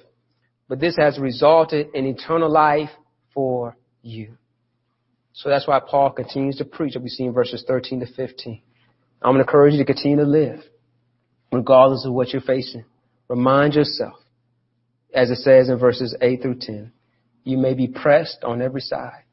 but 0.68 0.80
this 0.80 0.96
has 0.98 1.20
resulted 1.20 1.88
in 1.94 2.06
eternal 2.06 2.50
life 2.50 2.90
for 3.34 3.76
you. 4.02 4.38
So 5.34 5.50
that's 5.50 5.68
why 5.68 5.80
Paul 5.80 6.12
continues 6.12 6.58
to 6.58 6.66
preach, 6.66 6.96
as 6.96 7.02
we 7.02 7.10
see 7.10 7.26
in 7.26 7.34
verses 7.34 7.64
13 7.68 8.00
to 8.00 8.08
15. 8.08 8.62
I'm 9.22 9.34
going 9.34 9.36
to 9.36 9.42
encourage 9.42 9.74
you 9.74 9.80
to 9.80 9.86
continue 9.86 10.18
to 10.18 10.24
live, 10.24 10.62
regardless 11.52 12.06
of 12.06 12.14
what 12.14 12.30
you're 12.34 12.42
facing. 12.42 12.86
Remind 13.28 13.74
yourself, 13.74 14.16
as 15.14 15.30
it 15.30 15.38
says 15.38 15.70
in 15.70 15.78
verses 15.78 16.16
8 16.22 16.42
through 16.42 16.60
10, 16.60 16.92
you 17.44 17.58
may 17.58 17.74
be 17.74 17.88
pressed 17.88 18.44
on 18.44 18.62
every 18.62 18.82
side, 18.82 19.24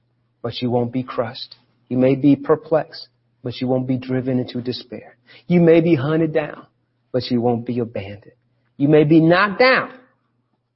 but 0.42 0.60
you 0.60 0.70
won't 0.70 0.92
be 0.92 1.02
crushed. 1.02 1.56
You 1.88 1.96
may 1.96 2.16
be 2.16 2.36
perplexed, 2.36 3.08
but 3.44 3.60
you 3.60 3.68
won't 3.68 3.86
be 3.86 3.98
driven 3.98 4.38
into 4.40 4.62
despair. 4.62 5.18
You 5.46 5.60
may 5.60 5.82
be 5.82 5.94
hunted 5.94 6.32
down, 6.32 6.66
but 7.12 7.30
you 7.30 7.42
won't 7.42 7.66
be 7.66 7.78
abandoned. 7.78 8.32
You 8.78 8.88
may 8.88 9.04
be 9.04 9.20
knocked 9.20 9.60
down, 9.60 10.00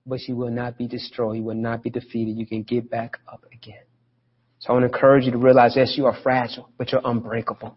but 0.06 0.20
you 0.28 0.36
will 0.36 0.50
not 0.50 0.76
be 0.76 0.86
destroyed. 0.86 1.38
You 1.38 1.44
will 1.44 1.54
not 1.54 1.82
be 1.82 1.88
defeated. 1.88 2.36
You 2.36 2.46
can 2.46 2.62
get 2.62 2.90
back 2.90 3.16
up 3.26 3.44
again. 3.50 3.82
So 4.58 4.68
I 4.68 4.72
want 4.74 4.82
to 4.82 4.94
encourage 4.94 5.24
you 5.24 5.32
to 5.32 5.38
realize, 5.38 5.74
yes, 5.76 5.94
you 5.96 6.06
are 6.06 6.16
fragile, 6.22 6.68
but 6.76 6.92
you're 6.92 7.00
unbreakable. 7.02 7.76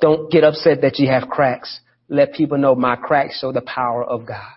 Don't 0.00 0.30
get 0.30 0.44
upset 0.44 0.82
that 0.82 0.98
you 0.98 1.08
have 1.08 1.28
cracks. 1.28 1.80
Let 2.08 2.32
people 2.32 2.58
know 2.58 2.76
my 2.76 2.96
cracks 2.96 3.40
show 3.40 3.50
the 3.52 3.60
power 3.60 4.04
of 4.04 4.24
God. 4.24 4.52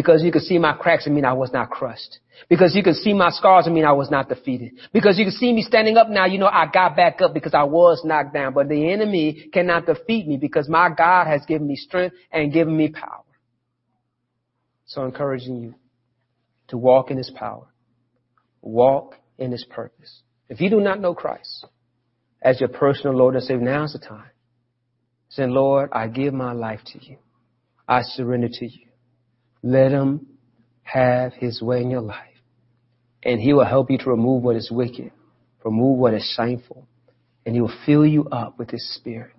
Because 0.00 0.22
you 0.22 0.32
could 0.32 0.40
see 0.40 0.56
my 0.56 0.72
cracks 0.72 1.04
and 1.04 1.14
mean 1.14 1.26
I 1.26 1.34
was 1.34 1.52
not 1.52 1.68
crushed. 1.68 2.20
Because 2.48 2.74
you 2.74 2.82
could 2.82 2.94
see 2.94 3.12
my 3.12 3.28
scars 3.28 3.66
and 3.66 3.74
mean 3.74 3.84
I 3.84 3.92
was 3.92 4.10
not 4.10 4.30
defeated. 4.30 4.72
Because 4.94 5.18
you 5.18 5.26
can 5.26 5.32
see 5.32 5.52
me 5.52 5.60
standing 5.60 5.98
up 5.98 6.08
now, 6.08 6.24
you 6.24 6.38
know 6.38 6.46
I 6.46 6.70
got 6.72 6.96
back 6.96 7.20
up 7.20 7.34
because 7.34 7.52
I 7.52 7.64
was 7.64 8.00
knocked 8.02 8.32
down. 8.32 8.54
But 8.54 8.70
the 8.70 8.90
enemy 8.90 9.50
cannot 9.52 9.84
defeat 9.84 10.26
me 10.26 10.38
because 10.38 10.70
my 10.70 10.88
God 10.88 11.26
has 11.26 11.44
given 11.44 11.66
me 11.66 11.76
strength 11.76 12.16
and 12.32 12.50
given 12.50 12.74
me 12.74 12.88
power. 12.88 13.24
So 14.86 15.02
I'm 15.02 15.08
encouraging 15.08 15.60
you 15.60 15.74
to 16.68 16.78
walk 16.78 17.10
in 17.10 17.18
his 17.18 17.30
power. 17.36 17.66
Walk 18.62 19.16
in 19.36 19.52
his 19.52 19.66
purpose. 19.68 20.22
If 20.48 20.62
you 20.62 20.70
do 20.70 20.80
not 20.80 20.98
know 20.98 21.12
Christ 21.12 21.66
as 22.40 22.58
your 22.58 22.70
personal 22.70 23.14
Lord 23.14 23.34
and 23.34 23.44
Savior, 23.44 23.66
now's 23.66 23.92
the 23.92 23.98
time. 23.98 24.30
Say, 25.28 25.46
Lord, 25.46 25.90
I 25.92 26.06
give 26.06 26.32
my 26.32 26.52
life 26.52 26.80
to 26.94 27.04
you. 27.04 27.18
I 27.86 28.00
surrender 28.00 28.48
to 28.48 28.64
you. 28.64 28.86
Let 29.62 29.90
him 29.90 30.26
have 30.82 31.34
his 31.34 31.60
way 31.62 31.82
in 31.82 31.90
your 31.90 32.00
life. 32.00 32.26
And 33.22 33.40
he 33.40 33.52
will 33.52 33.66
help 33.66 33.90
you 33.90 33.98
to 33.98 34.10
remove 34.10 34.42
what 34.42 34.56
is 34.56 34.70
wicked, 34.70 35.12
remove 35.64 35.98
what 35.98 36.14
is 36.14 36.34
shameful, 36.36 36.86
and 37.44 37.54
he 37.54 37.60
will 37.60 37.72
fill 37.84 38.06
you 38.06 38.24
up 38.26 38.58
with 38.58 38.70
his 38.70 38.94
spirit. 38.94 39.32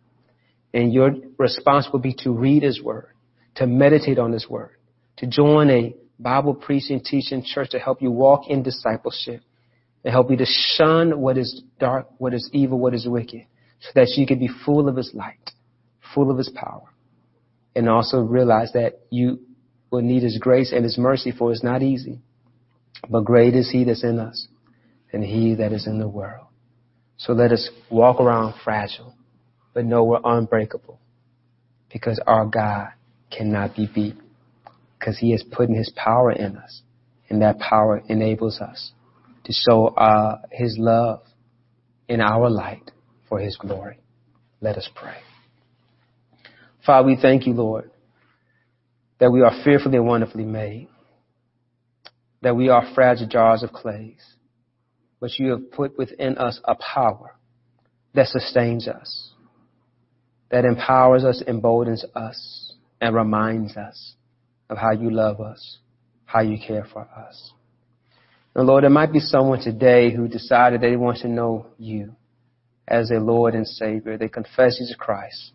And 0.74 0.94
your 0.94 1.12
response 1.38 1.88
will 1.92 2.00
be 2.00 2.14
to 2.20 2.32
read 2.32 2.64
his 2.64 2.82
word, 2.82 3.10
to 3.56 3.68
meditate 3.68 4.20
on 4.20 4.32
his 4.32 4.48
word, 4.48 4.78
to 5.18 5.28
join 5.28 5.70
a 5.70 5.96
Bible 6.20 6.54
preaching, 6.54 7.02
teaching 7.04 7.44
church 7.44 7.72
to 7.72 7.80
help 7.80 8.02
you 8.02 8.12
walk 8.12 8.48
in 8.48 8.64
discipleship 8.64 9.42
and 10.04 10.12
help 10.12 10.30
you 10.30 10.38
to 10.38 10.46
shun 10.46 11.20
what 11.20 11.38
is 11.38 11.64
dark, 11.80 12.08
what 12.20 12.34
is 12.34 12.50
evil, 12.54 12.80
what 12.80 12.94
is 12.94 13.08
wicked, 13.08 13.46
so 13.80 13.90
that 13.96 14.08
you 14.16 14.26
can 14.26 14.40
be 14.40 14.50
full 14.66 14.88
of 14.88 14.96
his 14.96 15.12
light, 15.14 15.52
full 16.14 16.32
of 16.32 16.38
his 16.38 16.50
power, 16.50 16.94
and 17.76 17.90
also 17.90 18.20
realize 18.20 18.72
that 18.74 19.00
you 19.10 19.40
will 19.92 20.02
need 20.02 20.24
his 20.24 20.38
grace 20.40 20.72
and 20.72 20.84
his 20.84 20.98
mercy 20.98 21.32
for 21.32 21.52
it's 21.52 21.64
not 21.64 21.84
easy. 21.84 22.20
But 23.10 23.26
great 23.26 23.54
is 23.56 23.70
he 23.70 23.84
that's 23.84 24.04
in 24.04 24.20
us 24.20 24.48
than 25.12 25.22
he 25.22 25.56
that 25.56 25.74
is 25.74 25.86
in 25.86 26.00
the 26.00 26.08
world. 26.08 26.48
So 27.18 27.34
let 27.34 27.52
us 27.52 27.70
walk 27.92 28.20
around 28.20 28.56
fragile, 28.64 29.14
but 29.74 29.86
know 29.86 30.04
we're 30.04 30.22
unbreakable 30.24 31.00
because 31.92 32.20
our 32.26 32.46
God 32.46 32.90
cannot 33.30 33.76
be 33.76 33.88
beat 33.94 34.16
because 34.98 35.20
he 35.20 35.32
has 35.32 35.44
put 35.52 35.70
his 35.70 35.92
power 35.96 36.32
in 36.32 36.58
us 36.58 36.82
and 37.30 37.42
that 37.42 37.60
power 37.60 38.02
enables 38.08 38.60
us 38.60 38.92
to 39.44 39.54
show 39.54 39.88
uh, 39.88 40.42
his 40.52 40.78
love 40.80 41.22
in 42.08 42.22
our 42.22 42.50
light 42.50 42.92
for 43.30 43.40
his 43.40 43.56
glory. 43.58 44.00
Let 44.62 44.78
us 44.78 44.90
pray. 44.96 45.18
Father, 46.86 47.08
we 47.08 47.18
thank 47.20 47.46
you, 47.46 47.54
Lord, 47.54 47.91
that 49.22 49.32
we 49.32 49.42
are 49.42 49.54
fearfully 49.64 49.98
and 49.98 50.08
wonderfully 50.08 50.44
made, 50.44 50.90
that 52.42 52.56
we 52.56 52.70
are 52.70 52.92
fragile 52.96 53.28
jars 53.28 53.62
of 53.62 53.72
clays, 53.72 54.20
but 55.20 55.30
you 55.38 55.52
have 55.52 55.72
put 55.72 55.96
within 55.96 56.40
us 56.40 56.60
a 56.66 56.74
power 56.74 57.36
that 58.16 58.28
sustains 58.28 58.88
us, 58.88 59.32
that 60.50 60.66
empowers 60.66 61.24
us, 61.24 61.44
emboldens 61.46 62.04
us, 62.16 62.74
and 63.00 63.16
reminds 63.16 63.78
us 63.78 64.16
of 64.72 64.80
how 64.80 64.92
you 64.92 65.12
love 65.12 65.40
us, 65.40 65.78
how 66.26 66.42
you 66.42 66.58
care 66.58 66.88
for 66.92 67.02
us. 67.02 67.54
And 68.56 68.66
Lord, 68.66 68.84
there 68.84 68.90
might 68.90 69.14
be 69.14 69.20
someone 69.20 69.62
today 69.62 70.12
who 70.12 70.28
decided 70.28 70.82
they 70.82 70.96
want 70.96 71.20
to 71.20 71.28
know 71.28 71.68
you 71.78 72.16
as 72.88 73.12
a 73.12 73.20
Lord 73.20 73.54
and 73.54 73.68
Savior. 73.68 74.18
They 74.18 74.30
confess 74.30 74.80
Jesus 74.80 74.96
Christ 74.98 75.52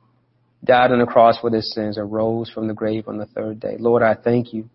died 0.64 0.90
on 0.90 0.98
the 0.98 1.06
cross 1.06 1.38
for 1.38 1.50
their 1.50 1.60
sins, 1.60 1.96
and 1.96 2.12
rose 2.12 2.50
from 2.50 2.68
the 2.68 2.74
grave 2.74 3.08
on 3.08 3.18
the 3.18 3.26
third 3.26 3.60
day. 3.60 3.76
Lord, 3.78 4.02
I 4.02 4.14
thank 4.14 4.52
you 4.52 4.68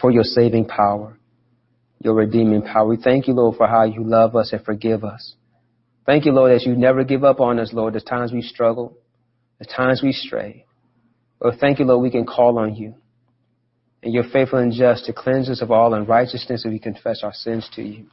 for 0.00 0.10
your 0.10 0.22
saving 0.22 0.66
power, 0.66 1.18
your 2.00 2.14
redeeming 2.14 2.62
power. 2.62 2.86
We 2.86 2.96
thank 2.96 3.26
you, 3.28 3.34
Lord, 3.34 3.56
for 3.56 3.66
how 3.66 3.84
you 3.84 4.04
love 4.04 4.36
us 4.36 4.52
and 4.52 4.64
forgive 4.64 5.04
us. 5.04 5.34
Thank 6.06 6.24
you, 6.24 6.32
Lord, 6.32 6.52
that 6.52 6.64
you 6.64 6.74
never 6.74 7.04
give 7.04 7.24
up 7.24 7.40
on 7.40 7.58
us, 7.58 7.72
Lord, 7.72 7.94
the 7.94 8.00
times 8.00 8.32
we 8.32 8.40
struggle, 8.40 8.96
the 9.58 9.66
times 9.66 10.00
we 10.02 10.12
stray. 10.12 10.64
Lord, 11.40 11.56
thank 11.60 11.78
you, 11.78 11.84
Lord, 11.84 12.02
we 12.02 12.10
can 12.10 12.24
call 12.24 12.58
on 12.58 12.74
you. 12.74 12.94
And 14.02 14.14
you're 14.14 14.24
faithful 14.24 14.58
and 14.58 14.72
just 14.72 15.04
to 15.06 15.12
cleanse 15.12 15.50
us 15.50 15.60
of 15.60 15.70
all 15.70 15.92
unrighteousness 15.92 16.64
if 16.64 16.70
we 16.70 16.78
confess 16.78 17.22
our 17.22 17.32
sins 17.34 17.68
to 17.74 17.82
you. 17.82 18.06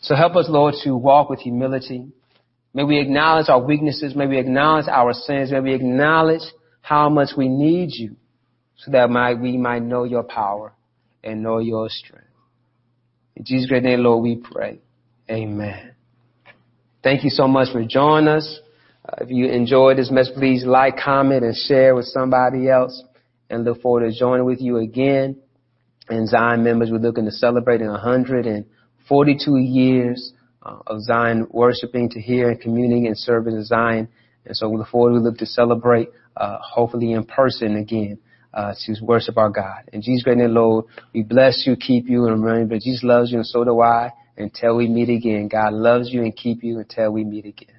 So 0.00 0.14
help 0.14 0.36
us, 0.36 0.46
Lord, 0.48 0.74
to 0.84 0.96
walk 0.96 1.28
with 1.28 1.40
humility, 1.40 2.08
May 2.74 2.84
we 2.84 2.98
acknowledge 2.98 3.48
our 3.48 3.62
weaknesses. 3.62 4.14
May 4.14 4.26
we 4.26 4.38
acknowledge 4.38 4.88
our 4.88 5.12
sins. 5.12 5.52
May 5.52 5.60
we 5.60 5.74
acknowledge 5.74 6.42
how 6.80 7.08
much 7.08 7.30
we 7.36 7.48
need 7.48 7.90
you 7.92 8.16
so 8.76 8.90
that 8.90 9.08
we 9.40 9.56
might 9.56 9.82
know 9.82 10.04
your 10.04 10.22
power 10.22 10.72
and 11.22 11.42
know 11.42 11.58
your 11.58 11.88
strength. 11.88 12.26
In 13.36 13.44
Jesus' 13.44 13.68
great 13.68 13.82
name, 13.82 14.00
Lord, 14.02 14.22
we 14.22 14.36
pray. 14.36 14.80
Amen. 15.30 15.92
Thank 17.02 17.24
you 17.24 17.30
so 17.30 17.46
much 17.46 17.72
for 17.72 17.84
joining 17.84 18.28
us. 18.28 18.60
Uh, 19.06 19.24
if 19.24 19.30
you 19.30 19.46
enjoyed 19.46 19.98
this 19.98 20.10
message, 20.10 20.34
please 20.34 20.64
like, 20.64 20.96
comment, 20.96 21.44
and 21.44 21.54
share 21.54 21.94
with 21.94 22.06
somebody 22.06 22.68
else. 22.68 23.02
And 23.50 23.64
look 23.64 23.82
forward 23.82 24.08
to 24.10 24.18
joining 24.18 24.46
with 24.46 24.60
you 24.60 24.78
again. 24.78 25.36
And 26.08 26.28
Zion 26.28 26.64
members, 26.64 26.90
we're 26.90 26.98
looking 26.98 27.24
to 27.26 27.30
celebrating 27.30 27.88
142 27.88 29.56
years 29.56 30.32
uh, 30.64 30.78
of 30.86 31.02
Zion 31.02 31.46
worshiping 31.50 32.10
to 32.10 32.20
hear 32.20 32.50
and 32.50 32.60
communing 32.60 33.06
and 33.06 33.18
serving 33.18 33.54
in 33.54 33.64
Zion. 33.64 34.08
And 34.44 34.56
so 34.56 34.68
we 34.68 34.78
look 34.78 34.88
forward, 34.88 35.12
we 35.12 35.18
look 35.20 35.38
to 35.38 35.46
celebrate, 35.46 36.08
uh, 36.36 36.58
hopefully 36.60 37.12
in 37.12 37.24
person 37.24 37.76
again, 37.76 38.18
uh, 38.54 38.74
to 38.86 38.94
worship 39.02 39.38
our 39.38 39.50
God. 39.50 39.88
In 39.92 40.02
Jesus' 40.02 40.24
great 40.24 40.38
name, 40.38 40.54
Lord, 40.54 40.86
we 41.14 41.22
bless 41.22 41.64
you, 41.66 41.76
keep 41.76 42.08
you, 42.08 42.26
and 42.26 42.42
remember 42.42 42.76
Jesus 42.78 43.02
loves 43.02 43.30
you 43.30 43.38
and 43.38 43.46
so 43.46 43.64
do 43.64 43.80
I. 43.80 44.10
Until 44.36 44.76
we 44.76 44.88
meet 44.88 45.10
again, 45.10 45.48
God 45.48 45.74
loves 45.74 46.10
you 46.10 46.22
and 46.22 46.34
keep 46.34 46.64
you 46.64 46.78
until 46.78 47.12
we 47.12 47.22
meet 47.22 47.44
again. 47.44 47.71